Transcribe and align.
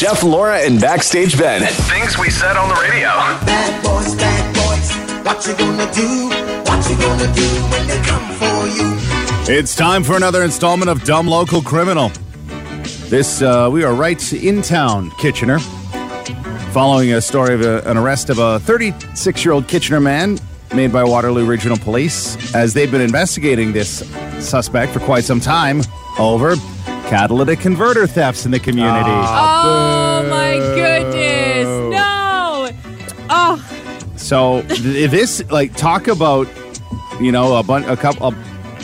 Jeff, 0.00 0.22
Laura, 0.22 0.56
and 0.60 0.80
Backstage 0.80 1.36
Ben. 1.36 1.60
Things 1.60 2.16
we 2.16 2.30
said 2.30 2.56
on 2.56 2.70
the 2.70 2.74
radio. 2.76 3.08
Bad 3.44 3.82
boys, 3.82 4.14
bad 4.14 4.54
boys, 4.54 5.26
what 5.26 5.46
you 5.46 5.54
gonna 5.54 5.92
do? 5.92 6.28
What 6.70 6.88
you 6.88 6.96
gonna 6.96 7.34
do 7.34 7.46
when 7.68 7.86
they 7.86 8.00
come 8.00 8.32
for 8.32 8.66
you? 8.66 9.54
It's 9.54 9.76
time 9.76 10.02
for 10.02 10.16
another 10.16 10.42
installment 10.42 10.88
of 10.88 11.04
Dumb 11.04 11.26
Local 11.26 11.60
Criminal. 11.60 12.10
This, 13.10 13.42
uh, 13.42 13.68
we 13.70 13.84
are 13.84 13.92
right 13.92 14.32
in 14.32 14.62
town, 14.62 15.10
Kitchener. 15.18 15.58
Following 16.72 17.12
a 17.12 17.20
story 17.20 17.52
of 17.52 17.60
a, 17.60 17.82
an 17.82 17.98
arrest 17.98 18.30
of 18.30 18.38
a 18.38 18.58
36 18.60 19.44
year 19.44 19.52
old 19.52 19.68
Kitchener 19.68 20.00
man 20.00 20.38
made 20.74 20.94
by 20.94 21.04
Waterloo 21.04 21.44
Regional 21.44 21.76
Police 21.76 22.54
as 22.54 22.72
they've 22.72 22.90
been 22.90 23.02
investigating 23.02 23.74
this 23.74 23.98
suspect 24.38 24.94
for 24.94 25.00
quite 25.00 25.24
some 25.24 25.40
time 25.40 25.82
over 26.18 26.54
catalytic 27.08 27.60
converter 27.60 28.06
thefts 28.06 28.44
in 28.44 28.50
the 28.50 28.60
community. 28.60 29.10
Ah, 29.10 30.22
oh 30.22 30.28
my 30.28 30.54
goodness. 30.74 31.66
No. 31.94 32.70
Oh, 33.30 34.12
So 34.16 34.62
this, 34.62 35.42
like, 35.50 35.74
talk 35.76 36.08
about, 36.08 36.48
you 37.20 37.32
know, 37.32 37.56
a 37.56 37.62
bunch, 37.62 37.86
a 37.86 37.96
couple, 37.96 38.34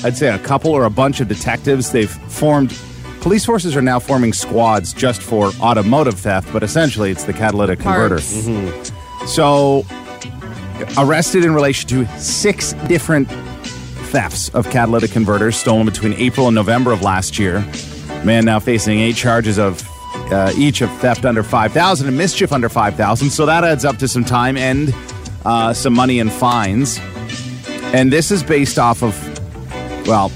I'd 0.04 0.16
say 0.16 0.28
a 0.32 0.38
couple 0.38 0.70
or 0.73 0.84
a 0.84 0.90
bunch 0.90 1.20
of 1.20 1.28
detectives. 1.28 1.92
They've 1.92 2.10
formed. 2.10 2.76
Police 3.20 3.45
forces 3.45 3.74
are 3.76 3.82
now 3.82 3.98
forming 3.98 4.32
squads 4.32 4.92
just 4.92 5.20
for 5.20 5.51
automotive 5.60 6.14
theft, 6.18 6.48
but 6.52 6.62
essentially 6.62 7.10
it's 7.10 7.24
the 7.24 7.32
catalytic 7.32 7.80
converter. 7.80 8.16
Parts. 8.20 8.92
So, 9.34 9.84
arrested 10.96 11.45
in 11.45 11.52
relation 11.52 11.88
to 11.88 12.06
six 12.20 12.73
different 12.87 13.28
thefts 14.12 14.48
of 14.51 14.70
catalytic 14.70 15.10
converters 15.10 15.56
stolen 15.56 15.87
between 15.87 16.12
April 16.14 16.46
and 16.46 16.54
November 16.54 16.92
of 16.92 17.02
last 17.02 17.37
year. 17.37 17.64
Man 18.24 18.44
now 18.44 18.58
facing 18.58 18.98
eight 19.00 19.16
charges 19.16 19.58
of 19.58 19.86
uh, 20.32 20.52
each 20.56 20.80
of 20.80 20.90
theft 20.98 21.24
under 21.24 21.42
5,000 21.42 22.08
and 22.08 22.16
mischief 22.16 22.52
under 22.52 22.68
5,000. 22.68 23.30
So 23.30 23.46
that 23.46 23.64
adds 23.64 23.84
up 23.84 23.98
to 23.98 24.08
some 24.08 24.24
time 24.24 24.56
and 24.56 24.95
uh, 25.45 25.73
some 25.73 25.92
money 25.92 26.18
and 26.18 26.32
fines. 26.32 26.98
And 27.92 28.12
this 28.12 28.30
is 28.30 28.42
based 28.42 28.78
off 28.78 29.02
of, 29.02 29.16
well, 30.06 30.32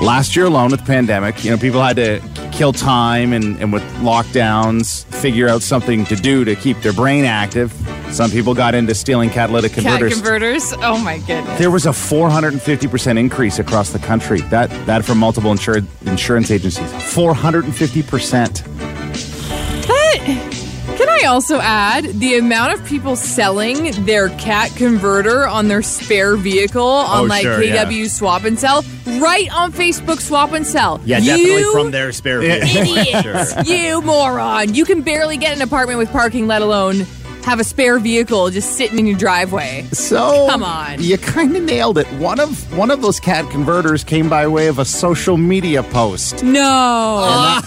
last 0.00 0.34
year 0.34 0.46
alone 0.46 0.70
with 0.70 0.80
the 0.80 0.86
pandemic, 0.86 1.44
you 1.44 1.50
know, 1.50 1.58
people 1.58 1.82
had 1.82 1.96
to 1.96 2.22
kill 2.52 2.72
time 2.72 3.32
and, 3.32 3.60
and 3.60 3.72
with 3.72 3.82
lockdowns, 3.96 5.04
figure 5.14 5.48
out 5.48 5.62
something 5.62 6.04
to 6.06 6.16
do 6.16 6.44
to 6.44 6.56
keep 6.56 6.80
their 6.80 6.92
brain 6.92 7.24
active. 7.24 7.72
Some 8.10 8.30
people 8.30 8.54
got 8.54 8.74
into 8.74 8.94
stealing 8.94 9.30
catalytic 9.30 9.72
cat 9.72 9.84
converters. 10.00 10.14
converters. 10.14 10.72
Oh 10.78 10.98
my 10.98 11.18
goodness. 11.18 11.58
There 11.58 11.70
was 11.70 11.86
a 11.86 11.90
450% 11.90 13.18
increase 13.18 13.58
across 13.58 13.90
the 13.92 13.98
country. 13.98 14.40
That 14.42 14.70
that 14.86 15.04
from 15.04 15.18
multiple 15.18 15.52
insur- 15.52 15.86
insurance 16.06 16.50
agencies. 16.50 16.90
450%. 16.92 18.64
But 19.86 20.96
can 20.96 21.08
I 21.08 21.24
also 21.28 21.60
add 21.60 22.04
the 22.04 22.38
amount 22.38 22.74
of 22.74 22.84
people 22.86 23.14
selling 23.14 23.92
their 24.04 24.30
cat 24.30 24.72
converter 24.74 25.46
on 25.46 25.68
their 25.68 25.82
spare 25.82 26.36
vehicle 26.36 26.82
on 26.82 27.20
Oh, 27.20 27.24
like 27.24 27.42
sure, 27.42 27.62
yeah. 27.62 27.84
KW 27.84 28.08
Swap 28.08 28.44
and 28.44 28.58
Sell 28.58 28.82
right 29.20 29.48
on 29.54 29.72
Facebook 29.72 30.20
Swap 30.20 30.52
and 30.52 30.66
Sell? 30.66 31.00
Yeah, 31.04 31.20
definitely 31.20 31.64
from 31.72 31.90
their 31.92 32.10
spare 32.12 32.40
vehicle. 32.40 32.68
idiots, 32.96 33.52
Sure. 33.52 33.62
you 33.76 34.02
moron! 34.02 34.74
You 34.74 34.84
can 34.84 35.02
barely 35.02 35.36
get 35.36 35.54
an 35.54 35.62
apartment 35.62 35.98
with 35.98 36.10
parking, 36.10 36.46
let 36.48 36.62
alone 36.62 37.06
have 37.48 37.60
a 37.60 37.64
spare 37.64 37.98
vehicle 37.98 38.50
just 38.50 38.76
sitting 38.76 38.98
in 38.98 39.06
your 39.06 39.16
driveway. 39.16 39.82
So 39.92 40.46
Come 40.50 40.62
on. 40.62 41.02
you 41.02 41.16
kind 41.18 41.56
of 41.56 41.62
nailed 41.62 41.96
it. 41.98 42.06
One 42.18 42.38
of 42.40 42.76
one 42.76 42.90
of 42.90 43.00
those 43.00 43.18
cat 43.18 43.48
converters 43.50 44.04
came 44.04 44.28
by 44.28 44.46
way 44.46 44.66
of 44.66 44.78
a 44.78 44.84
social 44.84 45.36
media 45.38 45.82
post, 45.82 46.42
No. 46.44 47.60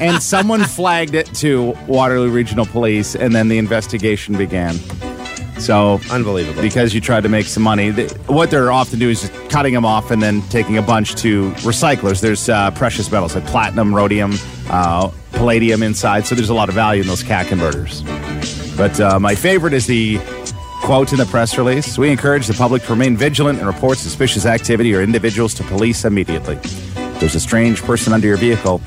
and 0.00 0.22
someone 0.22 0.62
flagged 0.64 1.14
it 1.14 1.26
to 1.36 1.76
Waterloo 1.88 2.30
Regional 2.30 2.64
Police, 2.66 3.16
and 3.16 3.34
then 3.34 3.48
the 3.48 3.58
investigation 3.58 4.36
began. 4.36 4.76
So 5.58 6.00
Unbelievable. 6.10 6.62
because 6.62 6.94
you 6.94 7.00
tried 7.00 7.22
to 7.22 7.28
make 7.28 7.46
some 7.46 7.62
money. 7.62 7.92
Th- 7.92 8.10
what 8.26 8.50
they're 8.50 8.70
often 8.72 8.98
doing 8.98 9.12
is 9.12 9.20
just 9.22 9.32
cutting 9.50 9.72
them 9.72 9.84
off 9.84 10.10
and 10.10 10.20
then 10.22 10.42
taking 10.48 10.76
a 10.78 10.82
bunch 10.82 11.14
to 11.16 11.50
recyclers. 11.62 12.20
There's 12.20 12.48
uh, 12.48 12.70
precious 12.72 13.10
metals 13.10 13.34
like 13.34 13.46
platinum, 13.46 13.94
rhodium, 13.94 14.34
uh, 14.68 15.10
palladium 15.32 15.82
inside, 15.82 16.26
so 16.26 16.34
there's 16.34 16.50
a 16.50 16.54
lot 16.54 16.68
of 16.68 16.74
value 16.74 17.02
in 17.02 17.08
those 17.08 17.22
cat 17.22 17.46
converters. 17.46 18.02
But 18.76 18.98
uh, 19.00 19.18
my 19.20 19.34
favorite 19.34 19.72
is 19.72 19.86
the 19.86 20.18
quote 20.82 21.12
in 21.12 21.18
the 21.18 21.24
press 21.26 21.56
release 21.56 21.96
We 21.96 22.10
encourage 22.10 22.46
the 22.46 22.54
public 22.54 22.82
to 22.82 22.90
remain 22.90 23.16
vigilant 23.16 23.58
and 23.58 23.66
report 23.66 23.96
suspicious 23.96 24.44
activity 24.44 24.94
or 24.94 25.00
individuals 25.00 25.54
to 25.54 25.64
police 25.64 26.04
immediately. 26.04 26.56
If 26.56 27.20
there's 27.20 27.34
a 27.34 27.40
strange 27.40 27.82
person 27.82 28.12
under 28.12 28.26
your 28.26 28.36
vehicle. 28.36 28.80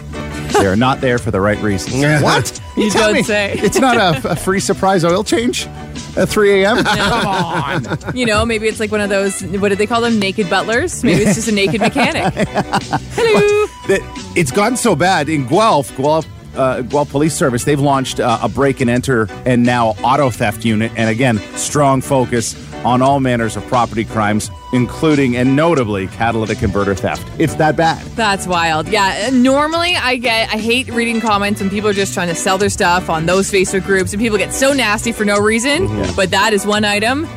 They 0.60 0.66
are 0.66 0.76
not 0.76 1.02
there 1.02 1.20
for 1.20 1.30
the 1.30 1.42
right 1.42 1.62
reasons. 1.62 2.24
what? 2.24 2.62
You 2.76 2.90
tell 2.90 3.08
don't 3.08 3.16
me 3.16 3.24
say. 3.24 3.54
It's 3.58 3.80
not 3.80 3.98
a, 3.98 4.32
a 4.32 4.36
free 4.36 4.60
surprise 4.60 5.04
oil 5.04 5.24
change 5.24 5.68
at 6.16 6.30
3 6.30 6.64
a.m.? 6.64 6.84
Come 6.84 7.28
on. 7.28 8.16
You 8.16 8.26
know, 8.26 8.46
maybe 8.46 8.68
it's 8.68 8.80
like 8.80 8.92
one 8.92 9.02
of 9.02 9.10
those, 9.10 9.42
what 9.42 9.70
did 9.70 9.78
they 9.78 9.88
call 9.88 10.02
them? 10.02 10.20
Naked 10.20 10.50
butlers? 10.50 11.04
Maybe 11.04 11.24
it's 11.24 11.36
just 11.36 11.48
a 11.48 11.52
naked 11.52 11.82
mechanic. 11.82 12.34
Hello. 12.34 13.68
that 13.88 14.32
it's 14.36 14.52
gotten 14.52 14.78
so 14.78 14.96
bad 14.96 15.30
in 15.30 15.46
Guelph, 15.48 15.96
Guelph, 15.98 16.26
uh, 16.58 16.82
Guelph 16.82 17.10
Police 17.12 17.34
Service. 17.34 17.64
They've 17.64 17.80
launched 17.80 18.20
uh, 18.20 18.40
a 18.42 18.50
break 18.50 18.82
and 18.82 18.90
enter 18.90 19.28
and 19.46 19.64
now 19.64 19.90
auto 20.04 20.30
theft 20.30 20.66
unit, 20.66 20.92
and 20.96 21.10
again, 21.10 21.38
strong 21.56 22.02
focus 22.02 22.56
on 22.86 23.02
all 23.02 23.20
manners 23.20 23.58
of 23.58 23.66
property 23.68 24.06
crimes, 24.06 24.50
including 24.72 25.36
and 25.36 25.56
notably 25.56 26.08
catalytic 26.08 26.60
converter 26.60 26.96
theft. 26.96 27.28
It's 27.40 27.56
that 27.56 27.76
bad. 27.76 28.02
That's 28.16 28.48
wild. 28.48 28.88
Yeah. 28.88 29.30
Normally, 29.32 29.96
I 29.96 30.18
get, 30.18 30.50
I 30.54 30.58
hate 30.58 30.88
reading 30.90 31.20
comments 31.20 31.60
when 31.60 31.70
people 31.70 31.90
are 31.90 31.94
just 31.94 32.14
trying 32.14 32.30
to 32.30 32.36
sell 32.36 32.58
their 32.58 32.70
stuff 32.70 33.10
on 33.10 33.26
those 33.26 33.52
Facebook 33.52 33.84
groups 33.84 34.14
and 34.14 34.22
people 34.22 34.38
get 34.38 34.54
so 34.54 34.74
nasty 34.74 35.12
for 35.12 35.26
no 35.26 35.40
reason. 35.40 35.88
But 36.16 36.32
that 36.32 36.54
is 36.54 36.66
one 36.66 36.86
item. 36.86 37.28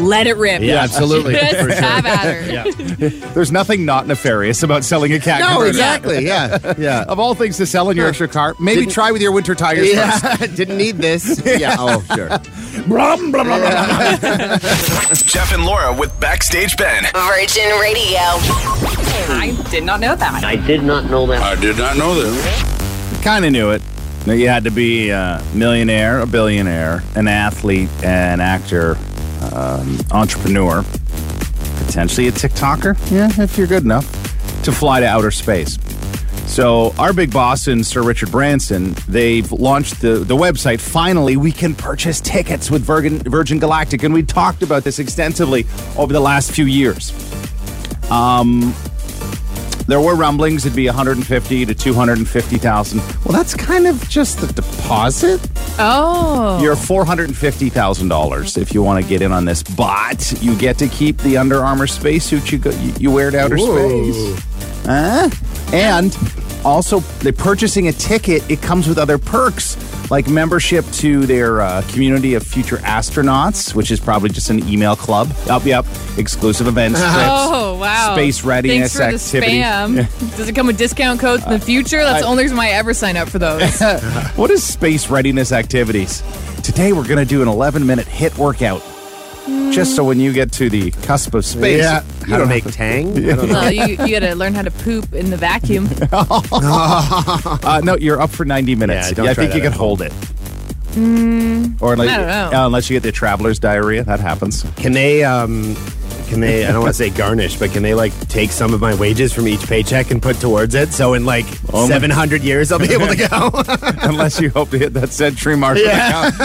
Let 0.00 0.26
it 0.26 0.36
rip. 0.36 0.62
Yeah, 0.62 0.76
absolutely. 0.82 1.34
Just 1.34 1.56
For 1.56 1.70
sure. 1.70 1.80
have 1.80 2.06
at 2.06 2.24
her. 2.24 2.52
Yeah. 2.52 3.08
There's 3.34 3.52
nothing 3.52 3.84
not 3.84 4.06
nefarious 4.06 4.62
about 4.62 4.84
selling 4.84 5.12
a 5.12 5.20
cat 5.20 5.40
No, 5.40 5.46
converter. 5.48 5.68
exactly. 5.68 6.26
Yeah. 6.26 6.74
Yeah. 6.78 7.04
Of 7.06 7.18
all 7.20 7.34
things 7.34 7.56
to 7.58 7.66
sell 7.66 7.90
in 7.90 7.96
your 7.96 8.08
extra 8.08 8.26
car, 8.28 8.54
maybe 8.58 8.80
Didn't- 8.82 8.92
try 8.92 9.10
with 9.12 9.20
your 9.22 9.32
winter 9.32 9.54
tires 9.54 9.92
first. 9.92 10.24
Yeah. 10.40 10.46
Didn't 10.56 10.76
need 10.78 10.96
this. 10.96 11.40
Yeah. 11.44 11.76
Oh, 11.78 12.02
sure. 12.14 12.28
Brum, 12.88 13.30
brum, 13.30 13.46
brum, 13.46 13.60
brum, 13.60 14.18
brum. 14.20 14.58
Jeff 15.14 15.52
and 15.52 15.64
Laura 15.64 15.92
with 15.94 16.18
Backstage 16.20 16.76
Ben. 16.76 17.04
Virgin 17.12 17.68
Radio. 17.80 18.18
I 19.28 19.56
did 19.70 19.84
not 19.84 20.00
know 20.00 20.16
that. 20.16 20.42
I 20.44 20.56
did 20.56 20.82
not 20.82 21.10
know 21.10 21.26
that. 21.26 21.42
I 21.42 21.60
did 21.60 21.76
not 21.78 21.96
know 21.96 22.14
this. 22.14 23.22
kind 23.22 23.44
of 23.44 23.52
knew 23.52 23.70
it. 23.70 23.82
That 24.24 24.36
you 24.38 24.48
had 24.48 24.64
to 24.64 24.70
be 24.70 25.10
a 25.10 25.42
millionaire, 25.52 26.20
a 26.20 26.26
billionaire, 26.26 27.02
an 27.16 27.26
athlete, 27.28 27.90
an 28.04 28.40
actor, 28.40 28.96
um, 29.52 29.98
entrepreneur, 30.10 30.84
potentially 31.86 32.28
a 32.28 32.32
TikToker. 32.32 32.96
Yeah, 33.10 33.30
if 33.42 33.58
you're 33.58 33.66
good 33.66 33.84
enough 33.84 34.10
to 34.64 34.72
fly 34.72 35.00
to 35.00 35.06
outer 35.06 35.30
space. 35.30 35.78
So 36.46 36.92
our 36.98 37.12
big 37.14 37.32
boss 37.32 37.66
and 37.66 37.84
Sir 37.84 38.02
Richard 38.02 38.30
Branson, 38.30 38.94
they've 39.08 39.50
launched 39.50 40.02
the, 40.02 40.18
the 40.18 40.36
website. 40.36 40.80
Finally, 40.80 41.36
we 41.36 41.50
can 41.50 41.74
purchase 41.74 42.20
tickets 42.20 42.70
with 42.70 42.82
Virgin, 42.82 43.18
Virgin 43.20 43.58
Galactic, 43.58 44.02
and 44.02 44.12
we 44.12 44.22
talked 44.22 44.62
about 44.62 44.84
this 44.84 44.98
extensively 44.98 45.66
over 45.96 46.12
the 46.12 46.20
last 46.20 46.52
few 46.52 46.66
years. 46.66 47.10
Um, 48.10 48.74
there 49.86 50.00
were 50.00 50.14
rumblings 50.14 50.64
it'd 50.64 50.76
be 50.76 50.86
150 50.86 51.66
to 51.66 51.74
250,000. 51.74 52.98
Well, 52.98 53.32
that's 53.32 53.54
kind 53.54 53.86
of 53.86 54.08
just 54.08 54.38
the 54.38 54.46
deposit. 54.52 55.40
Oh. 55.78 56.60
You're 56.62 56.76
$450,000 56.76 58.58
if 58.58 58.74
you 58.74 58.82
want 58.82 59.02
to 59.02 59.08
get 59.08 59.22
in 59.22 59.32
on 59.32 59.44
this, 59.44 59.62
but 59.62 60.32
you 60.42 60.56
get 60.56 60.78
to 60.78 60.88
keep 60.88 61.18
the 61.18 61.36
Under 61.36 61.64
Armour 61.64 61.86
spacesuit 61.86 62.52
you 62.52 62.58
go, 62.58 62.70
you, 62.70 62.92
you 62.98 63.10
wear 63.10 63.30
to 63.30 63.40
outer 63.40 63.58
space. 63.58 64.42
Huh? 64.84 65.30
And 65.72 66.16
also, 66.64 67.00
they're 67.00 67.32
purchasing 67.32 67.88
a 67.88 67.92
ticket. 67.92 68.48
It 68.50 68.62
comes 68.62 68.86
with 68.86 68.98
other 68.98 69.18
perks 69.18 69.76
like 70.10 70.28
membership 70.28 70.84
to 70.92 71.26
their 71.26 71.62
uh, 71.62 71.82
community 71.88 72.34
of 72.34 72.42
future 72.42 72.76
astronauts, 72.78 73.74
which 73.74 73.90
is 73.90 73.98
probably 73.98 74.28
just 74.28 74.50
an 74.50 74.68
email 74.68 74.94
club. 74.94 75.32
Up, 75.48 75.64
yep. 75.64 75.86
Exclusive 76.18 76.66
events, 76.66 77.00
trips, 77.00 77.16
Oh 77.16 77.71
wow! 77.82 78.14
space 78.14 78.42
readiness 78.44 78.96
Thanks 78.96 79.30
for 79.30 79.36
activity. 79.36 79.58
The 79.58 79.62
spam. 80.06 80.36
Does 80.36 80.48
it 80.48 80.54
come 80.54 80.66
with 80.66 80.78
discount 80.78 81.20
codes 81.20 81.44
in 81.44 81.50
the 81.50 81.60
future? 81.60 81.98
That's 82.02 82.22
the 82.22 82.26
only 82.28 82.44
reason 82.44 82.56
why 82.56 82.68
I 82.68 82.70
ever 82.70 82.94
sign 82.94 83.16
up 83.16 83.28
for 83.28 83.38
those. 83.38 83.80
What 84.36 84.50
is 84.50 84.62
space 84.64 85.08
readiness 85.10 85.52
activities? 85.52 86.22
Today 86.62 86.92
we're 86.92 87.06
going 87.06 87.18
to 87.18 87.24
do 87.24 87.42
an 87.42 87.48
11 87.48 87.86
minute 87.86 88.06
HIIT 88.06 88.38
workout. 88.38 88.82
Just 89.72 89.96
so 89.96 90.04
when 90.04 90.20
you 90.20 90.32
get 90.32 90.52
to 90.52 90.70
the 90.70 90.90
cusp 90.92 91.34
of 91.34 91.44
space, 91.44 91.80
Yeah. 91.82 92.02
you 92.20 92.26
How 92.26 92.32
to 92.36 92.38
don't 92.42 92.48
make 92.48 92.64
have 92.64 92.74
tang? 92.74 93.10
I 93.16 93.34
don't 93.34 93.48
know. 93.48 93.52
well, 93.54 93.72
you, 93.72 93.84
you 93.84 93.96
got 93.96 94.20
to 94.20 94.34
learn 94.36 94.54
how 94.54 94.62
to 94.62 94.70
poop 94.70 95.12
in 95.12 95.30
the 95.30 95.36
vacuum. 95.36 95.88
Uh, 96.12 97.80
no, 97.84 97.96
you're 97.96 98.20
up 98.20 98.30
for 98.30 98.44
90 98.44 98.74
minutes. 98.76 99.08
Yeah, 99.08 99.14
don't 99.14 99.28
I 99.28 99.34
think 99.34 99.54
you 99.54 99.60
can 99.60 99.72
hold 99.72 100.00
it. 100.02 100.12
or 100.96 101.92
unless, 101.94 102.08
I 102.10 102.16
don't 102.16 102.26
know. 102.26 102.50
uh, 102.62 102.66
unless 102.66 102.88
you 102.90 102.96
get 102.96 103.02
the 103.02 103.12
traveler's 103.12 103.58
diarrhea, 103.58 104.04
that 104.04 104.20
happens. 104.20 104.62
Can 104.76 104.92
they 104.92 105.24
um, 105.24 105.74
can 106.32 106.40
they? 106.40 106.64
I 106.64 106.72
don't 106.72 106.80
want 106.80 106.94
to 106.94 106.98
say 106.98 107.10
garnish, 107.10 107.58
but 107.58 107.72
can 107.72 107.82
they 107.82 107.92
like 107.92 108.18
take 108.28 108.52
some 108.52 108.72
of 108.72 108.80
my 108.80 108.94
wages 108.94 109.34
from 109.34 109.46
each 109.46 109.66
paycheck 109.66 110.10
and 110.10 110.22
put 110.22 110.36
towards 110.36 110.74
it? 110.74 110.90
So 110.94 111.12
in 111.12 111.26
like 111.26 111.44
Oh 111.74 111.82
my- 111.82 111.92
700 111.92 112.42
years, 112.42 112.72
I'll 112.72 112.78
be 112.78 112.90
able 112.94 113.08
to 113.08 113.16
go. 113.16 113.50
Unless 114.08 114.40
you 114.40 114.48
hope 114.48 114.70
to 114.70 114.78
hit 114.78 114.94
that 114.94 115.10
century 115.10 115.56
mark 115.56 115.74
with, 115.76 115.84
the, 115.84 115.92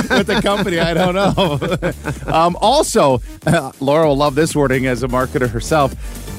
com- 0.10 0.18
with 0.18 0.28
the 0.28 0.42
company. 0.42 0.80
I 0.80 0.94
don't 0.94 1.16
know. 1.16 2.32
um, 2.34 2.58
also, 2.60 3.22
uh, 3.46 3.72
Laura 3.80 4.10
will 4.10 4.18
love 4.18 4.36
this 4.36 4.54
wording 4.54 4.88
as 4.88 5.04
a 5.04 5.08
marketer 5.08 5.50
herself. 5.50 5.96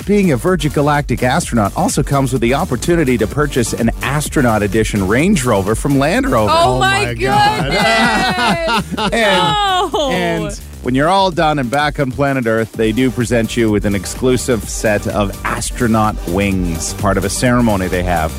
Being 0.07 0.33
a 0.33 0.37
Virgin 0.37 0.71
Galactic 0.73 1.23
astronaut 1.23 1.75
also 1.77 2.03
comes 2.03 2.33
with 2.33 2.43
the 2.43 2.53
opportunity 2.55 3.17
to 3.17 3.27
purchase 3.27 3.73
an 3.73 3.91
astronaut 4.03 4.63
edition 4.63 5.09
Range 5.09 5.43
Rover 5.43 5.75
from 5.75 5.99
Land 5.99 6.27
Rover. 6.27 6.53
Oh, 6.55 6.79
my, 6.79 7.07
my 7.07 7.15
God. 7.15 8.85
goodness! 8.85 9.13
and, 9.13 9.93
no. 9.93 10.11
and 10.13 10.61
when 10.83 10.95
you're 10.95 11.09
all 11.09 11.31
done 11.31 11.59
and 11.59 11.71
back 11.71 11.99
on 12.01 12.11
planet 12.11 12.47
Earth, 12.47 12.73
they 12.73 12.93
do 12.93 13.11
present 13.11 13.57
you 13.57 13.71
with 13.71 13.85
an 13.85 13.95
exclusive 13.95 14.69
set 14.69 15.07
of 15.07 15.31
astronaut 15.45 16.17
wings, 16.29 16.95
part 16.95 17.17
of 17.19 17.25
a 17.25 17.31
ceremony 17.31 17.89
they 17.89 18.03
have. 18.03 18.33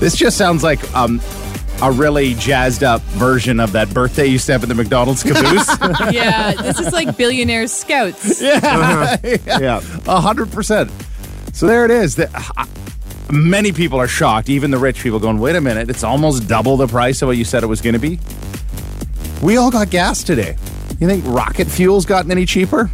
This 0.00 0.14
just 0.14 0.36
sounds 0.36 0.62
like 0.62 0.94
um, 0.94 1.20
a 1.82 1.90
really 1.90 2.34
jazzed 2.34 2.82
up 2.84 3.00
version 3.02 3.58
of 3.60 3.72
that 3.72 3.92
birthday 3.92 4.26
you 4.26 4.32
used 4.32 4.46
to 4.46 4.52
have 4.52 4.62
at 4.62 4.68
the 4.68 4.74
McDonald's 4.74 5.22
caboose. 5.22 5.68
yeah, 6.12 6.52
this 6.54 6.78
is 6.78 6.92
like 6.92 7.16
billionaire 7.16 7.66
scouts. 7.66 8.40
yeah. 8.42 9.80
A 10.06 10.20
hundred 10.20 10.52
percent. 10.52 10.90
So 11.52 11.66
there 11.66 11.84
it 11.84 11.90
is. 11.90 12.16
The- 12.16 12.30
uh, 12.56 12.66
Many 13.28 13.72
people 13.72 13.98
are 13.98 14.06
shocked, 14.06 14.48
even 14.48 14.70
the 14.70 14.78
rich 14.78 15.00
people, 15.02 15.18
going, 15.18 15.40
"Wait 15.40 15.56
a 15.56 15.60
minute! 15.60 15.90
It's 15.90 16.04
almost 16.04 16.46
double 16.46 16.76
the 16.76 16.86
price 16.86 17.22
of 17.22 17.26
what 17.26 17.36
you 17.36 17.44
said 17.44 17.64
it 17.64 17.66
was 17.66 17.80
going 17.80 17.94
to 17.94 17.98
be." 17.98 18.20
We 19.42 19.56
all 19.56 19.68
got 19.72 19.90
gas 19.90 20.22
today. 20.22 20.56
You 20.98 21.06
think 21.06 21.24
rocket 21.26 21.66
fuel's 21.66 22.06
gotten 22.06 22.30
any 22.30 22.46
cheaper? 22.46 22.90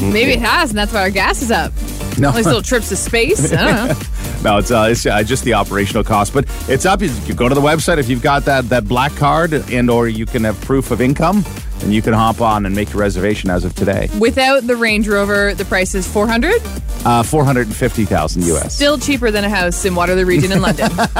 Maybe 0.00 0.32
it 0.32 0.40
has, 0.40 0.70
and 0.70 0.78
that's 0.78 0.92
why 0.92 1.00
our 1.02 1.10
gas 1.10 1.42
is 1.42 1.50
up. 1.50 1.72
No. 2.18 2.28
All 2.28 2.34
these 2.34 2.46
little 2.46 2.62
trips 2.62 2.88
to 2.90 2.96
space. 2.96 3.52
I 3.52 3.64
don't 3.64 3.88
know. 3.88 3.94
No, 4.40 4.58
it's 4.58 4.70
uh, 4.70 4.86
it's 4.88 5.04
uh, 5.04 5.20
just 5.24 5.42
the 5.42 5.54
operational 5.54 6.04
cost, 6.04 6.32
but 6.32 6.44
it's 6.68 6.86
up. 6.86 7.02
You 7.02 7.08
go 7.34 7.48
to 7.48 7.56
the 7.56 7.60
website 7.60 7.98
if 7.98 8.08
you've 8.08 8.22
got 8.22 8.44
that 8.44 8.68
that 8.68 8.86
black 8.86 9.12
card, 9.16 9.52
and 9.52 9.90
or 9.90 10.06
you 10.06 10.26
can 10.26 10.44
have 10.44 10.60
proof 10.60 10.92
of 10.92 11.00
income, 11.00 11.44
and 11.82 11.92
you 11.92 12.00
can 12.02 12.12
hop 12.12 12.40
on 12.40 12.64
and 12.64 12.72
make 12.72 12.90
your 12.92 13.00
reservation 13.00 13.50
as 13.50 13.64
of 13.64 13.74
today. 13.74 14.08
Without 14.20 14.64
the 14.64 14.76
Range 14.76 15.08
Rover, 15.08 15.54
the 15.54 15.64
price 15.64 15.92
is 15.96 16.06
400 16.06 16.54
Uh, 17.04 17.24
Four 17.24 17.44
hundred 17.44 17.66
and 17.66 17.74
fifty 17.74 18.04
thousand 18.04 18.44
US. 18.44 18.76
Still 18.76 18.96
cheaper 18.96 19.32
than 19.32 19.42
a 19.42 19.50
house 19.50 19.84
in 19.84 19.96
Waterloo 19.96 20.24
Region 20.24 20.52
in 20.52 20.62
London. 20.62 20.88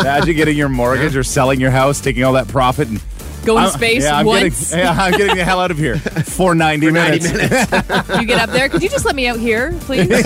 Imagine 0.00 0.34
getting 0.34 0.56
your 0.56 0.68
mortgage 0.68 1.14
or 1.14 1.22
selling 1.22 1.60
your 1.60 1.70
house, 1.70 2.00
taking 2.00 2.24
all 2.24 2.32
that 2.32 2.48
profit, 2.48 2.88
and 2.88 3.00
Go 3.44 3.56
in 3.58 3.64
I'm- 3.64 3.72
space 3.72 4.02
yeah, 4.04 4.18
I'm 4.18 4.26
once. 4.26 4.70
Getting, 4.70 4.78
yeah, 4.86 4.92
I'm 5.02 5.12
getting 5.12 5.36
the 5.36 5.44
hell 5.44 5.60
out 5.60 5.70
of 5.70 5.78
here 5.78 5.98
for 6.24 6.54
ninety 6.54 6.90
minutes. 6.90 7.26
You 7.32 8.26
get 8.26 8.40
up 8.40 8.50
there. 8.50 8.68
Could 8.68 8.82
you 8.82 8.88
just 8.88 9.04
let 9.04 9.16
me 9.16 9.26
out 9.26 9.38
here, 9.38 9.72
please? 9.80 10.08
It's 10.10 10.22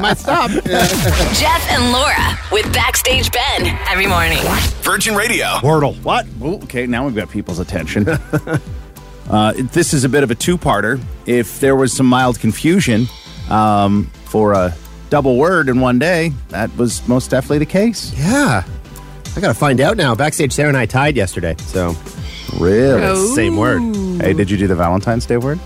my 0.00 0.14
stop. 0.16 0.50
Jeff 0.50 1.70
and 1.70 1.92
Laura 1.92 2.38
with 2.52 2.72
Backstage 2.72 3.30
Ben 3.32 3.66
every 3.88 4.06
morning. 4.06 4.38
Virgin 4.82 5.14
Radio. 5.14 5.46
Wordle. 5.60 5.96
What? 6.02 6.26
Ooh, 6.42 6.54
okay, 6.64 6.86
now 6.86 7.04
we've 7.04 7.14
got 7.14 7.28
people's 7.30 7.58
attention. 7.58 8.06
uh, 9.28 9.52
this 9.72 9.92
is 9.92 10.04
a 10.04 10.08
bit 10.08 10.22
of 10.22 10.30
a 10.30 10.34
two-parter. 10.34 11.00
If 11.26 11.60
there 11.60 11.76
was 11.76 11.92
some 11.92 12.06
mild 12.06 12.38
confusion 12.40 13.06
um, 13.50 14.10
for 14.24 14.52
a 14.52 14.74
double 15.10 15.36
word 15.36 15.68
in 15.68 15.80
one 15.80 15.98
day, 15.98 16.32
that 16.48 16.74
was 16.76 17.06
most 17.08 17.30
definitely 17.30 17.58
the 17.58 17.66
case. 17.66 18.12
Yeah. 18.16 18.64
I 19.36 19.40
got 19.40 19.48
to 19.48 19.54
find 19.54 19.80
out 19.80 19.96
now. 19.96 20.14
Backstage, 20.14 20.52
Sarah 20.52 20.68
and 20.68 20.76
I 20.76 20.86
tied 20.86 21.16
yesterday. 21.16 21.56
So 21.58 21.94
Really? 22.58 23.02
Oh. 23.02 23.34
same 23.34 23.56
word. 23.56 23.80
Hey, 24.20 24.32
did 24.32 24.48
you 24.50 24.56
do 24.56 24.66
the 24.68 24.76
Valentine's 24.76 25.26
Day 25.26 25.38
word? 25.38 25.58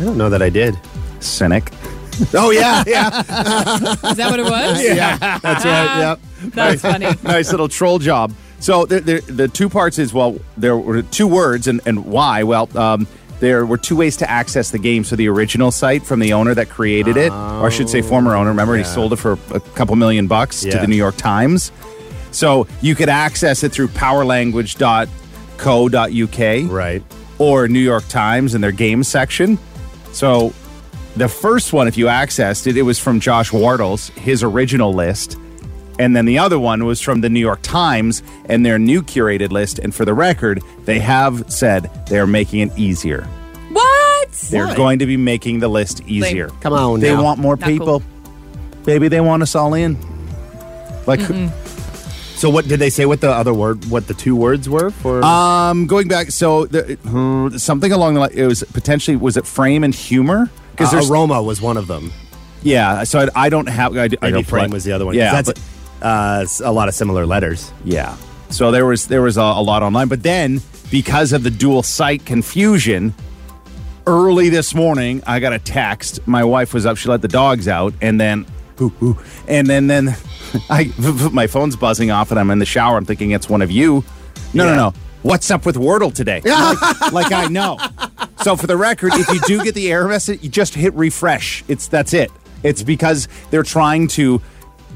I 0.00 0.04
don't 0.04 0.16
know 0.18 0.28
that 0.30 0.42
I 0.42 0.50
did. 0.50 0.76
Cynic. 1.20 1.70
Oh, 2.34 2.50
yeah. 2.50 2.84
Yeah. 2.86 3.20
Is 3.20 4.16
that 4.18 4.30
what 4.30 4.38
it 4.38 4.44
was? 4.44 4.84
yeah. 4.84 5.38
That's 5.38 5.64
right. 5.64 5.98
Yep. 6.42 6.52
That's 6.54 6.82
funny. 6.82 7.06
nice 7.22 7.50
little 7.50 7.68
troll 7.70 7.98
job. 7.98 8.34
So 8.60 8.84
the, 8.84 9.00
the, 9.00 9.20
the 9.32 9.48
two 9.48 9.70
parts 9.70 9.98
is 9.98 10.12
well, 10.12 10.38
there 10.58 10.76
were 10.76 11.00
two 11.02 11.26
words, 11.26 11.66
and, 11.68 11.80
and 11.86 12.04
why? 12.04 12.42
Well, 12.42 12.68
um, 12.76 13.06
there 13.40 13.64
were 13.64 13.78
two 13.78 13.96
ways 13.96 14.18
to 14.18 14.30
access 14.30 14.70
the 14.72 14.78
game. 14.78 15.04
So 15.04 15.16
the 15.16 15.26
original 15.28 15.70
site 15.70 16.02
from 16.04 16.20
the 16.20 16.34
owner 16.34 16.54
that 16.54 16.68
created 16.68 17.16
it, 17.16 17.32
or 17.32 17.66
I 17.66 17.70
should 17.70 17.88
say 17.88 18.02
former 18.02 18.36
owner. 18.36 18.50
Remember, 18.50 18.76
he 18.76 18.84
sold 18.84 19.14
it 19.14 19.16
for 19.16 19.38
a 19.54 19.60
couple 19.60 19.96
million 19.96 20.26
bucks 20.26 20.60
to 20.60 20.68
Yeah. 20.68 20.80
the 20.82 20.86
New 20.88 20.96
York 20.96 21.16
Times. 21.16 21.72
So 22.32 22.66
you 22.80 22.94
could 22.94 23.08
access 23.08 23.62
it 23.62 23.72
through 23.72 23.88
powerlanguage.co.uk 23.88 26.70
Right. 26.72 27.02
or 27.38 27.68
New 27.68 27.78
York 27.78 28.06
Times 28.08 28.54
in 28.54 28.60
their 28.60 28.72
game 28.72 29.04
section. 29.04 29.58
So 30.12 30.52
the 31.16 31.28
first 31.28 31.72
one, 31.72 31.88
if 31.88 31.96
you 31.96 32.06
accessed 32.06 32.66
it, 32.66 32.76
it 32.76 32.82
was 32.82 32.98
from 32.98 33.20
Josh 33.20 33.52
Wardle's, 33.52 34.08
his 34.10 34.42
original 34.42 34.92
list. 34.92 35.36
And 35.98 36.16
then 36.16 36.24
the 36.24 36.38
other 36.38 36.58
one 36.58 36.84
was 36.86 37.00
from 37.02 37.20
the 37.20 37.28
New 37.28 37.40
York 37.40 37.60
Times 37.62 38.22
and 38.46 38.64
their 38.64 38.78
new 38.78 39.02
curated 39.02 39.50
list. 39.50 39.78
And 39.78 39.94
for 39.94 40.04
the 40.06 40.14
record, 40.14 40.62
they 40.84 40.98
have 41.00 41.44
said 41.52 41.90
they're 42.08 42.26
making 42.26 42.60
it 42.60 42.78
easier. 42.78 43.24
What? 43.70 44.30
They're 44.50 44.74
going 44.74 44.98
to 45.00 45.06
be 45.06 45.18
making 45.18 45.58
the 45.60 45.68
list 45.68 46.00
easier. 46.06 46.48
Come 46.60 46.72
on 46.72 47.00
They 47.00 47.14
now. 47.14 47.22
want 47.22 47.40
more 47.40 47.56
Not 47.56 47.68
people. 47.68 48.00
cool. 48.00 48.82
Baby, 48.84 49.08
they 49.08 49.20
want 49.20 49.42
us 49.42 49.54
all 49.54 49.74
in. 49.74 49.98
Like, 51.06 51.20
So 52.42 52.50
what 52.50 52.66
did 52.66 52.80
they 52.80 52.90
say 52.90 53.06
what 53.06 53.20
the 53.20 53.30
other 53.30 53.54
word, 53.54 53.84
what 53.84 54.08
the 54.08 54.14
two 54.14 54.34
words 54.34 54.68
were 54.68 54.90
for? 54.90 55.22
um, 55.24 55.86
going 55.86 56.08
back, 56.08 56.32
so 56.32 56.66
the, 56.66 56.98
uh, 57.06 57.56
something 57.56 57.92
along 57.92 58.14
the 58.14 58.20
line, 58.22 58.30
it 58.34 58.46
was 58.46 58.64
potentially, 58.64 59.16
was 59.16 59.36
it 59.36 59.46
frame 59.46 59.84
and 59.84 59.94
humor? 59.94 60.50
uh, 60.80 61.02
aroma 61.08 61.40
was 61.40 61.62
one 61.62 61.76
of 61.76 61.86
them. 61.86 62.10
Yeah, 62.64 63.04
so 63.04 63.20
I, 63.36 63.44
I 63.44 63.48
don't 63.48 63.68
have. 63.68 63.96
I, 63.96 64.06
I 64.06 64.08
Maybe 64.08 64.16
don't 64.32 64.44
frame 64.44 64.70
play- 64.70 64.74
was 64.74 64.82
the 64.82 64.90
other 64.90 65.06
one. 65.06 65.14
Yeah, 65.14 65.40
That's 65.40 65.50
uh, 66.02 66.40
s- 66.42 66.58
a 66.60 66.72
lot 66.72 66.88
of 66.88 66.96
similar 66.96 67.26
letters. 67.26 67.70
yeah. 67.84 68.16
So 68.50 68.72
there 68.72 68.86
was 68.86 69.06
there 69.06 69.22
was 69.22 69.36
a, 69.36 69.40
a 69.40 69.62
lot 69.62 69.84
online, 69.84 70.08
but 70.08 70.24
then 70.24 70.60
because 70.90 71.32
of 71.32 71.44
the 71.44 71.50
dual 71.50 71.84
site 71.84 72.26
confusion, 72.26 73.14
early 74.08 74.48
this 74.48 74.74
morning 74.74 75.22
I 75.28 75.38
got 75.38 75.52
a 75.52 75.60
text. 75.60 76.18
My 76.26 76.42
wife 76.42 76.74
was 76.74 76.86
up; 76.86 76.96
she 76.96 77.08
let 77.08 77.22
the 77.22 77.28
dogs 77.28 77.68
out, 77.68 77.94
and 78.00 78.20
then, 78.20 78.46
ooh, 78.82 78.92
ooh, 79.02 79.18
and 79.48 79.66
then 79.66 79.86
then 79.86 80.16
I 80.70 80.92
my 81.32 81.46
phone's 81.46 81.76
buzzing 81.76 82.10
off, 82.10 82.30
and 82.30 82.38
I'm 82.38 82.50
in 82.50 82.58
the 82.58 82.66
shower. 82.66 82.96
I'm 82.96 83.04
thinking 83.04 83.30
it's 83.30 83.48
one 83.48 83.62
of 83.62 83.70
you. 83.70 84.04
No, 84.54 84.66
no, 84.66 84.74
no. 84.74 84.94
What's 85.22 85.50
up 85.50 85.64
with 85.64 85.76
Wordle 85.76 86.12
today? 86.12 86.40
like, 86.44 87.12
like 87.12 87.32
I 87.32 87.46
know. 87.46 87.78
So 88.42 88.56
for 88.56 88.66
the 88.66 88.76
record, 88.76 89.12
if 89.14 89.28
you 89.28 89.40
do 89.46 89.62
get 89.62 89.74
the 89.74 89.92
error 89.92 90.08
message, 90.08 90.42
you 90.42 90.48
just 90.48 90.74
hit 90.74 90.92
refresh. 90.94 91.62
It's 91.68 91.86
that's 91.86 92.12
it. 92.12 92.30
It's 92.64 92.82
because 92.82 93.28
they're 93.50 93.62
trying 93.62 94.08
to 94.08 94.42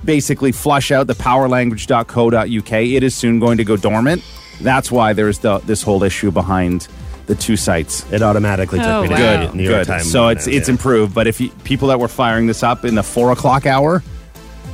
basically 0.05 0.53
flush 0.53 0.91
out 0.91 1.07
the 1.07 1.15
powerlanguage.co.uk. 1.15 2.73
It 2.73 3.03
is 3.03 3.15
soon 3.15 3.39
going 3.39 3.59
to 3.59 3.65
go 3.65 3.77
dormant. 3.77 4.23
That's 4.61 4.91
why 4.91 5.13
there's 5.13 5.39
the 5.39 5.59
this 5.61 5.83
whole 5.83 6.03
issue 6.03 6.31
behind 6.31 6.89
the 7.27 7.35
two 7.35 7.57
sites. 7.57 8.11
It 8.13 8.23
automatically 8.23 8.79
took 8.79 8.89
Oh, 8.89 9.03
me 9.03 9.09
to 9.09 9.15
wow. 9.15 9.53
New 9.53 9.63
York 9.65 9.81
Good. 9.81 9.87
Times. 9.87 10.11
So 10.11 10.29
it's 10.29 10.47
now, 10.47 10.53
it's 10.53 10.69
yeah. 10.69 10.73
improved. 10.73 11.15
But 11.15 11.27
if 11.27 11.41
you, 11.41 11.51
people 11.65 11.89
that 11.89 11.99
were 12.01 12.09
firing 12.09 12.47
this 12.47 12.63
up 12.63 12.85
in 12.85 12.95
the 12.95 13.03
four 13.03 13.33
o'clock 13.33 13.67
hour, 13.67 14.01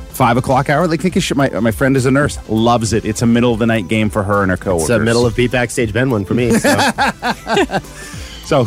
five 0.09 0.37
o'clock 0.37 0.69
hour, 0.69 0.85
they 0.87 0.97
think 0.97 1.19
should. 1.21 1.35
My 1.37 1.49
my 1.49 1.71
friend 1.71 1.97
is 1.97 2.05
a 2.05 2.11
nurse, 2.11 2.37
loves 2.49 2.93
it. 2.93 3.05
It's 3.05 3.21
a 3.21 3.25
middle 3.25 3.53
of 3.53 3.59
the 3.59 3.65
night 3.65 3.87
game 3.87 4.09
for 4.09 4.21
her 4.23 4.41
and 4.43 4.51
her 4.51 4.57
coworkers. 4.57 4.89
It's 4.89 4.99
a 5.01 5.03
middle 5.03 5.25
of 5.25 5.35
beat 5.35 5.51
backstage 5.51 5.91
Ben 5.93 6.09
one 6.09 6.25
for 6.25 6.33
me. 6.35 6.51
So. 6.59 6.69
So 8.45 8.65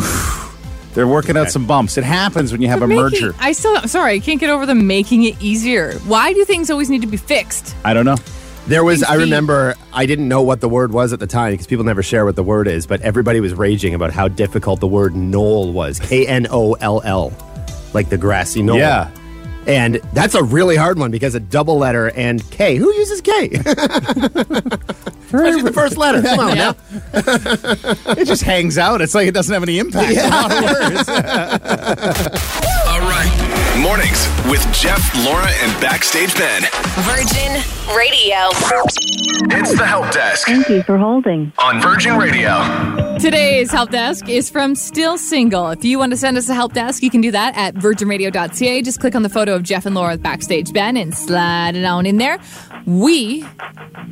they're 0.95 1.07
working 1.07 1.37
out 1.37 1.51
some 1.51 1.67
bumps. 1.67 1.99
It 1.99 2.03
happens 2.05 2.51
when 2.51 2.63
you 2.63 2.69
have 2.69 2.81
a 2.81 2.87
Making- 2.89 3.03
merger. 3.03 3.35
I 3.39 3.53
still, 3.53 3.77
sorry, 3.83 4.15
I 4.15 4.19
can't 4.21 4.41
get 4.41 4.49
over 4.49 4.65
them 4.65 4.87
making 4.87 5.25
it 5.25 5.41
easier. 5.41 5.93
Why 6.07 6.33
do 6.33 6.45
things 6.47 6.71
always 6.71 6.89
need 6.89 7.03
to 7.03 7.07
be 7.07 7.19
fixed? 7.19 7.77
I 7.85 7.93
don't 7.93 8.07
know. 8.07 8.17
There 8.69 8.83
was, 8.83 8.99
Things 9.01 9.11
I 9.11 9.17
be- 9.17 9.23
remember, 9.25 9.75
I 9.93 10.07
didn't 10.07 10.27
know 10.29 10.43
what 10.43 10.61
the 10.61 10.69
word 10.69 10.93
was 10.93 11.13
at 11.13 11.21
the 11.21 11.27
time 11.29 11.53
because 11.53 11.67
people 11.69 11.85
never 11.85 12.03
share 12.03 12.25
what 12.25 12.35
the 12.37 12.43
word 12.43 12.67
is, 12.67 12.87
but 12.87 13.01
everybody 13.03 13.39
was 13.41 13.55
raging 13.55 13.95
about 13.95 14.13
how 14.13 14.27
difficult 14.29 14.81
the 14.81 14.89
word 14.89 15.15
knoll 15.15 15.73
was. 15.73 16.01
K 16.01 16.27
N 16.27 16.47
O 16.51 16.73
L 16.75 17.01
L, 17.05 17.33
like 17.95 18.09
the 18.09 18.19
grassy 18.19 18.63
knoll. 18.63 18.79
Yeah. 18.79 19.11
And 19.69 19.97
that's 20.13 20.35
a 20.37 20.43
really 20.45 20.77
hard 20.77 20.97
one 20.99 21.11
because 21.11 21.35
a 21.35 21.41
double 21.41 21.77
letter 21.79 22.11
and 22.11 22.49
K. 22.53 22.77
Who 22.77 22.93
uses 22.95 23.21
K? 23.21 23.47
Especially 25.27 25.63
the 25.63 25.73
first 25.75 25.97
letter. 25.97 26.23
Come 26.23 26.39
on 26.39 26.57
Yeah. 26.57 26.73
now. 26.73 28.13
It 28.15 28.27
just 28.27 28.43
hangs 28.43 28.79
out. 28.79 29.01
It's 29.01 29.15
like 29.15 29.27
it 29.27 29.35
doesn't 29.35 29.53
have 29.53 29.65
any 29.65 29.79
impact. 29.81 30.13
It's 30.13 30.23
a 30.25 30.29
lot 30.29 30.53
of 30.53 30.63
words. 30.63 31.09
All 32.87 33.01
right. 33.01 33.46
Mornings 33.81 34.27
with 34.49 34.61
Jeff, 34.73 35.15
Laura, 35.25 35.49
and 35.63 35.81
Backstage 35.81 36.35
Ben. 36.37 36.63
Virgin 37.05 37.63
Radio. 37.95 38.49
It's 39.55 39.77
the 39.77 39.85
help 39.87 40.11
desk 40.13 40.47
Thank 40.47 40.69
you 40.69 40.83
for 40.83 40.97
holding. 40.97 41.53
on 41.59 41.81
Virgin 41.81 42.17
Radio. 42.17 42.57
Today's 43.19 43.71
help 43.71 43.91
desk 43.91 44.29
is 44.29 44.49
from 44.49 44.75
Still 44.75 45.19
Single. 45.19 45.71
If 45.71 45.85
you 45.85 45.99
want 45.99 46.13
to 46.13 46.17
send 46.17 46.39
us 46.39 46.49
a 46.49 46.55
help 46.55 46.73
desk, 46.73 47.03
you 47.03 47.11
can 47.11 47.21
do 47.21 47.31
that 47.33 47.55
at 47.57 47.75
virginradio.ca. 47.75 48.83
Just 48.83 48.99
click 48.99 49.15
on 49.15 49.23
the 49.23 49.29
photo 49.29 49.55
of 49.55 49.63
Jeff 49.63 49.85
and 49.85 49.95
Laura 49.95 50.13
with 50.13 50.23
Backstage 50.23 50.73
Ben 50.73 50.97
and 50.97 51.15
slide 51.15 51.77
it 51.77 51.85
on 51.85 52.07
in 52.07 52.17
there. 52.17 52.39
We, 52.87 53.45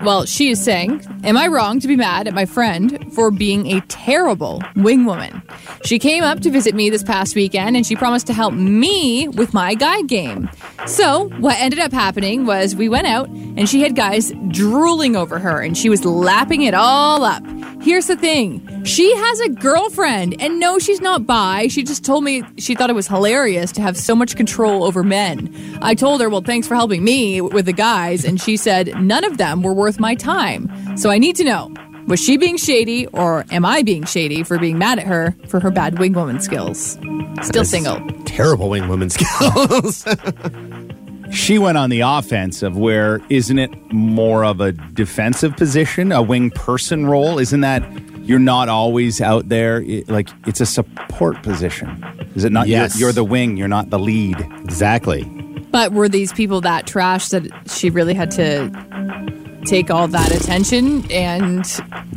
well, 0.03 0.27
she 0.27 0.51
is 0.51 0.63
saying, 0.63 1.07
Am 1.23 1.37
I 1.37 1.47
wrong 1.47 1.79
to 1.79 1.87
be 1.87 1.95
mad 1.95 2.27
at 2.27 2.35
my 2.35 2.45
friend 2.45 3.13
for 3.15 3.31
being 3.31 3.73
a 3.73 3.81
terrible 3.83 4.61
wing 4.75 5.05
woman? 5.05 5.43
She 5.85 6.01
came 6.01 6.25
up 6.25 6.41
to 6.41 6.51
visit 6.51 6.75
me 6.75 6.91
this 6.91 7.05
past 7.05 7.37
weekend 7.37 7.77
and 7.77 7.87
she 7.87 7.95
promised 7.95 8.27
to 8.27 8.33
help 8.33 8.53
me 8.53 9.29
with 9.29 9.55
my 9.55 9.75
guy 9.75 10.03
game. 10.03 10.51
So, 10.87 11.29
what 11.39 11.57
ended 11.59 11.79
up 11.79 11.93
happening 11.93 12.47
was 12.47 12.75
we 12.75 12.89
went 12.89 13.07
out 13.07 13.29
and 13.29 13.69
she 13.69 13.81
had 13.81 13.95
guys 13.95 14.33
drooling 14.49 15.15
over 15.15 15.39
her 15.39 15.61
and 15.61 15.79
she 15.79 15.89
was 15.89 16.05
lapping 16.05 16.63
it 16.63 16.75
all 16.75 17.23
up. 17.23 17.45
Here's 17.85 18.07
the 18.07 18.17
thing 18.17 18.83
she 18.85 19.15
has 19.15 19.41
a 19.41 19.51
girlfriend, 19.51 20.41
and 20.41 20.59
no, 20.59 20.79
she's 20.79 21.03
not 21.03 21.27
bi. 21.27 21.69
She 21.69 21.83
just 21.83 22.03
told 22.03 22.25
me 22.25 22.43
she 22.57 22.75
thought 22.75 22.89
it 22.89 22.95
was 22.95 23.07
hilarious 23.07 23.73
to 23.73 23.83
have 23.83 23.99
so 23.99 24.17
much 24.17 24.37
control 24.37 24.85
over 24.85 25.03
men. 25.03 25.55
I 25.83 25.95
told 25.95 26.23
her, 26.23 26.31
Well, 26.31 26.41
thanks 26.41 26.67
for 26.67 26.77
helping 26.77 27.05
me 27.05 27.43
with 27.43 27.67
the 27.67 27.75
guys, 27.75 28.25
and 28.25 28.41
she 28.41 28.57
said, 28.57 28.99
None 28.99 29.23
of 29.25 29.37
them 29.37 29.63
were 29.63 29.75
worth 29.75 30.01
my 30.01 30.15
time. 30.15 30.97
So 30.97 31.11
I 31.11 31.19
need 31.19 31.37
to 31.37 31.45
know 31.45 31.75
was 32.07 32.21
she 32.21 32.39
being 32.39 32.57
shady, 32.57 33.07
or 33.09 33.45
am 33.51 33.67
I 33.67 33.83
being 33.83 34.05
shady 34.05 34.45
for 34.45 34.59
being 34.59 34.79
mad 34.79 34.99
at 34.99 35.07
her 35.07 35.37
for 35.49 35.61
her 35.61 35.71
bad 35.71 35.99
wing 35.99 36.15
woman 36.15 36.41
skills? 36.41 36.99
Still 37.43 37.67
single. 37.67 38.01
Terrible 38.25 38.71
wing 38.71 38.89
woman 38.89 39.11
skills. 39.11 40.05
She 41.35 41.59
went 41.59 41.77
on 41.77 41.91
the 41.91 42.01
offensive, 42.01 42.77
where 42.77 43.21
isn't 43.29 43.59
it 43.59 43.71
more 43.93 44.45
of 44.45 44.61
a 44.61 44.73
defensive 44.73 45.57
position, 45.57 46.13
a 46.13 46.23
wing 46.23 46.51
person 46.51 47.07
role? 47.07 47.39
Isn't 47.39 47.61
that 47.63 47.83
you're 48.21 48.39
not 48.39 48.69
always 48.69 49.21
out 49.21 49.49
there? 49.49 49.83
It- 49.83 50.09
like 50.09 50.29
it's 50.47 50.61
a 50.61 50.67
support 50.67 51.43
position. 51.43 52.03
Is 52.35 52.45
it 52.45 52.53
not? 52.53 52.69
You're- 52.69 52.83
Yes. 52.83 52.99
You're, 52.99 53.13
the 53.13 53.25
wing. 53.25 53.57
You're 53.57 53.69
not 53.69 53.91
the 53.91 53.99
lead. 53.99 54.41
exactly. 54.65 55.25
But 55.71 55.93
were 55.93 56.09
these 56.09 56.33
people 56.33 56.61
that 56.63 56.87
trash 56.87 57.29
that 57.31 57.43
she 57.69 57.91
really 57.91 58.15
had 58.15 58.31
to 58.33 58.71
take 59.67 59.91
all 59.91 60.07
that 60.09 60.31
attention 60.31 61.11
and 61.11 61.65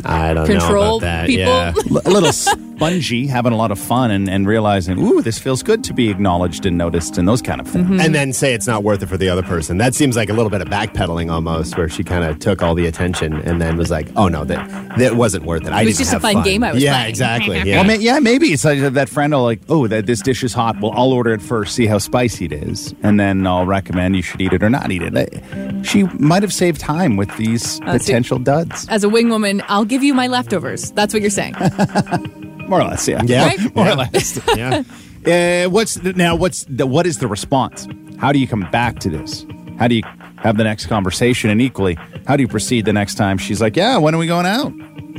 I 0.06 0.34
don't 0.36 0.46
Control 0.46 0.84
know 0.84 0.98
about 0.98 1.02
that. 1.02 1.28
people? 1.28 1.46
Yeah. 1.54 1.74
L- 1.92 2.02
a 2.06 2.12
little 2.12 2.32
spongy, 2.78 3.26
having 3.28 3.54
a 3.54 3.56
lot 3.58 3.72
of 3.72 3.80
fun, 3.80 4.12
and, 4.12 4.30
and 4.30 4.48
realizing, 4.48 5.00
ooh, 5.00 5.22
this 5.22 5.40
feels 5.40 5.64
good 5.64 5.84
to 5.86 5.94
be 5.94 6.10
acknowledged 6.10 6.66
and 6.66 6.78
noticed, 6.78 7.18
and 7.18 7.28
those 7.28 7.42
kind 7.42 7.60
of 7.60 7.68
things. 7.68 8.02
And 8.04 8.14
then 8.14 8.34
say 8.34 8.54
it's 8.54 8.68
not 8.68 8.84
worth 8.84 9.02
it 9.02 9.08
for 9.08 9.18
the 9.18 9.30
other 9.30 9.42
person. 9.44 9.78
That 9.80 9.96
seems 9.96 10.16
like 10.16 10.30
a 10.30 10.34
little 10.34 10.50
bit 10.52 10.62
of 10.62 10.68
backpedaling 10.68 11.32
almost, 11.32 11.76
where 11.78 11.90
she 11.90 12.04
kind 12.04 12.24
of 12.24 12.38
took 12.40 12.62
all 12.62 12.76
the 12.76 12.86
attention 12.86 13.34
and 13.42 13.60
then 13.62 13.78
was 13.78 13.90
like, 13.90 14.08
"Oh 14.16 14.28
no, 14.28 14.44
that 14.46 14.98
that 14.98 15.16
wasn't 15.16 15.46
worth 15.46 15.64
it. 15.66 15.70
I 15.74 15.82
It 15.82 15.86
was 15.86 15.98
didn't 15.98 16.12
just 16.12 16.24
a 16.24 16.28
have 16.28 16.34
fun 16.36 16.44
game 16.44 16.64
I 16.64 16.72
was 16.74 16.84
yeah, 16.84 16.94
playing." 16.94 17.10
exactly. 17.10 17.58
Yeah. 17.68 17.86
Well, 17.86 18.00
yeah, 18.00 18.20
maybe 18.20 18.48
it's 18.54 18.64
like 18.64 18.80
that 18.94 19.10
friend 19.10 19.34
will 19.34 19.44
like, 19.44 19.62
oh, 19.68 19.88
that 19.88 20.06
this 20.06 20.22
dish 20.22 20.44
is 20.44 20.54
hot. 20.54 20.80
Well, 20.80 20.92
I'll 20.96 21.12
order 21.12 21.32
it 21.34 21.42
first, 21.42 21.76
see 21.76 21.86
how 21.88 21.98
spicy 21.98 22.46
it 22.46 22.54
is, 22.54 22.94
and 23.04 23.20
then 23.20 23.46
I'll 23.48 23.66
recommend 23.66 24.16
you 24.16 24.22
should 24.22 24.40
eat 24.42 24.54
it 24.54 24.62
or 24.64 24.70
not 24.70 24.92
eat 24.92 25.02
it. 25.02 25.16
Uh, 25.16 25.84
She 25.84 26.04
might 26.20 26.44
have 26.44 26.54
saved 26.54 26.80
time 26.80 27.18
with 27.18 27.36
these 27.38 27.82
Uh, 27.82 27.94
see- 27.98 28.06
potential 28.06 28.38
duds, 28.40 28.88
as 28.90 29.04
a 29.04 29.10
wing 29.10 29.30
woman, 29.30 29.64
I'll 29.68 29.86
give 29.86 30.04
you 30.04 30.14
my 30.14 30.28
leftovers. 30.28 30.92
That's 30.92 31.14
what 31.14 31.22
you're 31.22 31.32
saying. 31.32 31.56
more 32.68 32.82
or 32.82 32.86
less. 32.86 33.08
Yeah, 33.08 33.22
Yeah. 33.24 33.48
Right? 33.48 33.76
more 33.76 33.88
or 33.90 33.96
less. 33.96 34.40
yeah. 34.56 34.84
Uh, 35.26 35.70
what's 35.70 35.96
the, 35.96 36.14
now? 36.14 36.36
What's 36.36 36.66
the, 36.66 36.86
what 36.86 37.06
is 37.06 37.18
the 37.18 37.28
response? 37.28 37.88
How 38.18 38.32
do 38.32 38.40
you 38.40 38.48
come 38.48 38.68
back 38.72 39.00
to 39.00 39.10
this? 39.10 39.46
How 39.78 39.88
do 39.88 39.96
you 39.96 40.04
have 40.38 40.58
the 40.58 40.64
next 40.64 40.88
conversation? 40.88 41.50
And 41.50 41.62
equally, 41.62 41.98
how 42.26 42.36
do 42.36 42.42
you 42.42 42.48
proceed 42.48 42.86
the 42.86 42.94
next 42.94 43.16
time 43.16 43.38
she's 43.38 43.62
like, 43.62 43.76
"Yeah, 43.76 43.98
when 43.98 44.16
are 44.16 44.18
we 44.18 44.28
going 44.28 44.46
out?" 44.46 44.74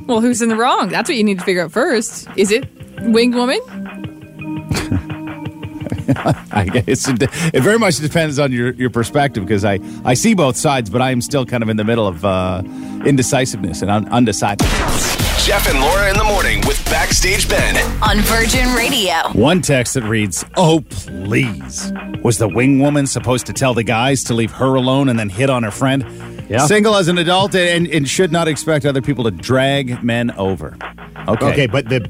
well, 0.07 0.21
who's 0.21 0.41
in 0.43 0.49
the 0.49 0.57
wrong? 0.57 0.89
That's 0.89 1.09
what 1.09 1.17
you 1.17 1.25
need 1.25 1.39
to 1.39 1.45
figure 1.45 1.63
out 1.63 1.73
first. 1.73 2.27
Is 2.37 2.51
it 2.51 2.69
wing 3.03 3.33
woman? 3.33 3.61
I 6.53 6.65
guess 6.73 7.07
it, 7.07 7.23
it 7.23 7.61
very 7.63 7.79
much 7.79 7.99
depends 7.99 8.39
on 8.39 8.51
your, 8.51 8.73
your 8.73 8.89
perspective 8.89 9.45
because 9.45 9.65
I, 9.65 9.79
I 10.05 10.15
see 10.15 10.33
both 10.35 10.57
sides, 10.57 10.89
but 10.89 11.03
I 11.03 11.11
am 11.11 11.21
still 11.21 11.45
kind 11.45 11.63
of 11.63 11.69
in 11.69 11.77
the 11.77 11.85
middle 11.85 12.07
of 12.07 12.25
uh, 12.25 12.63
indecisiveness 13.05 13.83
and 13.83 13.91
un- 13.91 14.09
undecided. 14.09 14.67
Jeff 15.49 15.67
and 15.67 15.81
Laura 15.81 16.11
in 16.11 16.17
the 16.19 16.25
morning 16.25 16.61
with 16.67 16.85
Backstage 16.91 17.49
Ben. 17.49 17.75
on 18.03 18.21
Virgin 18.21 18.71
Radio. 18.75 19.15
One 19.33 19.63
text 19.63 19.95
that 19.95 20.03
reads, 20.05 20.45
"Oh 20.59 20.85
please, 20.91 21.91
was 22.23 22.37
the 22.37 22.47
wing 22.47 22.79
woman 22.81 23.07
supposed 23.07 23.47
to 23.47 23.55
tell 23.55 23.73
the 23.73 23.83
guys 23.83 24.23
to 24.25 24.35
leave 24.35 24.51
her 24.53 24.75
alone 24.75 25.09
and 25.09 25.19
then 25.19 25.31
hit 25.31 25.49
on 25.49 25.63
her 25.63 25.71
friend? 25.71 26.05
Yeah. 26.51 26.67
Single 26.67 26.97
as 26.97 27.09
an 27.09 27.17
adult 27.17 27.55
and, 27.55 27.87
and 27.87 28.07
should 28.07 28.31
not 28.31 28.47
expect 28.47 28.85
other 28.85 29.01
people 29.01 29.25
to 29.25 29.31
drag 29.31 30.03
men 30.03 30.33
over." 30.33 30.77
Okay. 31.27 31.47
Okay, 31.47 31.67
but 31.67 31.89
the 31.89 32.01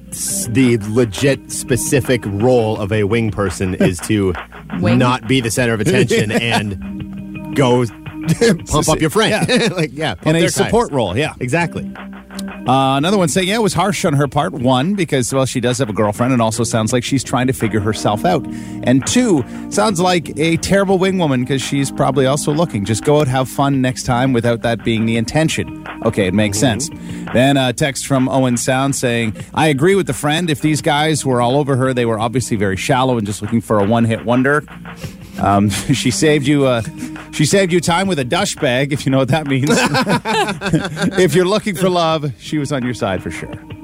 the 0.50 0.78
legit 0.92 1.52
specific 1.52 2.22
role 2.26 2.76
of 2.76 2.90
a 2.90 3.04
wing 3.04 3.30
person 3.30 3.74
is 3.76 4.00
to 4.00 4.34
Wing? 4.80 4.98
not 4.98 5.28
be 5.28 5.40
the 5.40 5.52
center 5.52 5.74
of 5.74 5.80
attention 5.80 6.32
and 6.32 7.54
go 7.54 7.84
pump 8.66 8.88
up 8.88 9.00
your 9.00 9.10
friend. 9.10 9.46
like 9.76 9.90
yeah, 9.92 10.14
pump 10.14 10.26
in 10.26 10.36
a 10.36 10.40
their 10.40 10.48
support 10.48 10.88
tires. 10.88 10.96
role, 10.96 11.16
yeah. 11.16 11.34
Exactly. 11.38 11.88
Uh, 12.68 12.98
another 12.98 13.16
one 13.16 13.28
saying, 13.28 13.48
yeah, 13.48 13.54
it 13.54 13.62
was 13.62 13.72
harsh 13.72 14.04
on 14.04 14.12
her 14.12 14.28
part. 14.28 14.52
One, 14.52 14.94
because, 14.94 15.32
well, 15.32 15.46
she 15.46 15.58
does 15.58 15.78
have 15.78 15.88
a 15.88 15.92
girlfriend 15.94 16.34
and 16.34 16.42
also 16.42 16.64
sounds 16.64 16.92
like 16.92 17.02
she's 17.02 17.24
trying 17.24 17.46
to 17.46 17.54
figure 17.54 17.80
herself 17.80 18.26
out. 18.26 18.46
And 18.82 19.06
two, 19.06 19.42
sounds 19.70 20.00
like 20.00 20.38
a 20.38 20.58
terrible 20.58 20.98
wing 20.98 21.16
woman 21.16 21.40
because 21.44 21.62
she's 21.62 21.90
probably 21.90 22.26
also 22.26 22.52
looking. 22.52 22.84
Just 22.84 23.04
go 23.04 23.20
out, 23.20 23.26
have 23.26 23.48
fun 23.48 23.80
next 23.80 24.02
time 24.02 24.34
without 24.34 24.60
that 24.62 24.84
being 24.84 25.06
the 25.06 25.16
intention. 25.16 25.82
Okay, 26.04 26.26
it 26.26 26.34
makes 26.34 26.58
sense. 26.58 26.90
Then 27.32 27.56
a 27.56 27.72
text 27.72 28.06
from 28.06 28.28
Owen 28.28 28.58
Sound 28.58 28.94
saying, 28.94 29.34
I 29.54 29.68
agree 29.68 29.94
with 29.94 30.06
the 30.06 30.12
friend. 30.12 30.50
If 30.50 30.60
these 30.60 30.82
guys 30.82 31.24
were 31.24 31.40
all 31.40 31.56
over 31.56 31.74
her, 31.76 31.94
they 31.94 32.04
were 32.04 32.18
obviously 32.18 32.58
very 32.58 32.76
shallow 32.76 33.16
and 33.16 33.26
just 33.26 33.40
looking 33.40 33.62
for 33.62 33.78
a 33.78 33.84
one 33.84 34.04
hit 34.04 34.26
wonder. 34.26 34.62
Um, 35.38 35.70
she 35.70 36.10
saved 36.10 36.46
you. 36.46 36.66
Uh, 36.66 36.82
she 37.32 37.44
saved 37.44 37.72
you 37.72 37.80
time 37.80 38.08
with 38.08 38.18
a 38.18 38.24
dush 38.24 38.56
bag, 38.56 38.92
if 38.92 39.06
you 39.06 39.12
know 39.12 39.18
what 39.18 39.28
that 39.28 39.46
means. 39.46 39.68
if 41.18 41.34
you're 41.34 41.44
looking 41.44 41.74
for 41.74 41.88
love, 41.88 42.32
she 42.38 42.58
was 42.58 42.72
on 42.72 42.84
your 42.84 42.94
side 42.94 43.22
for 43.22 43.30
sure. 43.30 43.77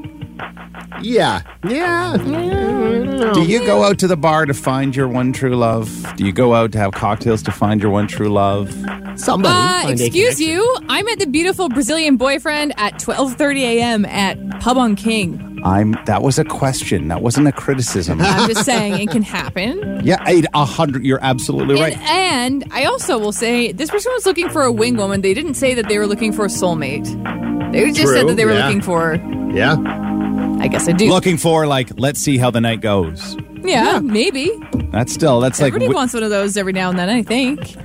Yeah. 1.04 1.42
Yeah. 1.68 2.16
Do 2.16 3.42
you 3.42 3.64
go 3.66 3.84
out 3.84 3.98
to 3.98 4.06
the 4.06 4.16
bar 4.16 4.46
to 4.46 4.54
find 4.54 4.96
your 4.96 5.08
one 5.08 5.32
true 5.32 5.54
love? 5.54 5.88
Do 6.16 6.24
you 6.24 6.32
go 6.32 6.54
out 6.54 6.72
to 6.72 6.78
have 6.78 6.92
cocktails 6.92 7.42
to 7.42 7.52
find 7.52 7.82
your 7.82 7.90
one 7.90 8.06
true 8.06 8.28
love? 8.28 8.72
Somebody. 9.16 9.54
Uh, 9.54 9.82
find 9.82 10.00
a 10.00 10.06
excuse 10.06 10.36
connection. 10.36 10.46
you. 10.46 10.76
I 10.88 11.02
met 11.02 11.18
the 11.18 11.26
beautiful 11.26 11.68
Brazilian 11.68 12.16
boyfriend 12.16 12.72
at 12.76 12.94
12:30 12.94 13.60
a.m. 13.60 14.04
at 14.06 14.38
Pub 14.60 14.78
on 14.78 14.96
King. 14.96 15.60
I'm. 15.64 15.96
That 16.06 16.22
was 16.22 16.38
a 16.38 16.44
question. 16.44 17.08
That 17.08 17.22
wasn't 17.22 17.48
a 17.48 17.52
criticism. 17.52 18.20
I'm 18.20 18.48
just 18.48 18.64
saying 18.64 19.00
it 19.00 19.10
can 19.10 19.22
happen. 19.22 20.00
yeah, 20.04 20.22
eight, 20.26 20.46
a 20.54 20.64
hundred. 20.64 21.04
You're 21.04 21.22
absolutely 21.22 21.74
right. 21.76 21.96
And, 21.98 22.62
and 22.62 22.72
I 22.72 22.84
also 22.84 23.18
will 23.18 23.32
say 23.32 23.72
this 23.72 23.90
person 23.90 24.12
was 24.12 24.26
looking 24.26 24.48
for 24.48 24.62
a 24.62 24.72
wing 24.72 24.96
woman. 24.96 25.20
They 25.20 25.34
didn't 25.34 25.54
say 25.54 25.74
that 25.74 25.88
they 25.88 25.98
were 25.98 26.06
looking 26.06 26.32
for 26.32 26.44
a 26.44 26.48
soulmate. 26.48 27.72
They 27.72 27.90
just 27.92 28.12
said 28.12 28.28
that 28.28 28.36
they 28.36 28.44
were 28.44 28.52
yeah. 28.52 28.66
looking 28.66 28.82
for. 28.82 29.14
Yeah. 29.52 30.03
I 30.64 30.68
guess 30.68 30.88
I 30.88 30.92
do. 30.92 31.10
Looking 31.10 31.36
for 31.36 31.66
like, 31.66 31.90
let's 31.98 32.18
see 32.18 32.38
how 32.38 32.50
the 32.50 32.60
night 32.60 32.80
goes. 32.80 33.36
yeah, 33.62 33.98
maybe. 34.02 34.50
That's 34.92 35.12
still. 35.12 35.38
That's 35.40 35.60
like. 35.60 35.68
Everybody 35.68 35.88
wi- 35.88 36.00
wants 36.00 36.14
one 36.14 36.22
of 36.22 36.30
those 36.30 36.56
every 36.56 36.72
now 36.72 36.88
and 36.88 36.98
then. 36.98 37.10
I 37.10 37.22
think. 37.22 37.76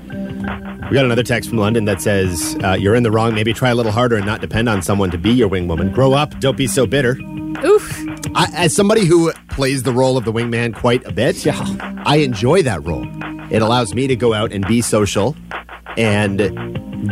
We 0.90 0.96
got 0.96 1.04
another 1.04 1.24
text 1.24 1.50
from 1.50 1.58
London 1.58 1.84
that 1.86 2.02
says, 2.02 2.58
uh, 2.64 2.78
"You're 2.80 2.96
in 2.96 3.04
the 3.04 3.12
wrong. 3.12 3.36
Maybe 3.36 3.52
try 3.52 3.70
a 3.72 3.76
little 3.76 3.92
harder 3.92 4.16
and 4.16 4.26
not 4.26 4.40
depend 4.40 4.70
on 4.70 4.82
someone 4.82 5.12
to 5.12 5.18
be 5.18 5.30
your 5.30 5.50
wing 5.50 5.68
woman. 5.68 5.92
Grow 5.92 6.14
up. 6.14 6.40
Don't 6.40 6.56
be 6.56 6.68
so 6.68 6.88
bitter." 6.88 7.20
Oof. 7.66 8.06
I, 8.34 8.48
as 8.54 8.74
somebody 8.74 9.04
who 9.04 9.34
plays 9.50 9.84
the 9.84 9.92
role 9.92 10.16
of 10.16 10.24
the 10.24 10.32
wingman 10.32 10.74
quite 10.74 11.06
a 11.06 11.12
bit, 11.12 11.44
yeah, 11.46 11.62
I 12.06 12.18
enjoy 12.18 12.62
that 12.64 12.86
role. 12.88 13.06
It 13.52 13.62
allows 13.62 13.94
me 13.94 14.08
to 14.08 14.16
go 14.16 14.34
out 14.34 14.54
and 14.54 14.66
be 14.66 14.82
social 14.82 15.36
and 15.98 16.40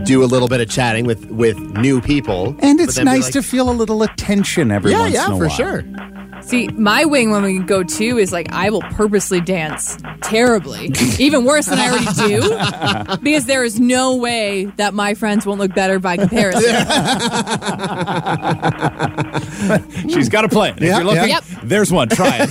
do 0.04 0.24
a 0.24 0.26
little 0.26 0.48
bit 0.48 0.62
of 0.62 0.70
chatting 0.70 1.06
with 1.06 1.26
with 1.30 1.58
new 1.58 2.02
people. 2.02 2.56
and 2.60 2.80
it's 2.80 2.98
nice 2.98 3.24
like, 3.24 3.34
to 3.34 3.42
feel 3.42 3.70
a 3.70 3.72
little 3.72 4.04
attention 4.04 4.72
every 4.72 4.92
yeah, 4.92 5.00
once 5.02 5.14
yeah, 5.14 5.26
in 5.26 5.32
a 5.32 5.38
while. 5.38 5.48
Yeah, 5.48 5.58
yeah, 5.58 5.82
for 5.82 6.04
sure. 6.04 6.17
See, 6.42 6.68
my 6.70 7.06
wing 7.06 7.32
when 7.32 7.44
we 7.44 7.60
go 7.60 7.84
to 7.84 8.18
is 8.18 8.32
like 8.32 8.52
I 8.52 8.70
will 8.70 8.82
purposely 8.82 9.42
dance 9.42 9.98
terribly, 10.22 10.92
even 11.20 11.46
worse 11.46 11.66
than 11.66 11.80
I 11.80 11.90
already 11.90 12.28
do, 12.28 13.18
because 13.22 13.46
there 13.46 13.64
is 13.64 13.80
no 13.80 14.16
way 14.16 14.66
that 14.78 14.94
my 14.94 15.14
friends 15.14 15.46
won't 15.46 15.60
look 15.60 15.74
better 15.74 16.00
by 16.00 16.18
comparison. 16.18 16.64
She's 20.10 20.30
got 20.30 20.44
to 20.44 20.50
play 20.50 20.70
it. 20.70 20.82
If 20.82 20.90
you're 20.90 21.04
looking, 21.04 21.30
yeah. 21.30 21.42
there's 21.64 21.92
one. 21.92 22.10
Try 22.10 22.40
it. 22.42 22.50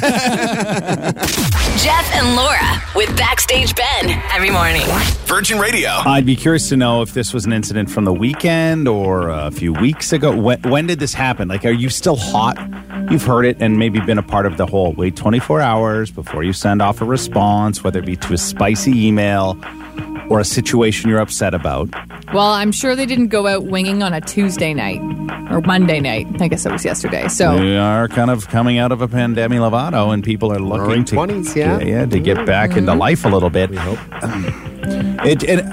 Jeff 1.79 2.15
and 2.15 2.35
Laura 2.35 2.83
with 2.95 3.15
Backstage 3.17 3.75
Ben 3.75 4.11
every 4.33 4.51
morning. 4.51 4.83
Virgin 5.27 5.59
Radio. 5.59 5.91
I'd 5.91 6.27
be 6.27 6.37
curious 6.37 6.69
to 6.71 6.77
know 6.77 7.03
if 7.03 7.15
this 7.15 7.33
was 7.33 7.45
an 7.45 7.53
incident 7.53 7.91
from 7.91 8.05
the 8.05 8.13
weekend 8.13 8.89
or 8.89 9.29
a 9.29 9.51
few 9.51 9.73
weeks 9.73 10.13
ago. 10.13 10.37
When, 10.37 10.61
when 10.63 10.87
did 10.87 10.99
this 10.99 11.15
happen? 11.15 11.49
Like, 11.49 11.65
are 11.65 11.71
you 11.71 11.89
still 11.89 12.17
hot? 12.17 12.57
You've 13.11 13.25
heard 13.25 13.45
it 13.45 13.57
and 13.61 13.79
maybe 13.79 14.01
been 14.01 14.19
a 14.19 14.23
part 14.23 14.47
of 14.47 14.57
the 14.57 14.67
whole 14.67 14.93
wait 14.93 15.17
24 15.17 15.61
hours 15.61 16.11
before 16.11 16.43
you 16.43 16.53
send 16.53 16.83
off 16.83 17.01
a 17.01 17.05
response, 17.05 17.85
whether 17.85 18.01
it 18.01 18.07
be 18.07 18.17
to 18.17 18.35
a 18.35 18.39
spicy 18.39 19.07
email 19.07 19.59
or 20.29 20.41
a 20.41 20.45
situation 20.45 21.09
you're 21.09 21.21
upset 21.21 21.55
about. 21.55 21.89
well, 22.33 22.53
I'm 22.53 22.73
sure 22.73 22.97
they 22.97 23.07
didn't 23.07 23.29
go 23.29 23.47
out 23.47 23.65
winging 23.67 24.03
on 24.03 24.13
a 24.13 24.21
Tuesday 24.21 24.75
night 24.75 25.01
or 25.51 25.61
Monday 25.61 26.01
night. 26.01 26.27
I 26.41 26.49
guess 26.49 26.67
it 26.67 26.73
was 26.73 26.85
yesterday. 26.85 27.29
So 27.29 27.59
We 27.59 27.77
are 27.77 28.09
kind 28.09 28.31
of 28.31 28.49
coming 28.49 28.79
out 28.79 28.93
of 28.93 29.01
a 29.03 29.09
pandemic 29.09 29.61
Lovato, 29.61 30.13
and 30.13 30.25
people 30.25 30.53
are 30.53 30.59
looking 30.59 30.87
Roaring 30.87 31.05
to 31.07 31.17
20s, 31.17 31.55
yeah. 31.55 31.79
yeah, 31.79 32.07
to 32.07 32.19
get 32.19 32.45
back 32.45 32.71
into 32.71 32.91
mm-hmm. 32.91 33.01
life 33.01 33.25
a 33.25 33.29
little 33.29 33.51
bit. 33.51 33.71
We 33.71 33.77
hope. 33.77 33.99
Um, 34.23 34.45
it, 35.25 35.43
it, 35.45 35.65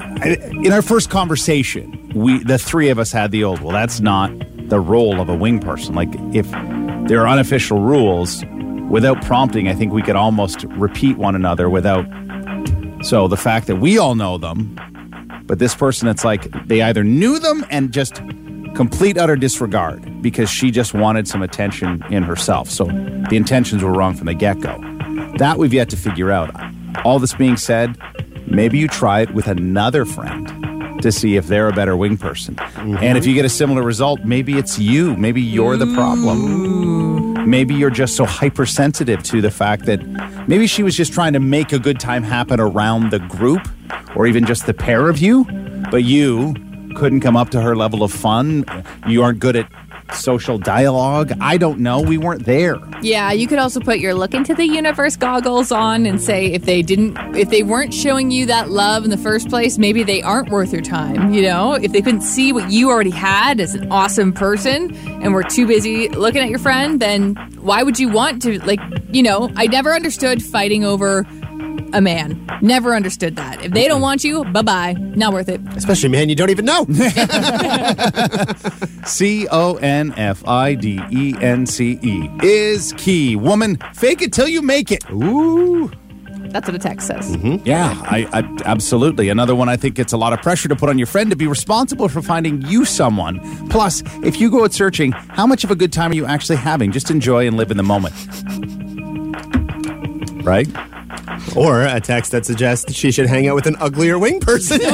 in 0.66 0.72
our 0.72 0.82
first 0.82 1.10
conversation, 1.10 2.12
we 2.14 2.44
the 2.44 2.58
three 2.58 2.90
of 2.90 3.00
us 3.00 3.12
had 3.12 3.32
the 3.32 3.44
old. 3.44 3.62
Well, 3.62 3.74
that's 3.74 4.00
not 4.00 4.32
the 4.70 4.80
role 4.80 5.20
of 5.20 5.30
a 5.30 5.36
wing 5.36 5.60
person. 5.60 5.96
Like 5.96 6.10
if 6.34 6.52
there 7.08 7.22
are 7.22 7.28
unofficial 7.28 7.80
rules, 7.80 8.44
without 8.90 9.22
prompting, 9.24 9.68
I 9.68 9.74
think 9.74 9.92
we 9.92 10.02
could 10.02 10.16
almost 10.16 10.64
repeat 10.70 11.18
one 11.18 11.36
another 11.36 11.70
without. 11.70 12.06
So 13.04 13.28
the 13.28 13.38
fact 13.38 13.68
that 13.68 13.78
we 13.78 13.98
all 13.98 14.16
know 14.16 14.38
them, 14.38 14.80
but 15.46 15.60
this 15.60 15.76
person, 15.76 16.08
it's 16.08 16.24
like 16.24 16.50
they 16.68 16.82
either 16.82 17.04
knew 17.04 17.40
them 17.40 17.66
and 17.70 17.92
just 17.92 18.22
complete 18.76 19.18
utter 19.18 19.36
disregard 19.36 20.22
because 20.22 20.50
she 20.50 20.72
just 20.72 20.94
wanted 20.94 21.28
some 21.28 21.42
attention 21.42 22.02
in 22.10 22.24
herself. 22.24 22.70
So 22.70 22.86
the 22.86 23.36
intentions 23.36 23.84
were 23.84 23.92
wrong 23.92 24.16
from 24.16 24.28
the 24.28 24.34
get 24.34 24.62
go. 24.62 24.80
That 25.38 25.58
we've 25.58 25.74
yet 25.74 25.90
to 25.90 25.98
figure 25.98 26.32
out. 26.32 26.52
All 27.04 27.20
this 27.20 27.34
being 27.34 27.58
said, 27.58 27.98
maybe 28.48 28.78
you 28.78 28.88
try 28.88 29.22
it 29.22 29.34
with 29.34 29.48
another 29.48 30.06
friend 30.06 30.63
to 31.04 31.12
see 31.12 31.36
if 31.36 31.48
they're 31.48 31.68
a 31.68 31.74
better 31.74 31.96
wing 31.96 32.18
person. 32.18 32.58
And 32.78 33.18
if 33.18 33.26
you 33.26 33.34
get 33.34 33.46
a 33.46 33.50
similar 33.50 33.84
result, 33.84 34.26
maybe 34.26 34.58
it's 34.58 34.80
you. 34.80 35.16
Maybe 35.16 35.42
you're 35.42 35.78
the 35.78 35.94
problem. 35.94 37.50
Maybe 37.50 37.76
you're 37.76 37.90
just 37.90 38.16
so 38.16 38.26
hypersensitive 38.26 39.22
to 39.24 39.42
the 39.42 39.52
fact 39.52 39.86
that 39.86 40.02
maybe 40.48 40.66
she 40.66 40.82
was 40.82 40.96
just 40.96 41.14
trying 41.14 41.34
to 41.34 41.40
make 41.40 41.72
a 41.74 41.80
good 41.80 42.00
time 42.00 42.24
happen 42.24 42.60
around 42.60 43.12
the 43.12 43.20
group 43.20 43.68
or 44.16 44.26
even 44.28 44.46
just 44.46 44.66
the 44.66 44.74
pair 44.74 45.10
of 45.10 45.20
you, 45.20 45.46
but 45.92 46.04
you 46.04 46.54
couldn't 46.96 47.22
come 47.22 47.36
up 47.36 47.50
to 47.50 47.62
her 47.62 47.76
level 47.76 48.04
of 48.04 48.12
fun. 48.12 48.66
You 49.08 49.24
aren't 49.24 49.40
good 49.40 49.56
at 49.56 49.68
social 50.12 50.58
dialogue. 50.58 51.32
I 51.40 51.58
don't 51.58 51.80
know. 51.80 52.02
We 52.02 52.18
weren't 52.18 52.46
there. 52.46 52.78
Yeah, 53.02 53.32
you 53.32 53.48
could 53.48 53.60
also 53.60 53.80
put 53.80 54.00
your 54.00 54.14
look 54.14 54.34
into 54.34 54.54
the 54.54 54.66
universe 54.66 55.16
goggles 55.16 55.72
on 55.72 56.06
and 56.06 56.22
say 56.22 56.48
if 56.48 56.64
they 56.66 56.82
didn't 56.82 57.18
if 57.36 57.50
they 57.50 57.64
weren't 57.64 57.94
showing 57.94 58.32
you 58.32 58.46
that 58.48 58.70
love 58.70 59.04
in 59.04 59.10
the 59.10 59.18
first 59.18 59.50
place, 59.50 59.78
maybe 59.78 60.04
they 60.04 60.22
aren't 60.22 60.50
worth 60.50 60.72
your 60.72 60.82
time, 60.82 61.34
you 61.34 61.42
know? 61.42 61.74
If 61.74 61.92
they 61.92 62.02
couldn't 62.02 62.22
see 62.22 62.54
what 62.54 62.72
you 62.72 62.90
already 62.90 63.12
had 63.12 63.60
as 63.60 63.76
an 63.76 63.92
awesome 63.92 64.34
person 64.34 64.96
and 65.24 65.34
were 65.34 65.44
too 65.44 65.66
busy 65.68 66.10
looking 66.10 66.42
at 66.42 66.50
your 66.50 66.60
friend, 66.60 67.00
then 67.00 67.36
why 67.60 67.84
would 67.84 68.00
you 68.00 68.10
want 68.10 68.42
to 68.44 68.60
like, 68.66 68.80
you 69.12 69.24
know, 69.24 69.52
I 69.56 69.68
never 69.68 69.94
understood 69.94 70.44
fighting 70.44 70.84
over 70.84 71.26
a 71.94 72.02
man. 72.02 72.46
Never 72.62 72.96
understood 72.96 73.36
that. 73.38 73.64
If 73.64 73.72
they 73.72 73.88
don't 73.88 74.02
want 74.02 74.24
you, 74.24 74.44
bye-bye. 74.46 74.94
Not 74.94 75.34
worth 75.34 75.50
it. 75.50 75.62
Especially 75.76 76.10
man 76.10 76.30
you 76.30 76.36
don't 76.36 76.50
even 76.50 76.66
know. 76.66 76.86
C 79.06 79.48
O 79.50 79.76
N 79.76 80.14
F 80.18 80.46
I 80.48 80.76
D 80.76 81.00
E 81.12 81.36
N 81.40 81.66
C 81.66 82.00
E 82.02 82.30
is 82.42 82.94
key. 82.98 83.36
Woman, 83.36 83.78
fake 83.94 84.22
it 84.22 84.34
till 84.34 84.48
you 84.48 84.62
make 84.62 84.92
it. 84.92 85.04
Ooh. 85.12 85.92
That's 86.54 86.68
what 86.68 86.76
a 86.76 86.80
text 86.80 87.08
says. 87.08 87.36
Mm-hmm. 87.36 87.66
Yeah, 87.66 88.00
I, 88.04 88.28
I 88.32 88.62
absolutely. 88.66 89.30
Another 89.30 89.56
one 89.56 89.70
I 89.70 89.76
think 89.76 89.98
it's 89.98 90.14
a 90.14 90.18
lot 90.18 90.34
of 90.34 90.42
pressure 90.44 90.70
to 90.70 90.76
put 90.76 90.88
on 90.88 91.00
your 91.00 91.08
friend 91.08 91.32
to 91.32 91.36
be 91.36 91.48
responsible 91.48 92.08
for 92.08 92.22
finding 92.22 92.62
you 92.62 92.86
someone. 92.86 93.40
Plus, 93.70 94.04
if 94.24 94.40
you 94.40 94.52
go 94.52 94.64
out 94.64 94.72
searching, 94.72 95.14
how 95.14 95.48
much 95.48 95.64
of 95.64 95.72
a 95.72 95.76
good 95.76 95.92
time 95.92 96.12
are 96.12 96.16
you 96.16 96.28
actually 96.28 96.58
having? 96.58 96.92
Just 96.92 97.10
enjoy 97.10 97.48
and 97.48 97.58
live 97.58 97.72
in 97.72 97.78
the 97.78 97.84
moment. 97.84 98.14
Right? 100.46 100.68
Or 101.56 101.82
a 101.84 102.00
text 102.00 102.32
that 102.32 102.46
suggests 102.46 102.94
she 102.94 103.12
should 103.12 103.28
hang 103.28 103.48
out 103.48 103.56
with 103.56 103.68
an 103.68 103.76
uglier 103.80 104.18
wing 104.20 104.40
person. 104.40 104.80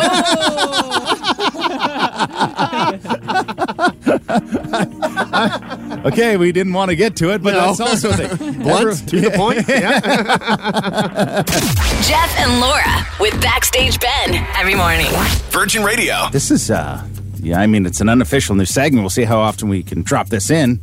Okay, 6.05 6.37
we 6.37 6.51
didn't 6.51 6.73
want 6.73 6.89
to 6.89 6.95
get 6.95 7.15
to 7.17 7.31
it, 7.33 7.41
but 7.43 7.53
No. 7.53 7.67
that's 7.67 7.79
also 7.79 8.11
the 8.11 8.27
Blunt 8.63 9.07
to 9.09 9.19
the 9.19 9.31
point. 9.31 9.67
Yeah. 9.67 9.99
Jeff 12.03 12.37
and 12.39 12.59
Laura 12.61 13.05
with 13.19 13.39
Backstage 13.41 13.99
Ben 13.99 14.35
every 14.57 14.75
morning. 14.75 15.07
Virgin 15.49 15.83
Radio. 15.83 16.29
This 16.31 16.51
is, 16.51 16.71
uh, 16.71 17.05
yeah, 17.41 17.59
I 17.59 17.67
mean, 17.67 17.85
it's 17.85 17.99
an 18.01 18.07
unofficial 18.09 18.55
new 18.55 18.65
segment. 18.65 19.03
We'll 19.03 19.09
see 19.09 19.23
how 19.23 19.39
often 19.39 19.67
we 19.69 19.83
can 19.83 20.01
drop 20.03 20.29
this 20.29 20.49
in, 20.49 20.79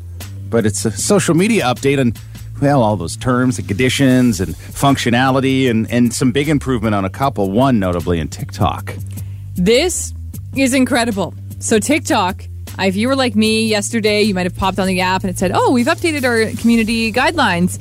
but 0.50 0.66
it's 0.66 0.84
a 0.84 0.90
social 0.90 1.34
media 1.34 1.64
update 1.64 1.98
on, 1.98 2.12
well, 2.60 2.82
all 2.82 2.96
those 2.96 3.16
terms 3.16 3.58
and 3.58 3.68
conditions 3.68 4.40
and 4.40 4.54
functionality 4.54 5.70
and, 5.70 5.90
and 5.90 6.12
some 6.12 6.32
big 6.32 6.48
improvement 6.48 6.94
on 6.94 7.04
a 7.04 7.10
couple, 7.10 7.50
one 7.50 7.78
notably 7.78 8.18
in 8.18 8.28
TikTok. 8.28 8.94
This 9.54 10.14
is 10.56 10.74
incredible. 10.74 11.34
So 11.58 11.78
TikTok, 11.78 12.44
if 12.78 12.96
you 12.96 13.08
were 13.08 13.16
like 13.16 13.34
me 13.34 13.66
yesterday, 13.66 14.22
you 14.22 14.34
might 14.34 14.46
have 14.46 14.56
popped 14.56 14.78
on 14.78 14.86
the 14.86 15.00
app 15.00 15.22
and 15.22 15.30
it 15.30 15.38
said, 15.38 15.50
"Oh, 15.54 15.72
we've 15.72 15.86
updated 15.86 16.24
our 16.24 16.50
community 16.60 17.12
guidelines. 17.12 17.78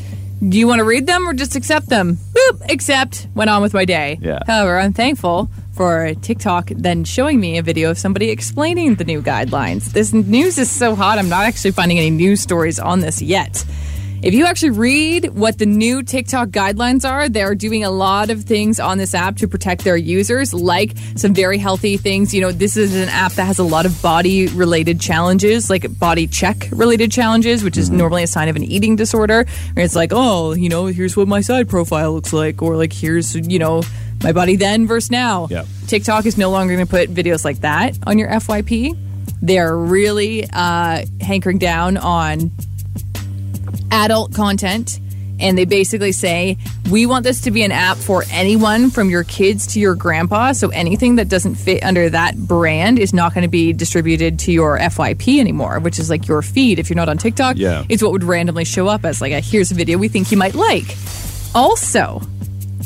Do 0.47 0.57
you 0.57 0.67
want 0.67 0.79
to 0.79 0.85
read 0.85 1.07
them 1.07 1.27
or 1.27 1.33
just 1.33 1.55
accept 1.55 1.89
them?" 1.89 2.17
Boop, 2.33 2.71
accept. 2.71 3.27
Went 3.35 3.49
on 3.49 3.61
with 3.61 3.73
my 3.73 3.85
day. 3.85 4.17
Yeah. 4.21 4.39
However, 4.47 4.79
I'm 4.79 4.93
thankful 4.93 5.49
for 5.73 6.13
TikTok 6.21 6.71
then 6.75 7.03
showing 7.03 7.39
me 7.39 7.57
a 7.57 7.61
video 7.61 7.89
of 7.91 7.97
somebody 7.97 8.29
explaining 8.29 8.95
the 8.95 9.03
new 9.03 9.21
guidelines. 9.21 9.91
This 9.91 10.13
news 10.13 10.57
is 10.57 10.71
so 10.71 10.95
hot. 10.95 11.19
I'm 11.19 11.27
not 11.27 11.43
actually 11.43 11.71
finding 11.71 11.97
any 11.97 12.09
news 12.09 12.39
stories 12.39 12.79
on 12.79 13.01
this 13.01 13.21
yet. 13.21 13.65
If 14.25 14.33
you 14.33 14.47
actually 14.47 14.71
read 14.71 15.25
what 15.35 15.59
the 15.59 15.67
new 15.67 16.01
TikTok 16.01 16.47
guidelines 16.47 17.07
are, 17.07 17.29
they're 17.29 17.53
doing 17.53 17.83
a 17.83 17.91
lot 17.91 18.31
of 18.31 18.43
things 18.43 18.79
on 18.79 18.97
this 18.97 19.13
app 19.13 19.37
to 19.37 19.47
protect 19.47 19.83
their 19.83 19.95
users, 19.95 20.51
like 20.51 20.97
some 21.15 21.35
very 21.35 21.59
healthy 21.59 21.95
things. 21.95 22.33
You 22.33 22.41
know, 22.41 22.51
this 22.51 22.75
is 22.75 22.95
an 22.95 23.07
app 23.09 23.33
that 23.33 23.43
has 23.43 23.59
a 23.59 23.63
lot 23.63 23.85
of 23.85 24.01
body 24.01 24.47
related 24.47 24.99
challenges, 24.99 25.69
like 25.69 25.99
body 25.99 26.25
check 26.25 26.69
related 26.71 27.11
challenges, 27.11 27.63
which 27.63 27.77
is 27.77 27.91
normally 27.91 28.23
a 28.23 28.27
sign 28.27 28.49
of 28.49 28.55
an 28.55 28.63
eating 28.63 28.95
disorder. 28.95 29.45
Where 29.73 29.85
it's 29.85 29.95
like, 29.95 30.09
oh, 30.11 30.53
you 30.53 30.69
know, 30.69 30.87
here's 30.87 31.15
what 31.15 31.27
my 31.27 31.41
side 31.41 31.69
profile 31.69 32.13
looks 32.13 32.33
like, 32.33 32.63
or 32.63 32.75
like, 32.77 32.93
here's, 32.93 33.35
you 33.35 33.59
know, 33.59 33.83
my 34.23 34.31
body 34.31 34.55
then 34.55 34.87
versus 34.87 35.11
now. 35.11 35.45
Yep. 35.51 35.67
TikTok 35.85 36.25
is 36.25 36.35
no 36.35 36.49
longer 36.49 36.73
going 36.73 36.87
to 36.87 36.89
put 36.89 37.13
videos 37.13 37.45
like 37.45 37.59
that 37.59 37.95
on 38.07 38.17
your 38.17 38.29
FYP. 38.29 38.97
They're 39.43 39.77
really 39.77 40.49
uh, 40.51 41.05
hankering 41.21 41.59
down 41.59 41.97
on 41.97 42.49
adult 43.91 44.33
content 44.33 44.99
and 45.37 45.57
they 45.57 45.65
basically 45.65 46.13
say 46.13 46.57
we 46.89 47.05
want 47.05 47.25
this 47.25 47.41
to 47.41 47.51
be 47.51 47.61
an 47.63 47.71
app 47.71 47.97
for 47.97 48.23
anyone 48.31 48.89
from 48.89 49.09
your 49.09 49.25
kids 49.25 49.67
to 49.67 49.81
your 49.81 49.93
grandpa 49.93 50.53
so 50.53 50.69
anything 50.69 51.17
that 51.17 51.27
doesn't 51.27 51.55
fit 51.55 51.83
under 51.83 52.09
that 52.09 52.37
brand 52.37 52.97
is 52.99 53.13
not 53.13 53.33
going 53.33 53.41
to 53.41 53.49
be 53.49 53.73
distributed 53.73 54.39
to 54.39 54.51
your 54.53 54.77
fyp 54.79 55.39
anymore 55.39 55.79
which 55.79 55.99
is 55.99 56.09
like 56.09 56.25
your 56.27 56.41
feed 56.41 56.79
if 56.79 56.89
you're 56.89 56.95
not 56.95 57.09
on 57.09 57.17
tiktok 57.17 57.57
Yeah. 57.57 57.83
it's 57.89 58.01
what 58.01 58.13
would 58.13 58.23
randomly 58.23 58.63
show 58.63 58.87
up 58.87 59.03
as 59.03 59.19
like 59.19 59.33
a 59.33 59.41
here's 59.41 59.71
a 59.71 59.75
video 59.75 59.97
we 59.97 60.07
think 60.07 60.31
you 60.31 60.37
might 60.37 60.55
like 60.55 60.95
also 61.53 62.21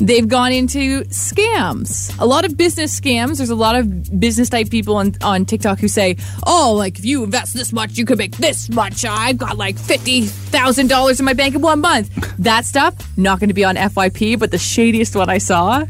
they've 0.00 0.26
gone 0.26 0.52
into 0.52 1.02
scams. 1.04 2.16
A 2.18 2.26
lot 2.26 2.44
of 2.44 2.56
business 2.56 2.98
scams. 2.98 3.36
There's 3.36 3.50
a 3.50 3.54
lot 3.54 3.76
of 3.76 4.18
business 4.20 4.48
type 4.48 4.70
people 4.70 4.96
on, 4.96 5.14
on 5.22 5.44
TikTok 5.44 5.78
who 5.78 5.88
say, 5.88 6.16
oh, 6.46 6.74
like 6.76 6.98
if 6.98 7.04
you 7.04 7.22
invest 7.24 7.54
this 7.54 7.72
much, 7.72 7.96
you 7.98 8.04
could 8.04 8.18
make 8.18 8.36
this 8.38 8.68
much. 8.70 9.04
I've 9.04 9.38
got 9.38 9.56
like 9.56 9.76
$50,000 9.76 11.18
in 11.18 11.24
my 11.24 11.32
bank 11.34 11.54
in 11.54 11.60
one 11.60 11.80
month. 11.80 12.10
That 12.40 12.64
stuff, 12.64 12.94
not 13.18 13.38
going 13.38 13.48
to 13.48 13.54
be 13.54 13.64
on 13.64 13.76
FYP, 13.76 14.38
but 14.38 14.50
the 14.50 14.56
shadiest 14.56 15.14
one 15.14 15.28
I 15.28 15.36
saw, 15.36 15.84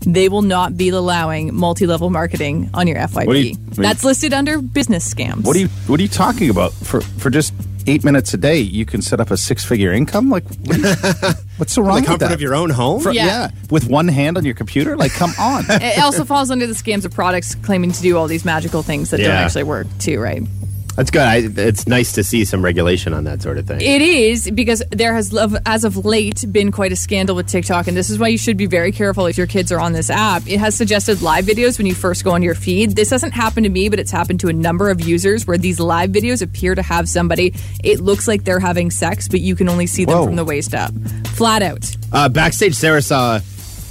they 0.00 0.30
will 0.30 0.40
not 0.40 0.78
be 0.78 0.88
allowing 0.88 1.54
multi 1.54 1.86
level 1.86 2.08
marketing 2.08 2.70
on 2.72 2.86
your 2.86 2.96
FYP. 2.96 3.50
You- 3.50 3.56
That's 3.82 4.02
listed 4.02 4.32
under 4.32 4.62
business 4.62 5.12
scams. 5.12 5.44
What 5.44 5.54
are 5.56 5.58
you 5.58 5.68
What 5.88 6.00
are 6.00 6.02
you 6.02 6.08
talking 6.08 6.48
about? 6.48 6.72
For 6.72 7.02
for 7.02 7.28
just 7.28 7.52
eight 7.86 8.04
minutes 8.04 8.32
a 8.34 8.36
day, 8.36 8.58
you 8.58 8.84
can 8.84 9.02
set 9.02 9.20
up 9.20 9.30
a 9.30 9.36
six 9.36 9.64
figure 9.64 9.92
income. 9.92 10.30
Like, 10.30 10.44
what's 11.56 11.72
so 11.72 11.82
wrong 11.82 11.96
the 11.96 12.00
with 12.00 12.06
comfort 12.06 12.18
that? 12.26 12.32
of 12.32 12.40
your 12.40 12.54
own 12.54 12.70
home. 12.70 13.00
For- 13.02 13.12
Yeah. 13.12 13.26
yeah, 13.26 13.50
with 13.70 13.88
one 13.88 14.08
hand 14.08 14.36
on 14.36 14.44
your 14.44 14.54
computer. 14.54 14.96
Like, 14.96 15.12
come 15.12 15.32
on. 15.38 15.64
it 15.68 15.98
also 16.02 16.24
falls 16.24 16.50
under 16.50 16.66
the 16.66 16.74
scams 16.74 17.04
of 17.04 17.12
products 17.12 17.54
claiming 17.56 17.92
to 17.92 18.02
do 18.02 18.16
all 18.16 18.26
these 18.26 18.44
magical 18.44 18.82
things 18.82 19.10
that 19.10 19.18
don't 19.18 19.30
actually 19.30 19.64
work, 19.64 19.86
too, 19.98 20.20
right? 20.20 20.42
That's 20.96 21.10
good. 21.10 21.22
I, 21.22 21.36
it's 21.38 21.86
nice 21.86 22.12
to 22.12 22.24
see 22.24 22.44
some 22.44 22.62
regulation 22.62 23.14
on 23.14 23.24
that 23.24 23.40
sort 23.40 23.56
of 23.58 23.66
thing. 23.66 23.80
It 23.80 24.02
is 24.02 24.50
because 24.50 24.82
there 24.90 25.14
has, 25.14 25.34
as 25.64 25.84
of 25.84 26.04
late, 26.04 26.44
been 26.52 26.70
quite 26.70 26.92
a 26.92 26.96
scandal 26.96 27.34
with 27.34 27.48
TikTok, 27.48 27.86
and 27.86 27.96
this 27.96 28.10
is 28.10 28.18
why 28.18 28.28
you 28.28 28.36
should 28.36 28.56
be 28.56 28.66
very 28.66 28.92
careful 28.92 29.26
if 29.26 29.38
your 29.38 29.46
kids 29.46 29.72
are 29.72 29.80
on 29.80 29.92
this 29.92 30.10
app. 30.10 30.46
It 30.46 30.58
has 30.58 30.74
suggested 30.74 31.22
live 31.22 31.46
videos 31.46 31.78
when 31.78 31.86
you 31.86 31.94
first 31.94 32.24
go 32.24 32.32
on 32.32 32.42
your 32.42 32.54
feed. 32.54 32.94
This 32.94 33.10
hasn't 33.10 33.32
happened 33.32 33.64
to 33.64 33.70
me, 33.70 33.88
but 33.88 33.98
it's 33.98 34.10
happened 34.10 34.40
to 34.40 34.48
a 34.48 34.52
number 34.52 34.90
of 34.90 35.00
users 35.00 35.46
where 35.46 35.58
these 35.58 35.80
live 35.80 36.10
videos 36.10 36.42
appear 36.42 36.74
to 36.74 36.82
have 36.82 37.08
somebody. 37.08 37.54
It 37.82 38.00
looks 38.00 38.28
like 38.28 38.44
they're 38.44 38.60
having 38.60 38.90
sex, 38.90 39.28
but 39.28 39.40
you 39.40 39.56
can 39.56 39.68
only 39.68 39.86
see 39.86 40.04
them 40.04 40.18
Whoa. 40.18 40.26
from 40.26 40.36
the 40.36 40.44
waist 40.44 40.74
up, 40.74 40.92
flat 41.28 41.62
out. 41.62 41.96
Uh, 42.12 42.28
backstage, 42.28 42.74
Sarah 42.74 43.00
saw 43.00 43.40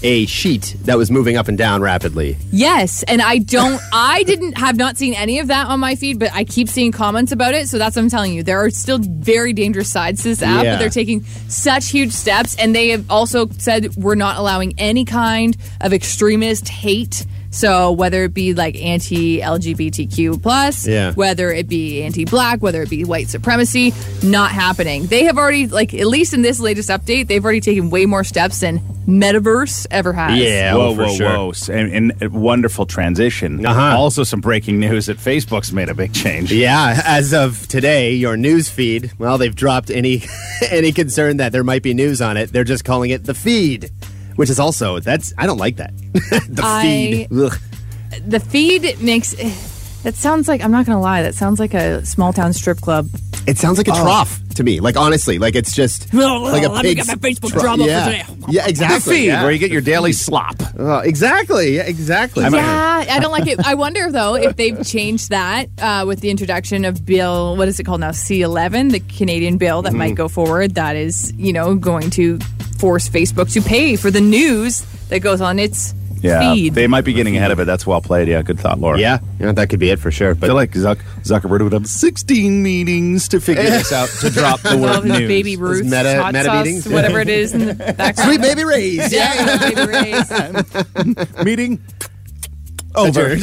a 0.03 0.25
sheet 0.25 0.75
that 0.83 0.97
was 0.97 1.11
moving 1.11 1.37
up 1.37 1.47
and 1.47 1.57
down 1.57 1.81
rapidly. 1.81 2.37
Yes, 2.51 3.03
and 3.03 3.21
I 3.21 3.37
don't, 3.37 3.79
I 3.93 4.23
didn't 4.23 4.57
have 4.57 4.75
not 4.77 4.97
seen 4.97 5.13
any 5.13 5.39
of 5.39 5.47
that 5.47 5.67
on 5.67 5.79
my 5.79 5.95
feed, 5.95 6.17
but 6.19 6.31
I 6.33 6.43
keep 6.43 6.69
seeing 6.69 6.91
comments 6.91 7.31
about 7.31 7.53
it. 7.53 7.67
So 7.69 7.77
that's 7.77 7.95
what 7.95 8.01
I'm 8.03 8.09
telling 8.09 8.33
you. 8.33 8.43
There 8.43 8.63
are 8.63 8.69
still 8.69 8.97
very 8.99 9.53
dangerous 9.53 9.91
sides 9.91 10.23
to 10.23 10.29
this 10.29 10.41
app, 10.41 10.63
Yeah. 10.63 10.73
but 10.73 10.79
they're 10.79 10.89
taking 10.89 11.23
such 11.47 11.89
huge 11.89 12.11
steps, 12.11 12.55
and 12.57 12.75
they 12.75 12.89
have 12.89 13.09
also 13.11 13.47
said 13.57 13.95
we're 13.95 14.15
not 14.15 14.37
allowing 14.37 14.73
any 14.77 15.05
kind 15.05 15.55
of 15.81 15.93
extremist 15.93 16.67
hate 16.67 17.25
So 17.51 17.91
whether 17.91 18.23
it 18.23 18.33
be 18.33 18.53
like 18.53 18.75
anti-LGBTQ 18.81 20.41
plus, 20.41 20.87
Yeah. 20.87 21.11
whether 21.13 21.51
it 21.51 21.67
be 21.67 22.01
anti-black, 22.01 22.61
whether 22.61 22.81
it 22.81 22.89
be 22.89 23.03
white 23.03 23.27
supremacy, 23.29 23.93
not 24.23 24.51
happening. 24.51 25.05
They 25.07 25.25
have 25.25 25.37
already, 25.37 25.67
like 25.67 25.93
at 25.93 26.07
least 26.07 26.33
in 26.33 26.41
this 26.41 26.59
latest 26.59 26.89
update, 26.89 27.27
they've 27.27 27.43
already 27.43 27.61
taken 27.61 27.89
way 27.89 28.05
more 28.05 28.23
steps 28.23 28.59
than 28.61 28.79
Metaverse 29.07 29.87
ever 29.91 30.13
has. 30.13 30.37
Yeah, 30.39 30.75
whoa, 30.75 30.87
oh, 30.89 30.95
for 30.95 31.03
whoa, 31.03 31.15
sure. 31.15 31.29
whoa. 31.29 31.51
And, 31.73 31.91
and 32.11 32.21
a 32.23 32.29
wonderful 32.29 32.85
transition. 32.85 33.65
Uh-huh. 33.65 33.97
Also, 33.97 34.23
some 34.23 34.41
breaking 34.41 34.79
news 34.79 35.07
that 35.07 35.17
Facebook's 35.17 35.73
made 35.73 35.89
a 35.89 35.93
big 35.95 36.13
change. 36.13 36.51
Yeah, 36.53 37.01
as 37.05 37.33
of 37.33 37.67
today, 37.67 38.13
your 38.13 38.37
news 38.37 38.69
feed, 38.69 39.11
well, 39.17 39.37
they've 39.37 39.55
dropped 39.55 39.89
any 39.89 40.23
any 40.69 40.91
concern 40.91 41.37
that 41.37 41.51
there 41.51 41.63
might 41.63 41.83
be 41.83 41.93
news 41.93 42.21
on 42.21 42.37
it. 42.37 42.53
They're 42.53 42.63
just 42.63 42.85
calling 42.85 43.09
it 43.09 43.23
the 43.25 43.33
feed, 43.33 43.89
which 44.35 44.49
is 44.49 44.59
also 44.59 44.99
that's 44.99 45.33
I 45.37 45.45
don't 45.45 45.57
like 45.57 45.77
that. 45.77 45.91
the 46.13 46.61
I- 46.63 46.81
feed. 46.83 47.27
Ugh. 47.31 47.57
The 48.27 48.39
feed 48.39 49.01
makes. 49.01 49.33
That 50.03 50.15
sounds 50.15 50.47
like 50.47 50.61
I'm 50.63 50.71
not 50.71 50.85
gonna 50.85 50.99
lie. 50.99 51.21
That 51.21 51.35
sounds 51.35 51.59
like 51.59 51.73
a 51.73 52.05
small 52.05 52.33
town 52.33 52.53
strip 52.53 52.81
club. 52.81 53.07
It 53.47 53.57
sounds 53.57 53.77
like 53.77 53.87
a 53.87 53.91
trough 53.91 54.39
to 54.55 54.63
me. 54.63 54.79
Like 54.79 54.97
honestly, 54.97 55.39
like 55.39 55.55
it's 55.55 55.73
just 55.75 56.13
like 56.13 56.63
a 56.63 56.69
Let 56.69 56.83
me 56.83 56.93
get 56.93 57.07
my 57.07 57.15
Facebook 57.15 57.49
trough. 57.51 57.63
drama 57.63 57.83
for 57.83 57.89
yeah. 57.89 58.05
today. 58.05 58.25
Yeah, 58.49 58.63
The 58.63 58.69
exactly. 58.69 59.15
feed, 59.15 59.25
yeah. 59.27 59.43
where 59.43 59.51
you 59.51 59.57
get 59.59 59.71
your 59.71 59.81
daily 59.81 60.11
slop. 60.11 60.55
Oh, 60.77 60.99
exactly. 60.99 61.75
Yeah, 61.77 61.83
exactly. 61.83 62.43
Yeah, 62.43 63.05
I 63.09 63.19
don't 63.19 63.31
like 63.31 63.47
it. 63.47 63.59
I 63.65 63.75
wonder 63.75 64.11
though 64.11 64.35
if 64.35 64.57
they've 64.57 64.85
changed 64.85 65.29
that 65.29 65.67
uh, 65.79 66.03
with 66.07 66.19
the 66.19 66.29
introduction 66.29 66.83
of 66.85 67.05
Bill. 67.05 67.55
What 67.55 67.67
is 67.67 67.79
it 67.79 67.83
called 67.83 68.01
now? 68.01 68.11
C11, 68.11 68.91
the 68.91 68.99
Canadian 68.99 69.57
bill 69.57 69.81
that 69.83 69.93
might 69.93 70.15
go 70.15 70.27
forward. 70.27 70.75
That 70.75 70.95
is, 70.95 71.31
you 71.37 71.53
know, 71.53 71.75
going 71.75 72.09
to 72.11 72.37
force 72.81 73.07
Facebook 73.07 73.53
to 73.53 73.61
pay 73.61 73.95
for 73.95 74.09
the 74.11 74.19
news 74.21 74.81
that 75.09 75.19
goes 75.19 75.39
on 75.39 75.59
its 75.59 75.93
Yeah, 76.21 76.53
feed. 76.53 76.73
they 76.75 76.87
might 76.87 77.05
be 77.05 77.13
getting 77.13 77.35
ahead 77.37 77.51
of 77.51 77.59
it. 77.59 77.65
That's 77.65 77.85
well 77.87 78.01
played. 78.01 78.27
Yeah, 78.27 78.41
good 78.41 78.59
thought, 78.59 78.79
Laura. 78.79 78.99
yeah, 78.99 79.19
you 79.39 79.45
know, 79.45 79.51
that 79.53 79.69
could 79.69 79.79
be 79.79 79.89
it 79.91 79.99
for 79.99 80.11
sure. 80.11 80.31
I 80.31 80.33
But 80.33 80.47
feel 80.47 80.55
like 80.55 80.71
Zuck- 80.73 80.99
Zuckerberg 81.23 81.61
would 81.63 81.73
have 81.73 81.87
16 81.87 82.61
meetings 82.63 83.27
to 83.29 83.39
figure 83.39 83.63
this 83.77 83.91
out 83.91 84.09
to 84.21 84.29
drop 84.29 84.61
the 84.61 84.71
All 84.71 84.79
word 84.81 84.95
of 84.97 85.05
news. 85.05 85.27
baby 85.27 85.57
Ruth 85.57 85.83
meta- 85.85 86.21
hot 86.21 86.33
meta 86.33 86.45
sauce, 86.45 86.65
meetings? 86.65 86.87
whatever 86.89 87.19
it 87.21 87.29
is 87.29 87.53
in 87.53 87.65
the 87.67 87.73
background. 87.97 88.17
Sweet 88.17 88.41
Baby 88.41 88.63
Ray's. 88.65 89.11
Yeah, 89.13 89.33
yeah, 89.33 89.57
baby 89.69 91.15
rays. 91.15 91.35
Meeting 91.45 91.79
over. 92.95 93.35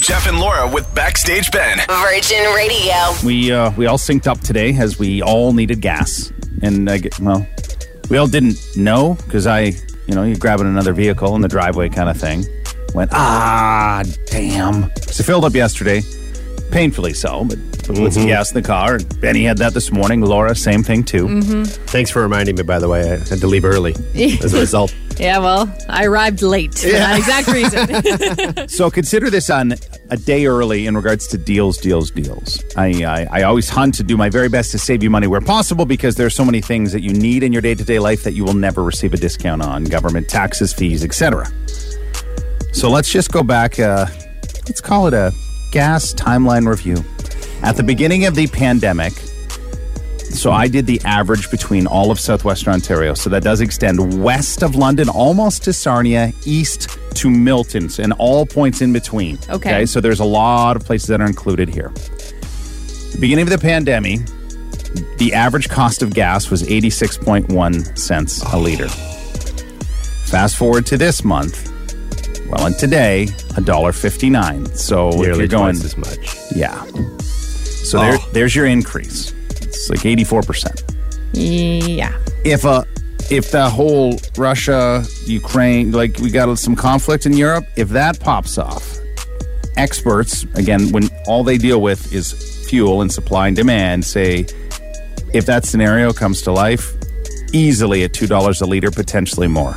Jeff 0.00 0.26
and 0.26 0.38
Laura 0.38 0.68
with 0.70 0.92
Backstage 0.94 1.50
Ben. 1.50 1.78
Virgin 1.88 2.44
Radio. 2.54 2.94
We 3.24 3.50
uh, 3.52 3.70
we 3.72 3.86
all 3.86 3.98
synced 3.98 4.26
up 4.26 4.40
today 4.40 4.74
as 4.76 4.98
we 4.98 5.22
all 5.22 5.52
needed 5.52 5.80
gas, 5.80 6.30
and 6.62 6.88
I 6.88 6.98
get, 6.98 7.18
well, 7.20 7.46
we 8.10 8.16
all 8.16 8.26
didn't 8.26 8.58
know 8.76 9.14
because 9.24 9.46
I, 9.46 9.72
you 10.06 10.14
know, 10.14 10.24
you're 10.24 10.36
grabbing 10.38 10.66
another 10.66 10.92
vehicle 10.92 11.34
in 11.36 11.42
the 11.42 11.48
driveway 11.48 11.88
kind 11.88 12.08
of 12.08 12.16
thing. 12.16 12.44
Went 12.94 13.10
ah 13.12 14.02
damn. 14.26 14.90
So 15.02 15.22
filled 15.22 15.44
up 15.44 15.54
yesterday, 15.54 16.00
painfully 16.70 17.12
so, 17.12 17.44
but 17.44 17.58
put 17.84 18.12
some 18.14 18.26
gas 18.26 18.50
in 18.50 18.62
the 18.62 18.66
car. 18.66 18.94
And 18.94 19.20
Benny 19.20 19.44
had 19.44 19.58
that 19.58 19.74
this 19.74 19.92
morning. 19.92 20.22
Laura, 20.22 20.54
same 20.54 20.82
thing 20.82 21.04
too. 21.04 21.42
Thanks 21.64 22.10
for 22.10 22.22
reminding 22.22 22.56
me. 22.56 22.62
By 22.62 22.78
the 22.78 22.88
way, 22.88 23.00
I 23.00 23.16
had 23.18 23.40
to 23.40 23.46
leave 23.46 23.64
early 23.66 23.94
as 24.14 24.54
a 24.54 24.60
result. 24.60 24.94
Yeah, 25.18 25.38
well, 25.38 25.74
I 25.88 26.04
arrived 26.04 26.42
late 26.42 26.74
for 26.74 26.90
that 26.90 27.18
exact 27.18 27.48
reason. 27.48 28.68
So 28.78 28.90
consider 28.90 29.30
this 29.30 29.50
on 29.50 29.74
a 30.10 30.16
day 30.16 30.46
early 30.46 30.86
in 30.86 30.96
regards 30.96 31.26
to 31.28 31.38
deals, 31.38 31.78
deals, 31.78 32.10
deals. 32.10 32.62
I, 32.76 33.02
I 33.02 33.40
I 33.40 33.42
always 33.42 33.68
hunt 33.68 33.94
to 33.96 34.02
do 34.04 34.16
my 34.16 34.28
very 34.30 34.48
best 34.48 34.70
to 34.72 34.78
save 34.78 35.02
you 35.02 35.10
money 35.10 35.26
where 35.26 35.40
possible 35.40 35.84
because 35.84 36.14
there 36.14 36.26
are 36.26 36.30
so 36.30 36.44
many 36.44 36.60
things 36.60 36.92
that 36.92 37.02
you 37.02 37.12
need 37.12 37.42
in 37.42 37.52
your 37.52 37.62
day 37.62 37.74
to 37.74 37.84
day 37.84 37.98
life 37.98 38.22
that 38.24 38.34
you 38.34 38.44
will 38.44 38.54
never 38.54 38.84
receive 38.84 39.12
a 39.12 39.16
discount 39.16 39.62
on: 39.62 39.84
government 39.84 40.28
taxes, 40.28 40.72
fees, 40.72 41.04
etc. 41.04 41.46
So 42.72 42.88
let's 42.88 43.10
just 43.10 43.32
go 43.32 43.42
back. 43.42 43.80
Uh, 43.80 44.06
let's 44.66 44.80
call 44.80 45.08
it 45.08 45.14
a 45.14 45.32
gas 45.72 46.14
timeline 46.14 46.68
review. 46.68 47.04
At 47.62 47.76
the 47.76 47.82
beginning 47.82 48.26
of 48.26 48.36
the 48.36 48.46
pandemic, 48.46 49.14
so 50.30 50.52
I 50.52 50.68
did 50.68 50.86
the 50.86 51.00
average 51.04 51.50
between 51.50 51.86
all 51.86 52.10
of 52.10 52.20
southwestern 52.20 52.74
Ontario. 52.74 53.14
So 53.14 53.30
that 53.30 53.42
does 53.42 53.60
extend 53.60 54.22
west 54.22 54.62
of 54.62 54.74
London, 54.76 55.08
almost 55.08 55.64
to 55.64 55.72
Sarnia, 55.72 56.32
east 56.44 56.98
to 57.14 57.30
Milton's, 57.30 57.98
and 57.98 58.12
all 58.14 58.46
points 58.46 58.80
in 58.80 58.92
between. 58.92 59.38
Okay. 59.48 59.86
So 59.86 60.00
there's 60.00 60.20
a 60.20 60.24
lot 60.24 60.76
of 60.76 60.84
places 60.84 61.08
that 61.08 61.20
are 61.20 61.26
included 61.26 61.68
here. 61.68 61.92
Beginning 63.18 63.44
of 63.44 63.50
the 63.50 63.58
pandemic, 63.58 64.20
the 65.18 65.32
average 65.34 65.68
cost 65.68 66.02
of 66.02 66.14
gas 66.14 66.50
was 66.50 66.62
86.1 66.62 67.98
cents 67.98 68.42
a 68.52 68.58
liter. 68.58 68.88
Fast 68.88 70.56
forward 70.56 70.86
to 70.86 70.96
this 70.98 71.24
month, 71.24 71.66
well, 72.50 72.66
and 72.66 72.76
today, 72.78 73.26
$1.59. 73.54 74.76
So 74.76 75.08
if 75.08 75.14
Nearly 75.16 75.38
you're 75.40 75.48
going, 75.48 75.74
twice 75.74 75.84
as 75.84 75.96
much. 75.96 76.36
yeah. 76.54 76.84
So 77.22 77.98
there, 77.98 78.14
Oh. 78.14 78.28
there's 78.32 78.54
your 78.54 78.66
increase. 78.66 79.32
It's 79.78 79.90
like 79.90 80.00
84%. 80.00 80.82
yeah. 81.32 82.12
If 82.44 82.64
a 82.64 82.84
if 83.30 83.50
the 83.50 83.68
whole 83.68 84.18
Russia, 84.38 85.04
Ukraine, 85.26 85.92
like 85.92 86.18
we 86.18 86.30
got 86.30 86.56
some 86.58 86.74
conflict 86.74 87.26
in 87.26 87.34
Europe, 87.34 87.64
if 87.76 87.90
that 87.90 88.18
pops 88.20 88.56
off, 88.56 88.96
experts, 89.76 90.44
again, 90.54 90.90
when 90.92 91.10
all 91.26 91.44
they 91.44 91.58
deal 91.58 91.82
with 91.82 92.12
is 92.12 92.32
fuel 92.70 93.02
and 93.02 93.12
supply 93.12 93.48
and 93.48 93.56
demand, 93.56 94.04
say 94.06 94.46
if 95.34 95.44
that 95.44 95.66
scenario 95.66 96.12
comes 96.12 96.40
to 96.42 96.52
life, 96.52 96.94
easily 97.52 98.02
at 98.02 98.12
$2 98.12 98.62
a 98.62 98.64
liter, 98.64 98.90
potentially 98.90 99.46
more. 99.46 99.74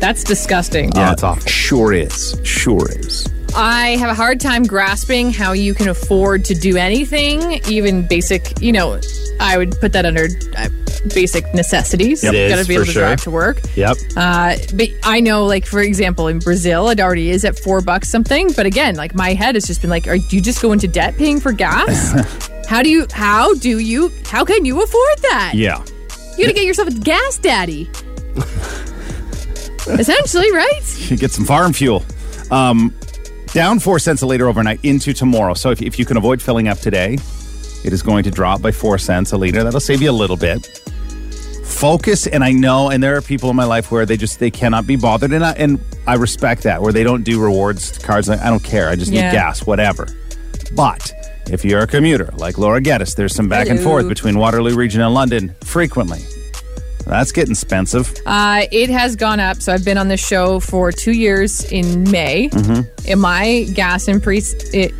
That's 0.00 0.24
disgusting. 0.24 0.92
Yeah, 0.94 1.10
Uh, 1.10 1.12
it's 1.12 1.22
awful. 1.22 1.46
Sure 1.46 1.92
is. 1.92 2.40
Sure 2.42 2.88
is. 2.90 3.28
I 3.56 3.96
have 4.00 4.10
a 4.10 4.14
hard 4.14 4.40
time 4.40 4.64
grasping 4.64 5.32
how 5.32 5.52
you 5.52 5.74
can 5.74 5.88
afford 5.88 6.44
to 6.46 6.54
do 6.54 6.76
anything, 6.76 7.60
even 7.68 8.06
basic, 8.06 8.60
you 8.60 8.72
know, 8.72 9.00
I 9.38 9.56
would 9.56 9.78
put 9.80 9.92
that 9.92 10.04
under 10.04 10.26
uh, 10.56 10.68
basic 11.14 11.52
necessities. 11.54 12.24
It 12.24 12.34
is, 12.34 12.52
Gotta 12.52 12.66
be 12.66 12.74
able 12.74 12.86
to 12.86 12.92
sure. 12.92 13.02
drive 13.02 13.22
to 13.22 13.30
work. 13.30 13.60
Yep. 13.76 13.96
Uh, 14.16 14.56
but 14.74 14.88
I 15.04 15.20
know, 15.20 15.44
like, 15.44 15.66
for 15.66 15.80
example, 15.80 16.26
in 16.28 16.40
Brazil, 16.40 16.88
it 16.88 16.98
already 16.98 17.30
is 17.30 17.44
at 17.44 17.56
four 17.58 17.80
bucks 17.80 18.08
something. 18.08 18.50
But 18.56 18.66
again, 18.66 18.96
like, 18.96 19.14
my 19.14 19.34
head 19.34 19.54
has 19.54 19.66
just 19.66 19.80
been 19.80 19.90
like, 19.90 20.08
are 20.08 20.16
you 20.16 20.40
just 20.40 20.60
go 20.60 20.72
into 20.72 20.88
debt 20.88 21.16
paying 21.16 21.38
for 21.38 21.52
gas? 21.52 22.12
how 22.68 22.82
do 22.82 22.88
you, 22.88 23.06
how 23.12 23.54
do 23.54 23.78
you, 23.78 24.10
how 24.26 24.44
can 24.44 24.64
you 24.64 24.82
afford 24.82 25.18
that? 25.22 25.52
Yeah. 25.54 25.84
You 26.36 26.46
gotta 26.46 26.54
get 26.54 26.64
yourself 26.64 26.88
a 26.88 26.94
gas 26.98 27.38
daddy. 27.38 27.88
Essentially, 29.86 30.50
right? 30.50 31.10
you 31.10 31.16
get 31.16 31.30
some 31.30 31.44
farm 31.44 31.72
fuel. 31.72 32.04
Um, 32.50 32.92
down 33.54 33.78
four 33.78 33.98
cents 33.98 34.20
a 34.20 34.26
liter 34.26 34.48
overnight 34.48 34.80
into 34.82 35.14
tomorrow. 35.14 35.54
So 35.54 35.70
if, 35.70 35.80
if 35.80 35.98
you 35.98 36.04
can 36.04 36.16
avoid 36.18 36.42
filling 36.42 36.68
up 36.68 36.78
today, 36.78 37.14
it 37.84 37.92
is 37.92 38.02
going 38.02 38.24
to 38.24 38.30
drop 38.30 38.60
by 38.60 38.72
four 38.72 38.98
cents 38.98 39.32
a 39.32 39.38
liter. 39.38 39.64
That'll 39.64 39.80
save 39.80 40.02
you 40.02 40.10
a 40.10 40.12
little 40.12 40.36
bit. 40.36 40.66
Focus, 41.64 42.26
and 42.26 42.44
I 42.44 42.52
know, 42.52 42.90
and 42.90 43.02
there 43.02 43.16
are 43.16 43.22
people 43.22 43.50
in 43.50 43.56
my 43.56 43.64
life 43.64 43.90
where 43.90 44.04
they 44.06 44.16
just 44.16 44.38
they 44.38 44.50
cannot 44.50 44.86
be 44.86 44.96
bothered, 44.96 45.32
and 45.32 45.44
I, 45.44 45.52
and 45.52 45.80
I 46.06 46.14
respect 46.14 46.62
that. 46.64 46.82
Where 46.82 46.92
they 46.92 47.02
don't 47.02 47.22
do 47.24 47.40
rewards 47.42 47.96
cards, 47.98 48.28
I 48.28 48.48
don't 48.50 48.62
care. 48.62 48.88
I 48.88 48.96
just 48.96 49.10
Yeah. 49.12 49.26
need 49.26 49.32
gas, 49.32 49.66
whatever. 49.66 50.06
But 50.74 51.12
if 51.50 51.64
you're 51.64 51.80
a 51.80 51.86
commuter 51.86 52.30
like 52.36 52.58
Laura 52.58 52.80
Geddes, 52.80 53.14
there's 53.14 53.34
some 53.34 53.48
back 53.48 53.68
and 53.68 53.80
forth 53.80 54.08
between 54.08 54.38
Waterloo 54.38 54.74
Region 54.74 55.00
and 55.02 55.12
London 55.14 55.54
frequently. 55.62 56.20
That's 57.06 57.32
getting 57.32 57.52
expensive. 57.52 58.14
Uh, 58.24 58.66
it 58.72 58.90
has 58.90 59.14
gone 59.16 59.40
up. 59.40 59.60
So 59.60 59.72
I've 59.72 59.84
been 59.84 59.98
on 59.98 60.08
this 60.08 60.26
show 60.26 60.60
for 60.60 60.90
two 60.90 61.12
years 61.12 61.64
in 61.70 62.10
May. 62.10 62.48
Mm-hmm. 62.48 63.08
And 63.08 63.20
my 63.20 63.66
gas 63.74 64.08
increase 64.08 64.54
it, 64.72 64.92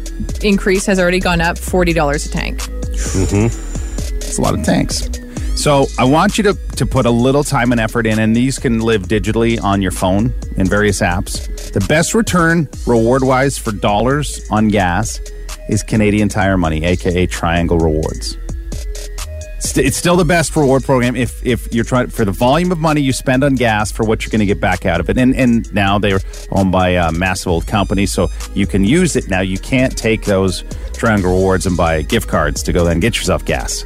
increase 0.44 0.86
has 0.86 1.00
already 1.00 1.20
gone 1.20 1.40
up 1.40 1.58
forty 1.58 1.92
dollars 1.92 2.26
a 2.26 2.30
tank. 2.30 2.60
It's 2.92 4.38
a 4.38 4.42
lot 4.42 4.54
of 4.54 4.64
tanks. 4.64 5.08
So 5.56 5.86
I 5.98 6.04
want 6.04 6.36
you 6.36 6.44
to, 6.44 6.54
to 6.76 6.84
put 6.84 7.06
a 7.06 7.10
little 7.10 7.44
time 7.44 7.70
and 7.70 7.80
effort 7.80 8.06
in, 8.06 8.18
and 8.18 8.34
these 8.34 8.58
can 8.58 8.80
live 8.80 9.02
digitally 9.02 9.62
on 9.62 9.80
your 9.80 9.92
phone 9.92 10.34
in 10.56 10.66
various 10.66 11.00
apps. 11.00 11.72
The 11.72 11.80
best 11.88 12.12
return 12.12 12.68
reward 12.86 13.22
wise 13.22 13.56
for 13.56 13.70
dollars 13.70 14.46
on 14.50 14.68
gas 14.68 15.20
is 15.68 15.82
Canadian 15.82 16.28
Tire 16.28 16.58
Money, 16.58 16.84
aka 16.84 17.26
Triangle 17.26 17.78
Rewards. 17.78 18.36
It's 19.76 19.96
still 19.96 20.16
the 20.16 20.24
best 20.24 20.54
reward 20.56 20.84
program 20.84 21.16
if 21.16 21.44
if 21.44 21.72
you're 21.74 21.84
trying 21.84 22.08
for 22.08 22.24
the 22.24 22.32
volume 22.32 22.70
of 22.70 22.78
money 22.78 23.00
you 23.00 23.12
spend 23.12 23.42
on 23.42 23.54
gas 23.54 23.90
for 23.90 24.04
what 24.04 24.24
you're 24.24 24.30
going 24.30 24.40
to 24.40 24.46
get 24.46 24.60
back 24.60 24.84
out 24.84 25.00
of 25.00 25.08
it. 25.08 25.16
And 25.16 25.34
and 25.34 25.72
now 25.74 25.98
they're 25.98 26.20
owned 26.50 26.70
by 26.70 26.90
a 26.90 27.10
massive 27.12 27.48
old 27.48 27.66
company, 27.66 28.06
so 28.06 28.30
you 28.54 28.66
can 28.66 28.84
use 28.84 29.16
it 29.16 29.28
now. 29.28 29.40
You 29.40 29.58
can't 29.58 29.96
take 29.96 30.24
those 30.24 30.64
Triangle 30.92 31.32
Rewards 31.32 31.66
and 31.66 31.76
buy 31.76 32.02
gift 32.02 32.28
cards 32.28 32.62
to 32.64 32.72
go 32.72 32.84
then 32.84 33.00
get 33.00 33.16
yourself 33.16 33.44
gas. 33.44 33.84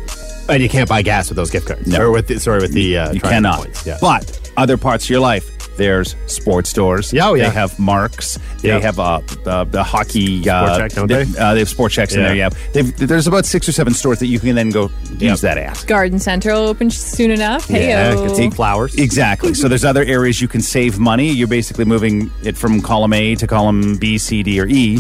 And 0.48 0.62
you 0.62 0.68
can't 0.68 0.88
buy 0.88 1.02
gas 1.02 1.28
with 1.28 1.37
those 1.37 1.50
gift 1.50 1.66
cards. 1.66 1.87
No. 1.87 2.00
Or 2.00 2.11
with 2.11 2.26
the, 2.26 2.40
sorry, 2.40 2.61
with 2.61 2.72
the 2.72 2.96
uh, 2.96 3.12
you 3.12 3.20
cannot. 3.20 3.59
points. 3.64 3.87
Yeah. 3.87 3.98
But 4.00 4.50
other 4.57 4.78
parts 4.78 5.04
of 5.04 5.11
your 5.11 5.20
life, 5.20 5.58
There's 5.79 6.14
sports 6.27 6.69
stores. 6.69 7.12
Yeah, 7.12 7.29
oh, 7.29 7.35
yeah. 7.35 7.49
They 7.49 7.55
have 7.55 7.79
Marks. 7.79 8.38
They 8.61 8.69
Yeah. 8.69 8.81
have 8.81 8.99
uh, 8.99 9.21
the, 9.45 9.64
the 9.64 9.83
hockey. 9.83 10.49
Uh, 10.51 10.75
Sport 10.75 10.91
Chek, 10.91 10.95
don't 10.97 11.07
they? 11.09 11.23
Uh, 11.41 11.55
they 11.55 11.61
have 11.61 11.69
Sport 11.69 11.93
Cheks 11.93 12.14
in 12.14 12.23
there. 12.23 12.35
Yeah. 12.35 12.51
They've, 12.75 12.95
there's 12.97 13.27
about 13.27 13.47
six 13.47 13.69
or 13.69 13.73
seven 13.73 13.95
stores 13.95 14.19
that 14.19 14.27
you 14.27 14.41
can 14.41 14.55
then 14.57 14.71
go 14.71 14.91
use 15.19 15.41
that 15.41 15.57
at. 15.57 15.83
Garden 15.87 16.19
Center 16.19 16.53
will 16.53 16.67
open 16.67 16.91
soon 16.91 17.31
enough. 17.31 17.67
Hey, 17.69 17.88
Yeah, 17.88 18.12
you 18.12 18.27
can 18.27 18.35
see 18.35 18.51
flowers. 18.51 18.95
Exactly. 18.97 19.55
So 19.55 19.69
there's 19.69 19.85
other 19.85 20.03
areas 20.03 20.43
you 20.43 20.49
can 20.49 20.61
save 20.61 20.99
money. 20.99 21.31
You're 21.31 21.49
basically 21.49 21.85
moving 21.85 22.31
it 22.43 22.57
from 22.57 22.83
column 22.83 23.12
A 23.12 23.35
to 23.37 23.47
column 23.47 23.97
B, 23.97 24.19
C, 24.19 24.43
D, 24.43 24.61
or 24.61 24.67
E. 24.67 24.99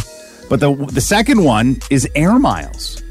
But 0.48 0.60
the 0.60 0.72
the 0.74 1.00
second 1.00 1.42
one 1.44 1.80
is 1.90 2.08
air 2.14 2.38
miles. 2.38 3.02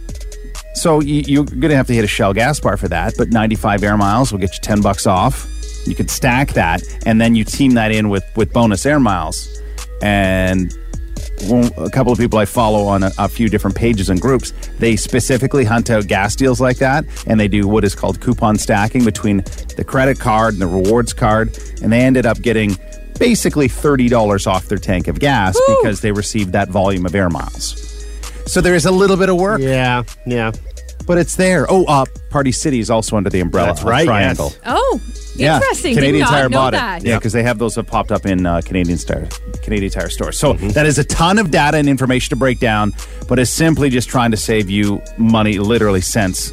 So 0.73 1.01
you, 1.01 1.23
you're 1.27 1.43
going 1.43 1.69
to 1.69 1.75
have 1.75 1.87
to 1.87 1.93
hit 1.93 2.03
a 2.03 2.07
Shell 2.07 2.33
gas 2.33 2.59
bar 2.59 2.77
for 2.77 2.87
that. 2.87 3.15
But 3.17 3.29
95 3.29 3.83
air 3.83 3.97
miles 3.97 4.31
will 4.31 4.39
get 4.39 4.53
you 4.53 4.59
10 4.61 4.81
bucks 4.81 5.05
off. 5.07 5.47
You 5.87 5.95
could 5.95 6.09
stack 6.11 6.53
that, 6.53 6.83
and 7.05 7.19
then 7.19 7.33
you 7.35 7.43
team 7.43 7.73
that 7.75 7.91
in 7.91 8.09
with 8.09 8.25
with 8.35 8.51
bonus 8.53 8.85
air 8.85 8.99
miles. 8.99 9.61
And 10.01 10.71
a 11.77 11.89
couple 11.89 12.11
of 12.11 12.17
people 12.17 12.39
I 12.39 12.45
follow 12.45 12.85
on 12.85 13.03
a, 13.03 13.11
a 13.17 13.27
few 13.27 13.47
different 13.49 13.75
pages 13.75 14.09
and 14.09 14.19
groups, 14.19 14.53
they 14.79 14.95
specifically 14.95 15.63
hunt 15.65 15.89
out 15.89 16.07
gas 16.07 16.35
deals 16.35 16.59
like 16.59 16.77
that, 16.77 17.05
and 17.27 17.39
they 17.39 17.47
do 17.47 17.67
what 17.67 17.83
is 17.83 17.95
called 17.95 18.19
coupon 18.21 18.57
stacking 18.57 19.05
between 19.05 19.37
the 19.75 19.83
credit 19.87 20.19
card 20.19 20.53
and 20.53 20.61
the 20.61 20.67
rewards 20.67 21.13
card, 21.13 21.57
and 21.81 21.91
they 21.91 22.01
ended 22.01 22.25
up 22.25 22.41
getting 22.41 22.75
basically 23.19 23.67
thirty 23.67 24.09
dollars 24.09 24.45
off 24.47 24.65
their 24.67 24.77
tank 24.77 25.07
of 25.07 25.19
gas 25.19 25.57
because 25.77 26.01
they 26.01 26.11
received 26.11 26.51
that 26.51 26.69
volume 26.69 27.05
of 27.05 27.15
air 27.15 27.29
miles. 27.29 27.83
So 28.45 28.61
there 28.61 28.75
is 28.75 28.85
a 28.85 28.91
little 28.91 29.17
bit 29.17 29.29
of 29.29 29.35
work, 29.37 29.59
Yeah, 29.61 30.03
yeah. 30.25 30.51
But 31.07 31.17
it's 31.17 31.35
there. 31.35 31.65
Oh, 31.69 31.85
uh, 31.85 32.05
Party 32.29 32.51
City 32.51 32.79
is 32.79 32.91
also 32.91 33.17
under 33.17 33.29
the 33.31 33.39
umbrella. 33.39 33.69
That's 33.69 33.81
of 33.81 33.87
right, 33.87 34.05
Triangle. 34.05 34.51
yes. 34.53 34.61
Oh, 34.67 35.01
interesting. 35.39 35.95
Canadian 35.95 36.13
Did 36.13 36.19
not 36.25 36.29
Tire 36.29 36.49
know 36.49 36.57
bought 36.57 36.73
that. 36.73 37.01
it. 37.03 37.07
Yeah, 37.07 37.17
because 37.17 37.33
they 37.33 37.43
have 37.43 37.57
those 37.57 37.75
that 37.75 37.85
popped 37.85 38.11
up 38.11 38.25
in 38.27 38.45
uh, 38.45 38.61
Canadian 38.63 38.97
Tire, 38.99 39.27
Canadian 39.63 39.91
Tire 39.91 40.09
stores. 40.09 40.37
So 40.37 40.53
Mm-hmm. 40.53 40.69
that 40.69 40.85
is 40.85 40.97
a 40.99 41.03
ton 41.03 41.39
of 41.39 41.49
data 41.51 41.77
and 41.77 41.87
information 41.89 42.29
to 42.29 42.35
break 42.35 42.59
down, 42.59 42.93
but 43.27 43.39
it's 43.39 43.49
simply 43.49 43.89
just 43.89 44.09
trying 44.09 44.31
to 44.31 44.37
save 44.37 44.69
you 44.69 45.01
money, 45.17 45.57
literally 45.59 46.01
cents, 46.01 46.51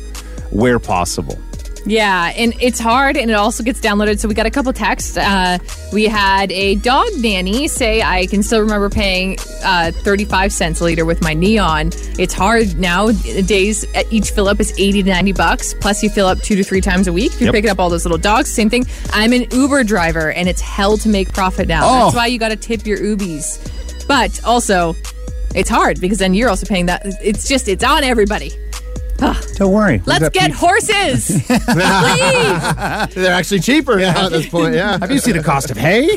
where 0.51 0.79
possible. 0.79 1.39
Yeah, 1.87 2.33
and 2.35 2.55
it's 2.61 2.81
hard, 2.81 3.17
and 3.19 3.31
it 3.31 3.35
also 3.35 3.63
gets 3.63 3.79
downloaded. 3.81 4.19
So 4.19 4.27
we 4.27 4.35
got 4.35 4.47
a 4.47 4.51
couple 4.51 4.73
texts. 4.73 5.17
Uh, 5.19 5.59
we 5.93 6.05
had 6.05 6.51
a 6.51 6.77
dog 6.77 7.09
nanny 7.19 7.69
say, 7.69 8.01
"I 8.01 8.27
can 8.27 8.43
still 8.43 8.61
remember 8.61 8.89
paying 8.89 9.39
uh, 9.63 9.93
thirty-five 9.93 10.51
cents 10.53 10.81
a 10.81 10.85
liter 10.85 11.05
with 11.05 11.21
my 11.21 11.35
neon. 11.35 11.91
It's 12.19 12.33
hard 12.33 12.79
nowadays. 12.79 13.85
At 13.95 14.11
each 14.13 14.31
fill 14.31 14.49
up 14.49 14.61
is 14.61 14.73
eighty 14.79 15.03
to 15.03 15.11
ninety 15.11 15.33
bucks. 15.33 15.75
Plus, 15.75 16.03
you 16.03 16.09
fill 16.09 16.27
up 16.27 16.39
two 16.41 16.57
to 16.57 16.65
three 16.65 16.81
times 16.81 17.07
a 17.07 17.13
week. 17.13 17.33
You're 17.39 17.49
Yep. 17.49 17.55
picking 17.55 17.71
up 17.71 17.79
all 17.79 17.91
those 17.91 18.05
little 18.07 18.17
dogs, 18.19 18.51
same 18.51 18.71
thing. 18.71 18.87
I'm 19.13 19.33
an 19.35 19.47
Uber 19.51 19.85
driver, 19.85 20.33
and 20.33 20.49
it's 20.49 20.63
hell 20.63 20.97
to 20.99 21.09
make 21.11 21.33
profit 21.35 21.69
now. 21.69 21.83
Oh. 21.85 22.05
That's 22.05 22.17
why 22.17 22.27
you 22.29 22.39
got 22.39 22.49
to 22.49 22.57
tip 22.57 22.87
your 22.87 22.99
Ubies. 22.99 24.07
But 24.09 24.43
also, 24.45 24.97
it's 25.55 25.69
hard 25.69 26.01
because 26.01 26.19
then 26.19 26.33
you're 26.35 26.49
also 26.49 26.67
paying 26.67 26.87
that. 26.87 27.03
It's 27.23 27.47
just 27.47 27.69
it's 27.69 27.85
on 27.85 28.05
everybody. 28.05 28.53
Don't 29.57 29.73
worry. 29.73 30.03
Let's 30.05 30.29
get 30.31 30.51
horses. 30.51 31.27
Please. 31.47 33.15
They're 33.15 33.33
actually 33.33 33.61
cheaper 33.61 33.99
now 33.99 34.27
at 34.27 34.33
this 34.33 34.49
point. 34.49 34.75
Yeah. 34.75 34.99
Have 34.99 35.11
you 35.11 35.19
seen 35.19 35.37
the 35.37 35.43
cost 35.43 35.71
of 35.71 35.77
hay? 35.77 36.17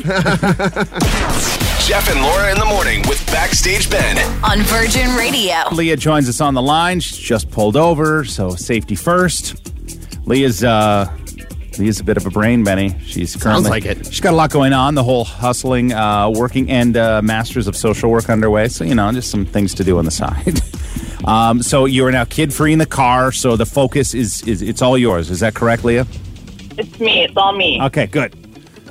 Jeff 1.86 2.10
and 2.10 2.20
Laura 2.20 2.52
in 2.52 2.58
the 2.58 2.66
morning 2.66 3.02
with 3.08 3.24
Backstage 3.28 3.88
Ben. 3.90 4.18
On 4.44 4.60
Virgin 4.64 5.14
Radio. 5.16 5.54
Leah 5.72 5.96
joins 5.96 6.28
us 6.28 6.40
on 6.40 6.54
the 6.54 6.60
line. 6.62 7.00
She's 7.00 7.16
just 7.16 7.50
pulled 7.50 7.76
over, 7.76 8.24
so 8.24 8.50
safety 8.50 8.94
first. 8.94 9.56
Leah's 10.26 10.62
uh 10.62 11.10
Leah's 11.78 12.00
a 12.00 12.04
bit 12.04 12.16
of 12.16 12.26
a 12.26 12.30
brain, 12.30 12.64
Benny. 12.64 12.98
She's 13.04 13.36
currently 13.36 13.70
Sounds 13.70 13.70
like 13.70 13.84
it. 13.86 14.06
She's 14.06 14.20
got 14.20 14.32
a 14.32 14.36
lot 14.36 14.50
going 14.50 14.72
on. 14.72 14.94
The 14.94 15.04
whole 15.04 15.24
hustling, 15.24 15.92
uh, 15.92 16.28
working, 16.30 16.70
and 16.70 16.96
uh, 16.96 17.22
masters 17.22 17.68
of 17.68 17.76
social 17.76 18.10
work 18.10 18.28
underway. 18.28 18.68
So 18.68 18.84
you 18.84 18.94
know, 18.94 19.10
just 19.12 19.30
some 19.30 19.46
things 19.46 19.74
to 19.76 19.84
do 19.84 19.98
on 19.98 20.04
the 20.04 20.10
side. 20.10 20.60
um, 21.24 21.62
so 21.62 21.84
you 21.84 22.04
are 22.06 22.12
now 22.12 22.24
kid 22.24 22.52
free 22.54 22.72
in 22.72 22.78
the 22.78 22.86
car. 22.86 23.32
So 23.32 23.56
the 23.56 23.66
focus 23.66 24.14
is 24.14 24.42
is 24.46 24.62
it's 24.62 24.82
all 24.82 24.96
yours. 24.98 25.30
Is 25.30 25.40
that 25.40 25.54
correct, 25.54 25.84
Leah? 25.84 26.06
It's 26.76 26.98
me. 27.00 27.24
It's 27.24 27.36
all 27.36 27.52
me. 27.52 27.80
Okay, 27.82 28.06
good. 28.06 28.34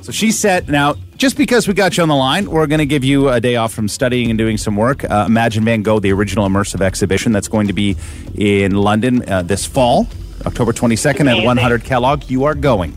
So 0.02 0.12
she's 0.12 0.38
set. 0.38 0.68
Now, 0.68 0.94
just 1.16 1.36
because 1.36 1.66
we 1.66 1.74
got 1.74 1.96
you 1.96 2.02
on 2.02 2.08
the 2.08 2.14
line, 2.14 2.50
we're 2.50 2.66
going 2.66 2.78
to 2.78 2.86
give 2.86 3.02
you 3.04 3.28
a 3.28 3.40
day 3.40 3.56
off 3.56 3.72
from 3.72 3.88
studying 3.88 4.30
and 4.30 4.38
doing 4.38 4.56
some 4.56 4.76
work. 4.76 5.04
Uh, 5.04 5.24
Imagine 5.26 5.64
Van 5.64 5.82
Gogh, 5.82 5.98
the 5.98 6.12
original 6.12 6.46
immersive 6.48 6.80
exhibition 6.80 7.32
that's 7.32 7.48
going 7.48 7.66
to 7.66 7.72
be 7.72 7.96
in 8.34 8.76
London 8.76 9.28
uh, 9.28 9.42
this 9.42 9.66
fall, 9.66 10.06
October 10.46 10.72
22nd 10.72 11.28
at 11.38 11.44
100 11.44 11.84
Kellogg. 11.84 12.30
You 12.30 12.44
are 12.44 12.54
going. 12.54 12.96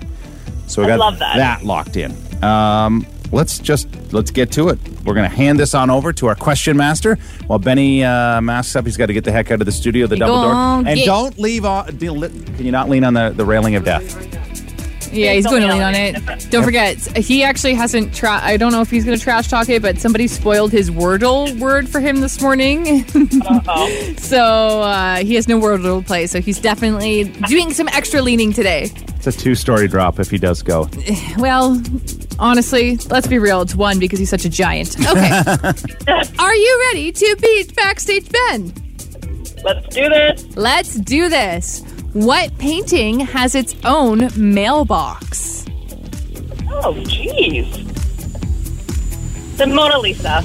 So 0.67 0.81
we 0.81 0.85
I 0.85 0.95
got 0.95 0.99
love 0.99 1.19
that. 1.19 1.63
locked 1.65 1.97
in. 1.97 2.11
Um, 2.43 3.05
let's 3.31 3.59
just 3.59 3.87
let's 4.13 4.31
get 4.31 4.51
to 4.53 4.69
it. 4.69 4.79
We're 5.05 5.13
going 5.15 5.29
to 5.29 5.35
hand 5.35 5.59
this 5.59 5.73
on 5.73 5.89
over 5.89 6.13
to 6.13 6.27
our 6.27 6.35
question 6.35 6.77
master 6.77 7.15
while 7.47 7.59
Benny 7.59 8.03
uh, 8.03 8.41
masks 8.41 8.75
up. 8.75 8.85
He's 8.85 8.97
got 8.97 9.07
to 9.07 9.13
get 9.13 9.23
the 9.23 9.31
heck 9.31 9.51
out 9.51 9.59
of 9.61 9.65
the 9.65 9.71
studio, 9.71 10.07
the 10.07 10.15
You 10.15 10.19
double 10.19 10.41
door, 10.41 10.53
and 10.53 10.85
get- 10.97 11.05
don't 11.05 11.37
leave 11.39 11.65
on. 11.65 11.85
Can 11.97 12.65
you 12.65 12.71
not 12.71 12.89
lean 12.89 13.03
on 13.03 13.13
the, 13.13 13.29
the 13.35 13.45
railing 13.45 13.75
of 13.75 13.83
death? 13.83 14.27
Yeah, 15.13 15.33
he's 15.33 15.45
going 15.45 15.61
to 15.61 15.67
lean 15.67 15.81
on 15.81 15.93
it. 15.93 16.49
Don't 16.51 16.63
forget, 16.63 16.95
he 17.17 17.43
actually 17.43 17.73
hasn't. 17.73 18.15
Tra- 18.15 18.39
I 18.41 18.55
don't 18.55 18.71
know 18.71 18.79
if 18.79 18.89
he's 18.89 19.03
going 19.03 19.17
to 19.17 19.21
trash 19.21 19.49
talk 19.49 19.67
it, 19.67 19.81
but 19.81 19.99
somebody 19.99 20.25
spoiled 20.27 20.71
his 20.71 20.89
Wordle 20.89 21.59
word 21.59 21.89
for 21.89 21.99
him 21.99 22.21
this 22.21 22.41
morning. 22.41 23.03
So 24.17 24.81
uh, 24.81 25.17
he 25.17 25.35
has 25.35 25.47
no 25.49 25.59
Wordle 25.59 25.99
to 25.99 26.05
play. 26.07 26.27
So 26.27 26.39
he's 26.39 26.59
definitely 26.59 27.25
doing 27.47 27.73
some 27.73 27.87
extra 27.89 28.21
leaning 28.21 28.53
today. 28.53 28.83
It's 29.15 29.27
a 29.27 29.31
two 29.31 29.55
story 29.55 29.87
drop 29.87 30.19
if 30.19 30.29
he 30.29 30.37
does 30.37 30.61
go. 30.61 30.89
Well, 31.37 31.81
honestly, 32.41 32.97
let's 33.09 33.27
be 33.27 33.39
real. 33.39 33.61
It's 33.61 33.75
one 33.75 33.99
because 33.99 34.19
he's 34.19 34.29
such 34.29 34.43
a 34.43 34.49
giant. 34.49 34.99
Okay. 34.99 35.29
Are 36.39 36.55
you 36.55 36.79
ready 36.91 37.11
to 37.13 37.37
beat 37.41 37.73
Backstage 37.75 38.27
Ben? 38.29 38.73
Let's 39.63 39.95
do 39.95 40.09
this. 40.09 40.57
Let's 40.57 40.95
do 40.95 41.29
this. 41.29 41.81
What 42.13 42.57
painting 42.57 43.21
has 43.21 43.55
its 43.55 43.75
own 43.85 44.29
mailbox? 44.35 45.65
Oh, 46.73 46.93
jeez. 47.05 47.87
The 49.57 49.67
Mona 49.67 49.99
Lisa. 49.99 50.43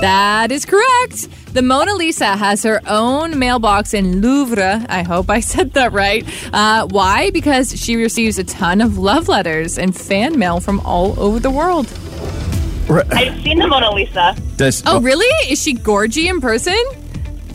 That 0.00 0.48
is 0.50 0.66
correct. 0.66 1.28
The 1.54 1.62
Mona 1.62 1.94
Lisa 1.94 2.36
has 2.36 2.64
her 2.64 2.80
own 2.88 3.38
mailbox 3.38 3.94
in 3.94 4.20
Louvre. 4.20 4.84
I 4.88 5.02
hope 5.04 5.30
I 5.30 5.38
said 5.52 5.74
that 5.74 5.92
right. 5.92 6.26
Uh, 6.52 6.88
why? 6.90 7.30
Because 7.30 7.80
she 7.80 7.94
receives 7.94 8.40
a 8.40 8.44
ton 8.44 8.80
of 8.80 8.98
love 8.98 9.28
letters 9.28 9.78
and 9.78 9.96
fan 9.96 10.36
mail 10.36 10.58
from 10.58 10.80
all 10.80 11.18
over 11.18 11.38
the 11.38 11.52
world. 11.52 11.86
I've 12.90 13.40
seen 13.42 13.60
the 13.60 13.68
Mona 13.68 13.92
Lisa. 13.92 14.34
Does 14.56 14.82
Oh, 14.84 15.00
really? 15.00 15.26
Is 15.48 15.62
she 15.62 15.74
gorgy 15.76 16.28
in 16.28 16.40
person? 16.40 16.76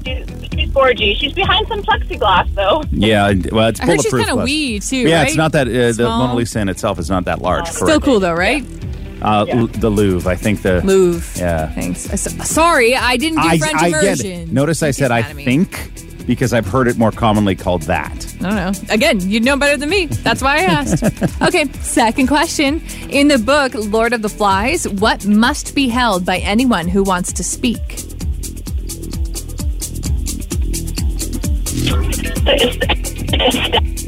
She's, 0.06 0.26
she's 0.54 0.70
gorgeous. 0.72 1.18
She's 1.18 1.34
behind 1.34 1.68
some 1.68 1.84
plexiglass, 1.84 2.56
though. 2.56 2.84
Yeah, 2.92 3.34
well, 3.52 3.68
it's 3.68 3.82
I 3.82 3.86
heard 3.86 4.02
she's 4.02 4.12
kind 4.14 4.30
of 4.30 4.36
glass. 4.36 4.46
wee 4.46 4.80
too. 4.80 4.96
Yeah, 4.96 5.20
right? 5.20 5.28
it's 5.28 5.36
not 5.36 5.52
that 5.52 5.68
uh, 5.68 5.92
the 5.92 6.06
Mona 6.08 6.36
Lisa 6.36 6.62
in 6.62 6.70
itself 6.70 7.00
is 7.00 7.10
not 7.10 7.26
that 7.26 7.42
large. 7.42 7.68
Still 7.68 7.88
correct. 7.88 8.06
cool 8.06 8.22
though, 8.22 8.34
right? 8.34 8.64
Uh, 9.22 9.46
L- 9.50 9.68
the 9.68 9.90
Louvre, 9.90 10.32
I 10.32 10.36
think 10.36 10.62
the 10.62 10.82
Louvre. 10.82 11.40
Yeah. 11.40 11.68
Thanks. 11.74 12.10
Uh, 12.10 12.16
so- 12.18 12.44
Sorry, 12.44 12.96
I 12.96 13.18
didn't 13.18 13.42
do 13.42 13.48
I, 13.48 13.58
French 13.58 13.76
I 13.82 13.90
get 13.90 14.04
immersion. 14.04 14.32
it. 14.32 14.52
Notice 14.52 14.82
I 14.84 14.92
said 14.92 15.12
I 15.12 15.22
mad 15.22 15.30
at 15.32 15.36
me. 15.36 15.46
think 15.46 15.92
because 16.26 16.54
I've 16.54 16.68
heard 16.68 16.88
it 16.88 16.98
more 16.98 17.12
commonly 17.12 17.56
called 17.56 17.82
that. 17.84 18.12
I 18.40 18.44
don't 18.44 18.56
know. 18.56 18.94
Again, 18.94 19.20
you 19.20 19.40
know 19.40 19.58
better 19.58 19.78
than 19.78 19.90
me. 19.90 20.06
That's 20.06 20.42
why 20.44 20.58
I 20.58 20.60
asked. 20.60 21.04
okay, 21.42 21.66
second 21.82 22.28
question. 22.28 22.82
In 23.10 23.28
the 23.28 23.40
book 23.40 23.74
Lord 23.76 24.14
of 24.14 24.22
the 24.22 24.30
Flies, 24.30 24.88
what 24.88 25.26
must 25.26 25.74
be 25.76 25.90
held 25.90 26.26
by 26.26 26.38
anyone 26.38 26.88
who 26.88 27.02
wants 27.04 27.34
to 27.34 27.44
speak? 27.44 28.06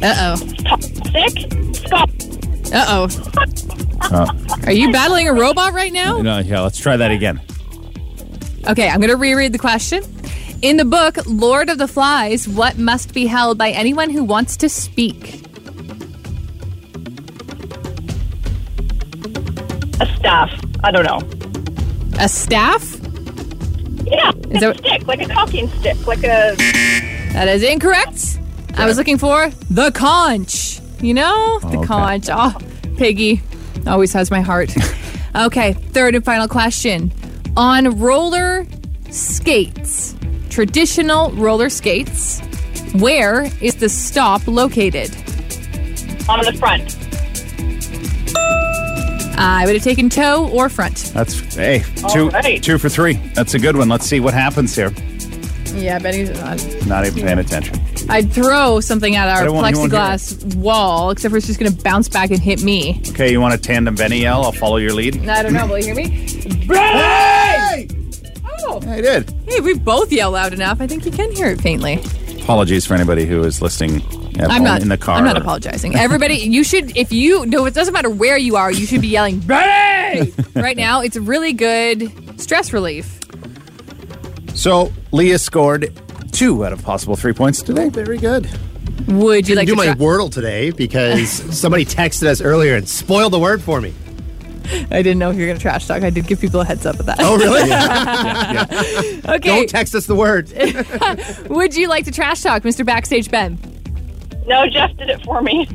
Uh 0.03 0.15
oh. 0.17 0.35
Sick? 1.11 2.20
Stop. 2.71 3.49
Uh 4.11 4.27
oh. 4.31 4.57
Are 4.65 4.71
you 4.71 4.91
battling 4.91 5.27
a 5.27 5.33
robot 5.33 5.73
right 5.73 5.91
now? 5.93 6.21
No, 6.21 6.39
yeah, 6.39 6.61
let's 6.61 6.79
try 6.79 6.97
that 6.97 7.11
again. 7.11 7.39
Okay, 8.69 8.87
I'm 8.89 8.99
going 8.99 9.09
to 9.09 9.17
reread 9.17 9.53
the 9.53 9.57
question. 9.59 10.03
In 10.61 10.77
the 10.77 10.85
book 10.85 11.17
Lord 11.25 11.69
of 11.69 11.77
the 11.79 11.87
Flies, 11.87 12.47
what 12.47 12.77
must 12.77 13.13
be 13.13 13.25
held 13.25 13.57
by 13.57 13.71
anyone 13.71 14.09
who 14.11 14.23
wants 14.23 14.55
to 14.57 14.69
speak? 14.69 15.41
A 19.99 20.05
staff. 20.17 20.51
I 20.83 20.91
don't 20.91 21.05
know. 21.05 21.21
A 22.19 22.27
staff? 22.29 22.83
Yeah, 24.03 24.31
Is 24.49 24.63
a 24.63 24.67
that- 24.67 24.77
stick, 24.79 25.07
like 25.07 25.21
a 25.21 25.27
talking 25.27 25.67
stick, 25.79 26.05
like 26.07 26.19
a. 26.23 26.55
That 27.33 27.47
is 27.47 27.63
incorrect. 27.63 28.39
I 28.75 28.85
was 28.85 28.97
looking 28.97 29.17
for 29.17 29.49
the 29.69 29.91
conch. 29.91 30.70
You 31.01 31.13
know, 31.15 31.59
oh, 31.63 31.69
the 31.71 31.77
Okay. 31.79 31.87
conch. 31.87 32.29
Oh, 32.31 32.55
piggy. 32.97 33.41
Always 33.87 34.13
has 34.13 34.29
my 34.29 34.41
heart. 34.41 34.73
okay, 35.35 35.73
third 35.73 36.15
and 36.15 36.23
final 36.23 36.47
question. 36.47 37.11
On 37.57 37.99
roller 37.99 38.65
skates, 39.09 40.15
traditional 40.49 41.31
roller 41.31 41.69
skates, 41.69 42.39
where 42.93 43.49
is 43.61 43.75
the 43.75 43.89
stop 43.89 44.47
located? 44.47 45.09
on 46.29 46.39
the 46.45 46.53
front. 46.53 46.95
I 49.37 49.63
would 49.65 49.73
have 49.73 49.83
taken 49.83 50.07
toe 50.09 50.49
or 50.53 50.69
front. 50.69 51.11
That's 51.15 51.55
hey 51.55 51.83
two 52.11 52.29
right. 52.29 52.61
two 52.61 52.77
for 52.77 52.89
three. 52.89 53.13
That's 53.33 53.53
a 53.55 53.59
good 53.59 53.75
one. 53.75 53.89
Let's 53.89 54.05
see 54.05 54.19
what 54.19 54.33
happens 54.35 54.75
here. 54.75 54.93
Yeah, 55.73 55.97
Benny's 55.99 56.29
not. 56.29 56.63
Uh, 56.63 56.85
not 56.85 57.05
even 57.07 57.23
paying 57.23 57.39
attention. 57.39 57.79
I'd 58.09 58.31
throw 58.33 58.79
something 58.79 59.15
at 59.15 59.27
our 59.29 59.45
I 59.45 59.49
won't- 59.49 59.75
won't 59.75 59.77
hear 59.77 59.87
plexiglass 59.99 60.55
wall, 60.55 61.11
except 61.11 61.31
for 61.31 61.37
it's 61.37 61.47
just 61.47 61.59
going 61.59 61.71
to 61.71 61.83
bounce 61.83 62.09
back 62.09 62.31
and 62.31 62.39
hit 62.39 62.61
me. 62.63 63.01
Okay, 63.09 63.31
you 63.31 63.39
want 63.39 63.53
a 63.53 63.57
tandem 63.57 63.95
Benny 63.95 64.19
yell? 64.21 64.43
I'll 64.43 64.51
follow 64.51 64.77
your 64.77 64.93
lead. 64.93 65.27
I 65.29 65.43
don't 65.43 65.53
know. 65.53 65.65
Will 65.67 65.77
you 65.79 65.85
hear 65.85 65.95
me? 65.95 66.09
Hey! 66.67 67.87
Oh, 68.63 68.81
I 68.87 69.01
did. 69.01 69.29
hey, 69.47 69.59
we 69.59 69.73
both 69.73 70.11
yell 70.11 70.31
loud 70.31 70.53
enough. 70.53 70.81
I 70.81 70.87
think 70.87 71.05
you 71.05 71.11
can 71.11 71.31
hear 71.31 71.47
it 71.47 71.61
faintly. 71.61 71.99
Apologies 72.41 72.85
for 72.85 72.93
anybody 72.95 73.25
who 73.25 73.43
is 73.43 73.61
listening 73.61 73.97
at 74.39 74.45
I'm 74.49 74.57
home 74.57 74.63
not 74.63 74.81
in 74.81 74.89
the 74.89 74.97
car. 74.97 75.17
I'm 75.17 75.23
not 75.25 75.37
apologizing. 75.37 75.95
Everybody, 75.95 76.35
you 76.37 76.63
should 76.63 76.95
if 76.97 77.11
you 77.11 77.45
no, 77.45 77.65
it 77.65 77.73
doesn't 77.73 77.93
matter 77.93 78.09
where 78.09 78.37
you 78.37 78.55
are. 78.55 78.71
You 78.71 78.85
should 78.85 79.01
be 79.01 79.07
yelling 79.09 79.39
Benny 79.47 80.31
right 80.55 80.75
now. 80.77 81.01
It's 81.01 81.15
a 81.15 81.21
really 81.21 81.53
good 81.53 82.39
stress 82.41 82.73
relief. 82.73 83.19
So 84.53 84.91
Leah 85.11 85.39
scored 85.39 85.93
two 86.41 86.65
out 86.65 86.73
of 86.73 86.83
possible 86.83 87.15
three 87.15 87.33
points 87.33 87.61
today. 87.61 87.85
Oh, 87.85 87.89
very 87.91 88.17
good. 88.17 88.49
Would 89.07 89.47
you 89.47 89.55
Didn't 89.55 89.57
like 89.57 89.67
do 89.67 89.75
to 89.75 89.75
do 89.75 89.75
my 89.75 89.85
try- 89.85 89.93
Wordle 89.93 90.31
today 90.31 90.71
because 90.71 91.29
somebody 91.59 91.85
texted 91.85 92.25
us 92.25 92.41
earlier 92.41 92.75
and 92.75 92.89
spoiled 92.89 93.33
the 93.33 93.37
word 93.39 93.61
for 93.61 93.79
me. 93.79 93.93
I 94.89 95.03
didn't 95.03 95.19
know 95.19 95.29
if 95.29 95.35
you 95.35 95.43
were 95.43 95.47
going 95.47 95.57
to 95.57 95.61
trash 95.61 95.85
talk. 95.85 96.01
I 96.01 96.09
did 96.09 96.25
give 96.25 96.41
people 96.41 96.61
a 96.61 96.65
heads 96.65 96.87
up 96.87 96.99
of 96.99 97.05
that. 97.05 97.17
Oh, 97.19 97.37
really? 97.37 97.61
okay. 99.35 99.47
Don't 99.47 99.69
text 99.69 99.93
us 99.93 100.07
the 100.07 100.15
word. 100.15 100.51
Would 101.49 101.75
you 101.75 101.87
like 101.87 102.05
to 102.05 102.11
trash 102.11 102.41
talk, 102.41 102.63
Mr. 102.63 102.83
Backstage 102.83 103.29
Ben? 103.29 103.59
No, 104.47 104.67
Jeff 104.67 104.97
did 104.97 105.09
it 105.09 105.23
for 105.23 105.43
me. 105.43 105.67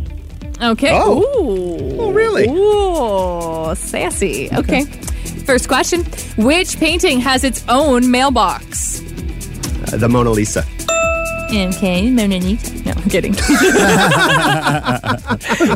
Okay. 0.60 0.90
Oh. 0.92 1.20
Ooh. 1.20 2.00
Oh, 2.00 2.12
really? 2.12 2.48
Ooh, 2.48 3.74
sassy. 3.76 4.48
Okay. 4.52 4.84
First 5.44 5.68
question: 5.68 6.04
Which 6.38 6.78
painting 6.78 7.20
has 7.20 7.44
its 7.44 7.64
own 7.68 8.10
mailbox? 8.10 9.02
Uh, 9.92 9.96
the 9.96 10.08
Mona 10.08 10.30
Lisa. 10.30 10.64
Okay, 11.50 12.10
Mona 12.10 12.38
Lisa. 12.38 12.74
No, 12.84 12.92
I'm 12.92 13.08
kidding. 13.10 13.34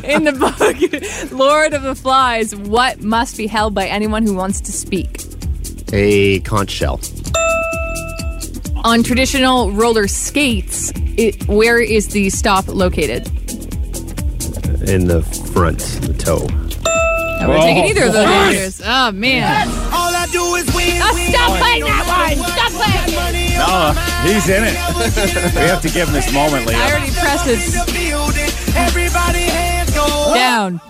In 0.05 0.25
the 0.25 0.33
book 0.33 1.31
Lord 1.33 1.73
of 1.75 1.83
the 1.83 1.95
Flies, 1.95 2.55
what 2.57 3.01
must 3.03 3.37
be 3.37 3.47
held 3.47 3.75
by 3.75 3.87
anyone 3.87 4.25
who 4.27 4.35
wants 4.35 4.61
to 4.63 4.73
speak? 4.73 5.23
A 5.93 6.41
conch 6.41 6.71
shell. 6.71 7.01
On 8.85 9.03
traditional 9.03 9.71
roller 9.73 10.09
skates, 10.09 10.91
it, 11.17 11.47
where 11.49 11.79
is 11.81 12.09
the 12.09 12.31
stop 12.31 12.67
located? 12.69 13.27
In 14.89 15.07
the 15.07 15.23
front, 15.53 15.79
the 16.03 16.15
toe. 16.15 16.47
I 17.41 17.47
would 17.47 17.57
have 17.57 17.65
taken 17.65 17.85
either 17.85 18.05
of 18.07 18.13
those 18.13 18.25
Yes. 18.25 18.81
answers. 18.81 18.87
Oh, 18.87 19.13
man. 19.13 19.69
All 19.93 20.15
I 20.15 20.27
do 20.33 20.55
is 20.57 20.67
win. 20.75 21.01
Oh, 21.03 21.15
win, 21.15 21.33
Money 23.95 24.01
No, 24.01 24.11
on 24.11 24.25
my 24.25 24.33
he's 24.33 24.49
in 24.49 24.65
it. 24.65 25.55
we 25.55 25.67
have 25.69 25.83
to 25.83 25.91
give 25.91 26.09
him 26.09 26.15
this 26.15 26.33
moment, 26.33 26.69
I 26.69 26.91
already 26.91 27.13
pressed 27.13 27.47
it. 27.47 27.61
Everybody 28.77 29.41
hands 29.41 29.91
go 29.95 30.35
down. 30.35 30.81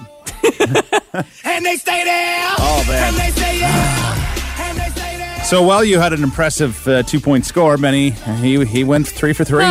And 1.44 1.66
they 1.66 1.76
stay 1.76 2.04
there. 2.04 2.48
Oh, 2.58 2.84
man. 2.88 3.08
And 3.08 3.16
they 3.16 3.30
say 3.30 3.58
yeah. 3.60 4.60
And 4.60 4.78
they 4.78 4.88
say 5.00 5.16
there. 5.18 5.44
So 5.44 5.62
while 5.62 5.84
you 5.84 5.98
had 5.98 6.12
an 6.12 6.22
impressive 6.22 6.86
uh, 6.88 7.02
two-point 7.02 7.44
score, 7.44 7.76
Benny, 7.76 8.10
he 8.40 8.64
he 8.64 8.84
went 8.84 9.06
three 9.08 9.32
for 9.34 9.44
three. 9.44 9.64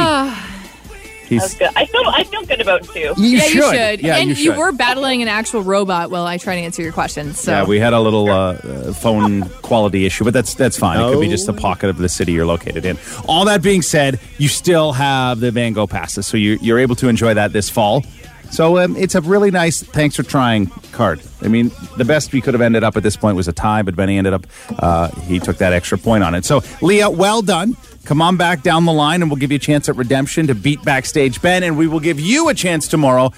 He's 1.30 1.42
That's 1.42 1.54
good. 1.54 1.70
I 1.76 1.86
feel 1.86 2.02
I 2.08 2.24
feel 2.24 2.44
good 2.44 2.60
about 2.60 2.84
two. 2.84 3.00
you 3.00 3.14
yeah, 3.18 3.40
should. 3.42 3.54
you 3.54 3.62
should. 3.62 4.02
Yeah, 4.02 4.18
and 4.18 4.30
you 4.30 4.36
should. 4.36 4.58
were 4.58 4.72
battling 4.72 5.22
an 5.22 5.28
actual 5.28 5.62
robot 5.62 6.10
while 6.10 6.26
I 6.26 6.38
try 6.38 6.56
to 6.56 6.62
answer 6.62 6.82
your 6.82 6.92
questions. 6.92 7.40
So 7.40 7.52
Yeah, 7.52 7.66
we 7.66 7.80
had 7.80 7.94
a 7.94 8.00
little 8.00 8.30
uh, 8.30 8.54
uh, 8.54 8.94
phone 8.94 9.48
quality 9.62 10.08
issue, 10.08 10.24
but 10.24 10.34
that's 10.34 10.56
that's 10.56 10.78
fine. 10.78 11.00
It 11.00 11.14
could 11.14 11.22
be 11.22 11.30
just 11.30 11.46
the 11.46 11.54
pocket 11.54 11.92
of 11.92 11.98
the 11.98 12.10
city 12.10 12.32
you're 12.32 12.48
located 12.48 12.84
in. 12.84 12.98
All 13.28 13.46
that 13.46 13.62
being 13.62 13.84
said, 13.84 14.20
you 14.40 14.48
still 14.48 14.92
have 14.94 15.40
the 15.40 15.52
Van 15.52 15.74
Gogh 15.74 15.86
passes, 15.86 16.26
so 16.26 16.36
you, 16.36 16.58
you're 16.62 16.80
able 16.80 16.96
to 16.96 17.08
enjoy 17.08 17.36
that 17.36 17.54
this 17.54 17.70
fall. 17.70 18.04
So 18.50 18.80
um, 18.80 18.96
it's 18.98 19.14
a 19.14 19.22
really 19.22 19.52
nice 19.52 19.84
thanks 19.84 20.16
for 20.16 20.24
trying 20.24 20.68
card. 20.92 21.22
I 21.44 21.48
mean, 21.48 21.72
the 21.98 22.06
best 22.06 22.34
we 22.34 22.42
could 22.42 22.56
have 22.56 22.62
ended 22.62 22.84
up 22.84 22.98
at 22.98 23.04
this 23.04 23.16
point 23.16 23.38
was 23.38 23.48
a 23.48 23.54
tie, 23.54 23.84
but 23.84 23.96
Benny 23.96 24.18
ended 24.18 24.34
up 24.34 24.48
uh, 24.80 25.10
he 25.22 25.40
took 25.40 25.58
that 25.58 25.74
extra 25.74 25.98
point 25.98 26.24
on 26.24 26.34
it. 26.34 26.46
So 26.46 26.64
Leah, 26.82 27.10
well 27.10 27.44
done. 27.44 27.78
Come 28.10 28.24
on 28.24 28.38
back 28.38 28.64
down 28.64 28.86
the 28.86 28.92
line, 28.92 29.22
and 29.22 29.30
we'll 29.30 29.38
give 29.38 29.52
you 29.52 29.58
a 29.58 29.60
chance 29.60 29.88
at 29.88 29.96
redemption 29.96 30.48
to 30.48 30.56
beat 30.56 30.82
backstage 30.84 31.40
Ben, 31.44 31.62
and 31.62 31.78
we 31.78 31.86
will 31.86 32.00
give 32.00 32.20
you 32.20 32.50
a 32.50 32.56
chance 32.56 32.88
tomorrow. 32.88 33.32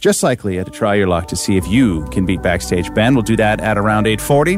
Just 0.00 0.22
like 0.22 0.44
Leah, 0.44 0.64
to 0.64 0.70
try 0.70 0.94
your 0.94 1.08
luck 1.08 1.28
to 1.28 1.36
see 1.36 1.58
if 1.58 1.68
you 1.68 2.06
can 2.06 2.24
beat 2.24 2.40
Backstage 2.40 2.92
Ben. 2.94 3.14
We'll 3.14 3.22
do 3.22 3.36
that 3.36 3.60
at 3.60 3.76
around 3.76 4.06
840. 4.06 4.56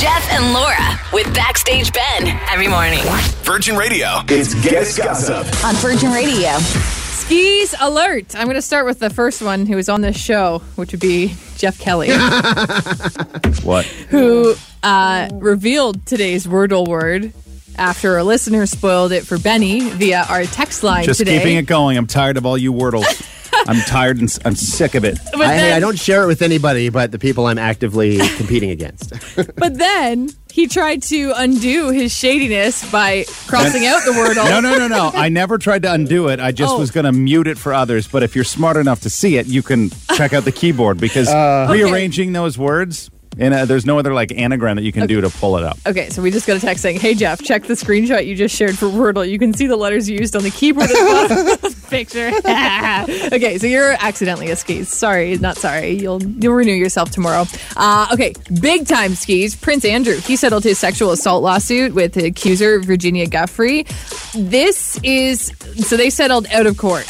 Jeff 0.00 0.30
and 0.32 0.54
Laura 0.54 0.98
with 1.12 1.26
Backstage 1.34 1.92
Ben 1.92 2.28
every 2.50 2.66
morning. 2.66 3.00
Virgin 3.42 3.76
Radio. 3.76 4.06
It's 4.28 4.54
Guest 4.66 4.96
Gossip. 4.96 5.46
On 5.66 5.74
Virgin 5.76 6.10
Radio. 6.10 6.56
skis 6.58 7.74
alert. 7.80 8.34
I'm 8.34 8.44
going 8.46 8.54
to 8.56 8.62
start 8.62 8.86
with 8.86 9.00
the 9.00 9.10
first 9.10 9.42
one 9.42 9.66
who 9.66 9.76
was 9.76 9.90
on 9.90 10.00
this 10.00 10.16
show, 10.16 10.60
which 10.76 10.92
would 10.92 11.00
be 11.00 11.34
Jeff 11.56 11.78
Kelly, 11.78 12.08
What? 13.62 13.84
who 14.08 14.54
uh, 14.82 15.28
revealed 15.34 16.06
today's 16.06 16.46
Wordle 16.46 16.88
word 16.88 17.34
after 17.76 18.16
a 18.18 18.24
listener 18.24 18.66
spoiled 18.66 19.12
it 19.12 19.26
for 19.26 19.38
Benny 19.38 19.80
via 19.90 20.24
our 20.28 20.44
text 20.44 20.82
line 20.82 21.04
Just 21.04 21.18
today. 21.18 21.38
keeping 21.38 21.56
it 21.56 21.66
going. 21.66 21.96
I'm 21.96 22.06
tired 22.06 22.36
of 22.36 22.46
all 22.46 22.56
you 22.58 22.72
wordles. 22.72 23.30
I'm 23.66 23.80
tired 23.82 24.18
and 24.18 24.28
s- 24.28 24.40
I'm 24.44 24.56
sick 24.56 24.94
of 24.96 25.04
it. 25.04 25.16
But 25.32 25.42
I, 25.42 25.56
then- 25.56 25.76
I 25.76 25.80
don't 25.80 25.98
share 25.98 26.24
it 26.24 26.26
with 26.26 26.42
anybody 26.42 26.88
but 26.88 27.12
the 27.12 27.18
people 27.20 27.46
I'm 27.46 27.56
actively 27.58 28.18
competing 28.36 28.70
against. 28.70 29.12
But 29.56 29.78
then 29.78 30.28
he 30.52 30.66
tried 30.68 31.02
to 31.04 31.32
undo 31.36 31.90
his 31.90 32.12
shadiness 32.16 32.88
by 32.90 33.24
crossing 33.46 33.86
out 33.86 34.04
the 34.04 34.10
Wordle. 34.12 34.44
No, 34.48 34.60
no, 34.60 34.76
no, 34.78 34.88
no. 34.88 35.10
I 35.14 35.28
never 35.28 35.58
tried 35.58 35.82
to 35.82 35.92
undo 35.92 36.28
it. 36.28 36.38
I 36.40 36.52
just 36.52 36.74
Oh. 36.74 36.78
was 36.78 36.90
going 36.90 37.04
to 37.06 37.12
mute 37.12 37.46
it 37.46 37.56
for 37.58 37.72
others. 37.72 38.06
But 38.06 38.22
if 38.22 38.34
you're 38.34 38.44
smart 38.44 38.76
enough 38.76 39.00
to 39.02 39.10
see 39.10 39.36
it, 39.36 39.46
you 39.46 39.62
can 39.62 39.90
check 40.14 40.32
out 40.32 40.44
the 40.44 40.52
keyboard 40.52 40.98
because 40.98 41.28
uh-huh. 41.28 41.72
rearranging 41.72 42.32
those 42.32 42.56
words, 42.58 43.10
and 43.38 43.54
uh, 43.54 43.64
there's 43.64 43.86
no 43.86 43.98
other 43.98 44.14
like 44.14 44.32
anagram 44.32 44.76
that 44.76 44.82
you 44.82 44.92
can 44.92 45.06
do 45.06 45.20
to 45.20 45.30
pull 45.30 45.56
it 45.56 45.64
up. 45.64 45.78
Okay, 45.86 46.08
so 46.10 46.22
we 46.22 46.30
just 46.30 46.46
got 46.46 46.56
a 46.56 46.60
text 46.60 46.82
saying, 46.82 47.00
"Hey 47.00 47.14
Jeff, 47.14 47.42
check 47.42 47.64
the 47.64 47.74
screenshot 47.74 48.26
you 48.26 48.34
just 48.34 48.54
shared 48.54 48.78
for 48.78 48.86
Wordle. 48.86 49.28
You 49.28 49.38
can 49.38 49.54
see 49.54 49.66
the 49.66 49.76
letters 49.76 50.08
used 50.08 50.36
on 50.36 50.42
the 50.42 50.50
keyboard 50.50 50.90
at 50.90 50.96
the 50.96 51.28
bottom 51.28 51.70
the 51.70 51.86
picture." 51.88 52.28
okay, 53.34 53.58
so 53.58 53.66
you're 53.66 53.92
accidentally 54.00 54.50
a 54.50 54.56
skis. 54.56 54.88
Sorry, 54.88 55.36
not 55.38 55.56
sorry. 55.56 55.90
You'll 55.90 56.22
you'll 56.22 56.54
renew 56.54 56.72
yourself 56.72 57.10
tomorrow. 57.10 57.44
Uh, 57.76 58.08
okay, 58.12 58.34
big 58.60 58.86
time 58.86 59.14
skis. 59.14 59.56
Prince 59.56 59.84
Andrew 59.84 60.16
he 60.16 60.36
settled 60.36 60.64
his 60.64 60.78
sexual 60.78 61.12
assault 61.12 61.42
lawsuit 61.42 61.94
with 61.94 62.14
the 62.14 62.26
accuser 62.26 62.80
Virginia 62.80 63.26
Giuffre. 63.26 63.86
This 64.32 64.98
is 65.02 65.52
so 65.76 65.96
they 65.96 66.10
settled 66.10 66.46
out 66.52 66.66
of 66.66 66.76
court, 66.76 67.06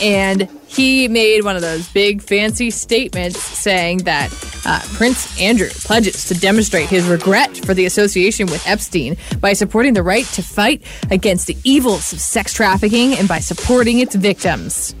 and 0.00 0.48
he 0.74 1.06
made 1.06 1.44
one 1.44 1.54
of 1.54 1.62
those 1.62 1.86
big 1.88 2.22
fancy 2.22 2.70
statements 2.70 3.38
saying 3.38 3.98
that 3.98 4.32
uh, 4.64 4.80
Prince 4.94 5.38
Andrew 5.40 5.68
pledges 5.68 6.26
to 6.28 6.34
demonstrate 6.34 6.88
his 6.88 7.06
regret 7.06 7.56
for 7.58 7.74
the 7.74 7.84
association 7.84 8.46
with 8.46 8.66
Epstein 8.66 9.16
by 9.40 9.52
supporting 9.52 9.92
the 9.92 10.02
right 10.02 10.24
to 10.26 10.42
fight 10.42 10.82
against 11.10 11.46
the 11.46 11.56
evils 11.64 12.12
of 12.12 12.20
sex 12.20 12.54
trafficking 12.54 13.14
and 13.14 13.28
by 13.28 13.38
supporting 13.38 13.98
its 13.98 14.14
victims. 14.14 14.94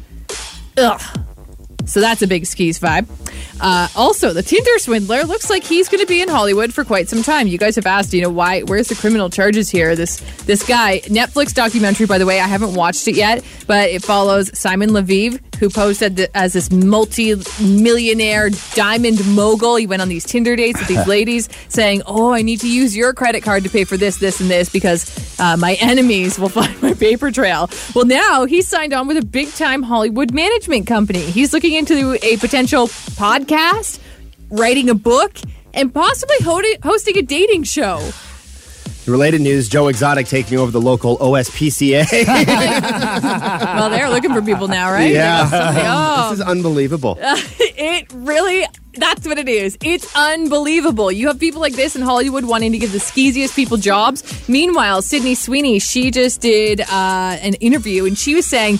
Ugh. 0.76 1.00
So 1.86 2.00
that's 2.00 2.22
a 2.22 2.26
big 2.26 2.46
skis 2.46 2.78
vibe. 2.78 3.06
Uh, 3.60 3.88
also, 3.94 4.32
the 4.32 4.42
Tinder 4.42 4.78
swindler 4.78 5.22
looks 5.24 5.48
like 5.48 5.62
he's 5.64 5.88
going 5.88 6.00
to 6.00 6.06
be 6.06 6.20
in 6.20 6.28
Hollywood 6.28 6.74
for 6.74 6.84
quite 6.84 7.08
some 7.08 7.22
time. 7.22 7.46
You 7.46 7.58
guys 7.58 7.76
have 7.76 7.86
asked, 7.86 8.12
you 8.12 8.20
know, 8.20 8.30
why? 8.30 8.62
Where's 8.62 8.88
the 8.88 8.94
criminal 8.94 9.30
charges 9.30 9.70
here? 9.70 9.94
This 9.94 10.20
this 10.46 10.66
guy, 10.66 11.00
Netflix 11.04 11.54
documentary, 11.54 12.06
by 12.06 12.18
the 12.18 12.26
way, 12.26 12.40
I 12.40 12.46
haven't 12.46 12.74
watched 12.74 13.06
it 13.06 13.14
yet, 13.14 13.44
but 13.66 13.90
it 13.90 14.02
follows 14.02 14.56
Simon 14.58 14.90
Leviev, 14.90 15.40
who 15.56 15.70
posed 15.70 16.02
as, 16.02 16.28
as 16.34 16.54
this 16.54 16.72
multi-millionaire 16.72 18.50
diamond 18.74 19.24
mogul. 19.34 19.76
He 19.76 19.86
went 19.86 20.02
on 20.02 20.08
these 20.08 20.24
Tinder 20.24 20.56
dates 20.56 20.80
with 20.80 20.88
these 20.88 21.06
ladies, 21.16 21.48
saying, 21.68 22.02
"Oh, 22.06 22.32
I 22.32 22.42
need 22.42 22.60
to 22.60 22.68
use 22.68 22.96
your 22.96 23.12
credit 23.12 23.42
card 23.42 23.62
to 23.62 23.70
pay 23.70 23.84
for 23.84 23.96
this, 23.96 24.18
this, 24.18 24.40
and 24.40 24.50
this 24.50 24.68
because 24.68 25.38
uh, 25.38 25.56
my 25.56 25.74
enemies 25.74 26.38
will 26.38 26.48
find 26.60 26.82
my 26.82 26.94
paper 26.94 27.30
trail." 27.30 27.70
Well, 27.94 28.06
now 28.06 28.44
he's 28.44 28.66
signed 28.66 28.92
on 28.92 29.06
with 29.06 29.18
a 29.18 29.24
big-time 29.24 29.82
Hollywood 29.84 30.32
management 30.32 30.88
company. 30.88 31.20
He's 31.20 31.52
looking 31.52 31.71
into 31.74 32.18
a 32.22 32.36
potential 32.38 32.86
podcast, 32.88 33.98
writing 34.50 34.88
a 34.90 34.94
book, 34.94 35.36
and 35.74 35.92
possibly 35.92 36.36
hosting 36.82 37.18
a 37.18 37.22
dating 37.22 37.64
show. 37.64 38.10
Related 39.06 39.40
news: 39.40 39.68
Joe 39.68 39.88
Exotic 39.88 40.28
taking 40.28 40.58
over 40.58 40.70
the 40.70 40.80
local 40.80 41.18
OSPCA. 41.18 42.06
well, 43.74 43.90
they're 43.90 44.08
looking 44.08 44.32
for 44.32 44.40
people 44.40 44.68
now, 44.68 44.92
right? 44.92 45.12
yeah, 45.12 45.48
Oh. 46.24 46.30
this 46.30 46.38
is 46.38 46.44
unbelievable. 46.46 47.18
it 47.20 48.06
really 48.14 48.64
that's 48.94 49.26
what 49.26 49.38
it 49.38 49.48
is 49.48 49.78
it's 49.82 50.14
unbelievable 50.14 51.10
you 51.10 51.26
have 51.26 51.40
people 51.40 51.62
like 51.62 51.72
this 51.72 51.96
in 51.96 52.02
hollywood 52.02 52.44
wanting 52.44 52.72
to 52.72 52.76
give 52.78 52.92
the 52.92 52.98
skeeziest 53.00 53.56
people 53.56 53.78
jobs 53.78 54.46
meanwhile 54.50 55.00
sydney 55.00 55.34
sweeney 55.34 55.78
she 55.78 56.10
just 56.10 56.42
did 56.42 56.82
uh, 56.82 57.38
an 57.40 57.54
interview 57.54 58.04
and 58.04 58.18
she 58.18 58.34
was 58.34 58.44
saying 58.44 58.76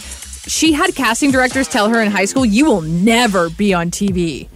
she 0.47 0.73
had 0.73 0.95
casting 0.95 1.31
directors 1.31 1.69
tell 1.69 1.89
her 1.89 2.01
in 2.01 2.11
high 2.11 2.25
school 2.25 2.45
you 2.45 2.65
will 2.65 2.83
never 2.83 3.51
be 3.51 3.73
on 3.73 3.90
tv 3.90 4.49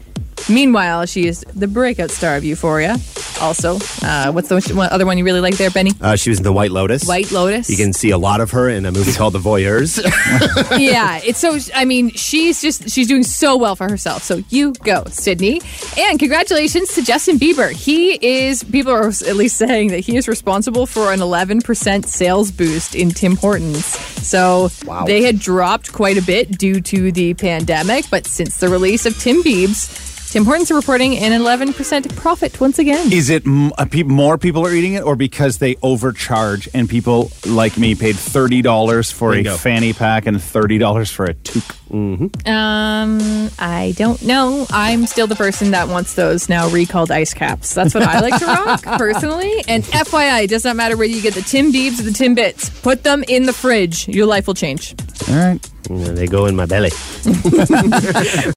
Meanwhile, 0.49 1.07
she 1.07 1.27
is 1.27 1.45
the 1.55 1.67
breakout 1.67 2.11
star 2.11 2.37
of 2.37 2.45
Euphoria. 2.45 2.99
Also, 3.41 3.79
uh, 4.03 4.33
what's 4.33 4.49
the 4.49 4.75
one, 4.75 4.89
other 4.91 5.07
one 5.07 5.19
you 5.19 5.25
really 5.25 5.41
like 5.41 5.57
there, 5.57 5.71
Benny? 5.71 5.93
Uh, 6.01 6.17
she 6.17 6.31
was 6.31 6.39
in 6.39 6.45
The 6.45 6.53
White 6.53 6.71
Lotus. 6.71 7.05
White 7.07 7.31
Lotus. 7.31 7.69
You 7.69 7.77
can 7.77 7.93
see 7.93 8.11
a 8.11 8.19
lot 8.19 8.41
of 8.41 8.51
her 8.53 8.69
in 8.69 8.87
a 8.87 8.93
movie 8.93 9.13
called 9.13 9.35
The 9.35 9.39
Voyeurs. 9.39 9.99
yeah, 10.79 11.21
it's 11.25 11.39
so. 11.39 11.59
I 11.75 11.85
mean, 11.85 12.11
she's 12.11 12.61
just 12.63 12.91
she's 12.91 13.09
doing 13.09 13.23
so 13.23 13.57
well 13.57 13.77
for 13.77 13.89
herself. 13.89 14.23
So 14.23 14.43
you 14.51 14.73
go, 14.73 15.05
Sydney, 15.07 15.61
and 15.99 16.19
congratulations 16.19 16.95
to 16.95 17.03
Justin 17.03 17.39
Bieber. 17.39 17.71
He 17.71 18.15
is 18.25 18.65
people 18.65 18.93
are 18.93 19.09
at 19.09 19.37
least 19.37 19.57
saying 19.57 19.89
that 19.89 20.01
he 20.01 20.17
is 20.17 20.29
responsible 20.29 20.87
for 20.87 21.13
an 21.13 21.21
11% 21.21 22.07
sales 22.07 22.51
boost 22.51 22.95
in 22.95 23.11
Tim 23.11 23.37
Hortons. 23.37 23.85
So 24.27 24.69
they 25.07 25.23
had 25.23 25.39
dropped 25.39 25.93
quite 25.93 26.19
a 26.19 26.23
bit 26.23 26.59
due 26.59 26.81
to 26.81 27.13
the 27.13 27.35
pandemic, 27.35 28.07
but 28.11 28.27
since 28.27 28.59
the 28.59 28.69
release 28.69 29.07
of 29.07 29.19
Tim 29.19 29.43
Biebs. 29.43 30.06
Tim 30.37 30.45
Hortons 30.45 30.71
are 30.71 30.75
reporting 30.75 31.17
an 31.17 31.33
11% 31.33 32.15
profit 32.15 32.61
once 32.61 32.79
again. 32.79 33.11
Is 33.11 33.31
it 33.31 33.47
m- 33.47 33.73
uh, 33.79 33.87
pe- 33.87 34.03
more 34.03 34.37
people 34.37 34.67
are 34.67 34.71
eating 34.71 34.93
it, 34.93 35.03
or 35.03 35.17
because 35.17 35.57
they 35.57 35.77
overcharge 35.83 36.69
and 36.75 36.91
people 36.91 37.31
like 37.47 37.79
me 37.79 37.95
paid 37.95 38.17
thirty 38.17 38.61
dollars 38.61 39.11
for 39.11 39.33
Bingo. 39.33 39.55
a 39.55 39.57
fanny 39.57 39.95
pack 39.95 40.27
and 40.27 40.43
thirty 40.43 40.77
dollars 40.77 41.11
for 41.11 41.25
a 41.25 41.33
toque? 41.33 42.47
Um, 42.47 43.51
I 43.59 43.95
don't 43.97 44.21
know. 44.21 44.67
I'm 44.69 45.07
still 45.07 45.27
the 45.27 45.37
person 45.37 45.71
that 45.71 45.89
wants 45.89 46.13
those 46.17 46.51
now 46.51 46.69
recalled 46.69 47.11
ice 47.11 47.33
caps. 47.33 47.73
That's 47.73 47.95
what 47.95 48.03
I 48.03 48.21
like 48.21 48.39
to 48.39 48.45
rock 48.45 48.83
personally. 48.99 49.65
And 49.67 49.85
FYI, 49.85 50.45
it 50.45 50.51
does 50.51 50.65
not 50.65 50.77
matter 50.77 50.99
whether 50.99 51.13
you 51.13 51.23
get 51.23 51.33
the 51.33 51.41
Tim 51.41 51.73
Biebs 51.73 51.99
or 52.01 52.03
the 52.03 52.13
Tim 52.13 52.35
Bits. 52.35 52.69
Put 52.83 53.05
them 53.05 53.25
in 53.27 53.47
the 53.47 53.55
fridge. 53.55 54.07
Your 54.07 54.27
life 54.27 54.47
will 54.47 54.53
change. 54.53 54.95
All 55.31 55.35
right. 55.35 55.63
they 55.89 56.27
go 56.27 56.45
in 56.45 56.57
my 56.57 56.67
belly. 56.67 56.91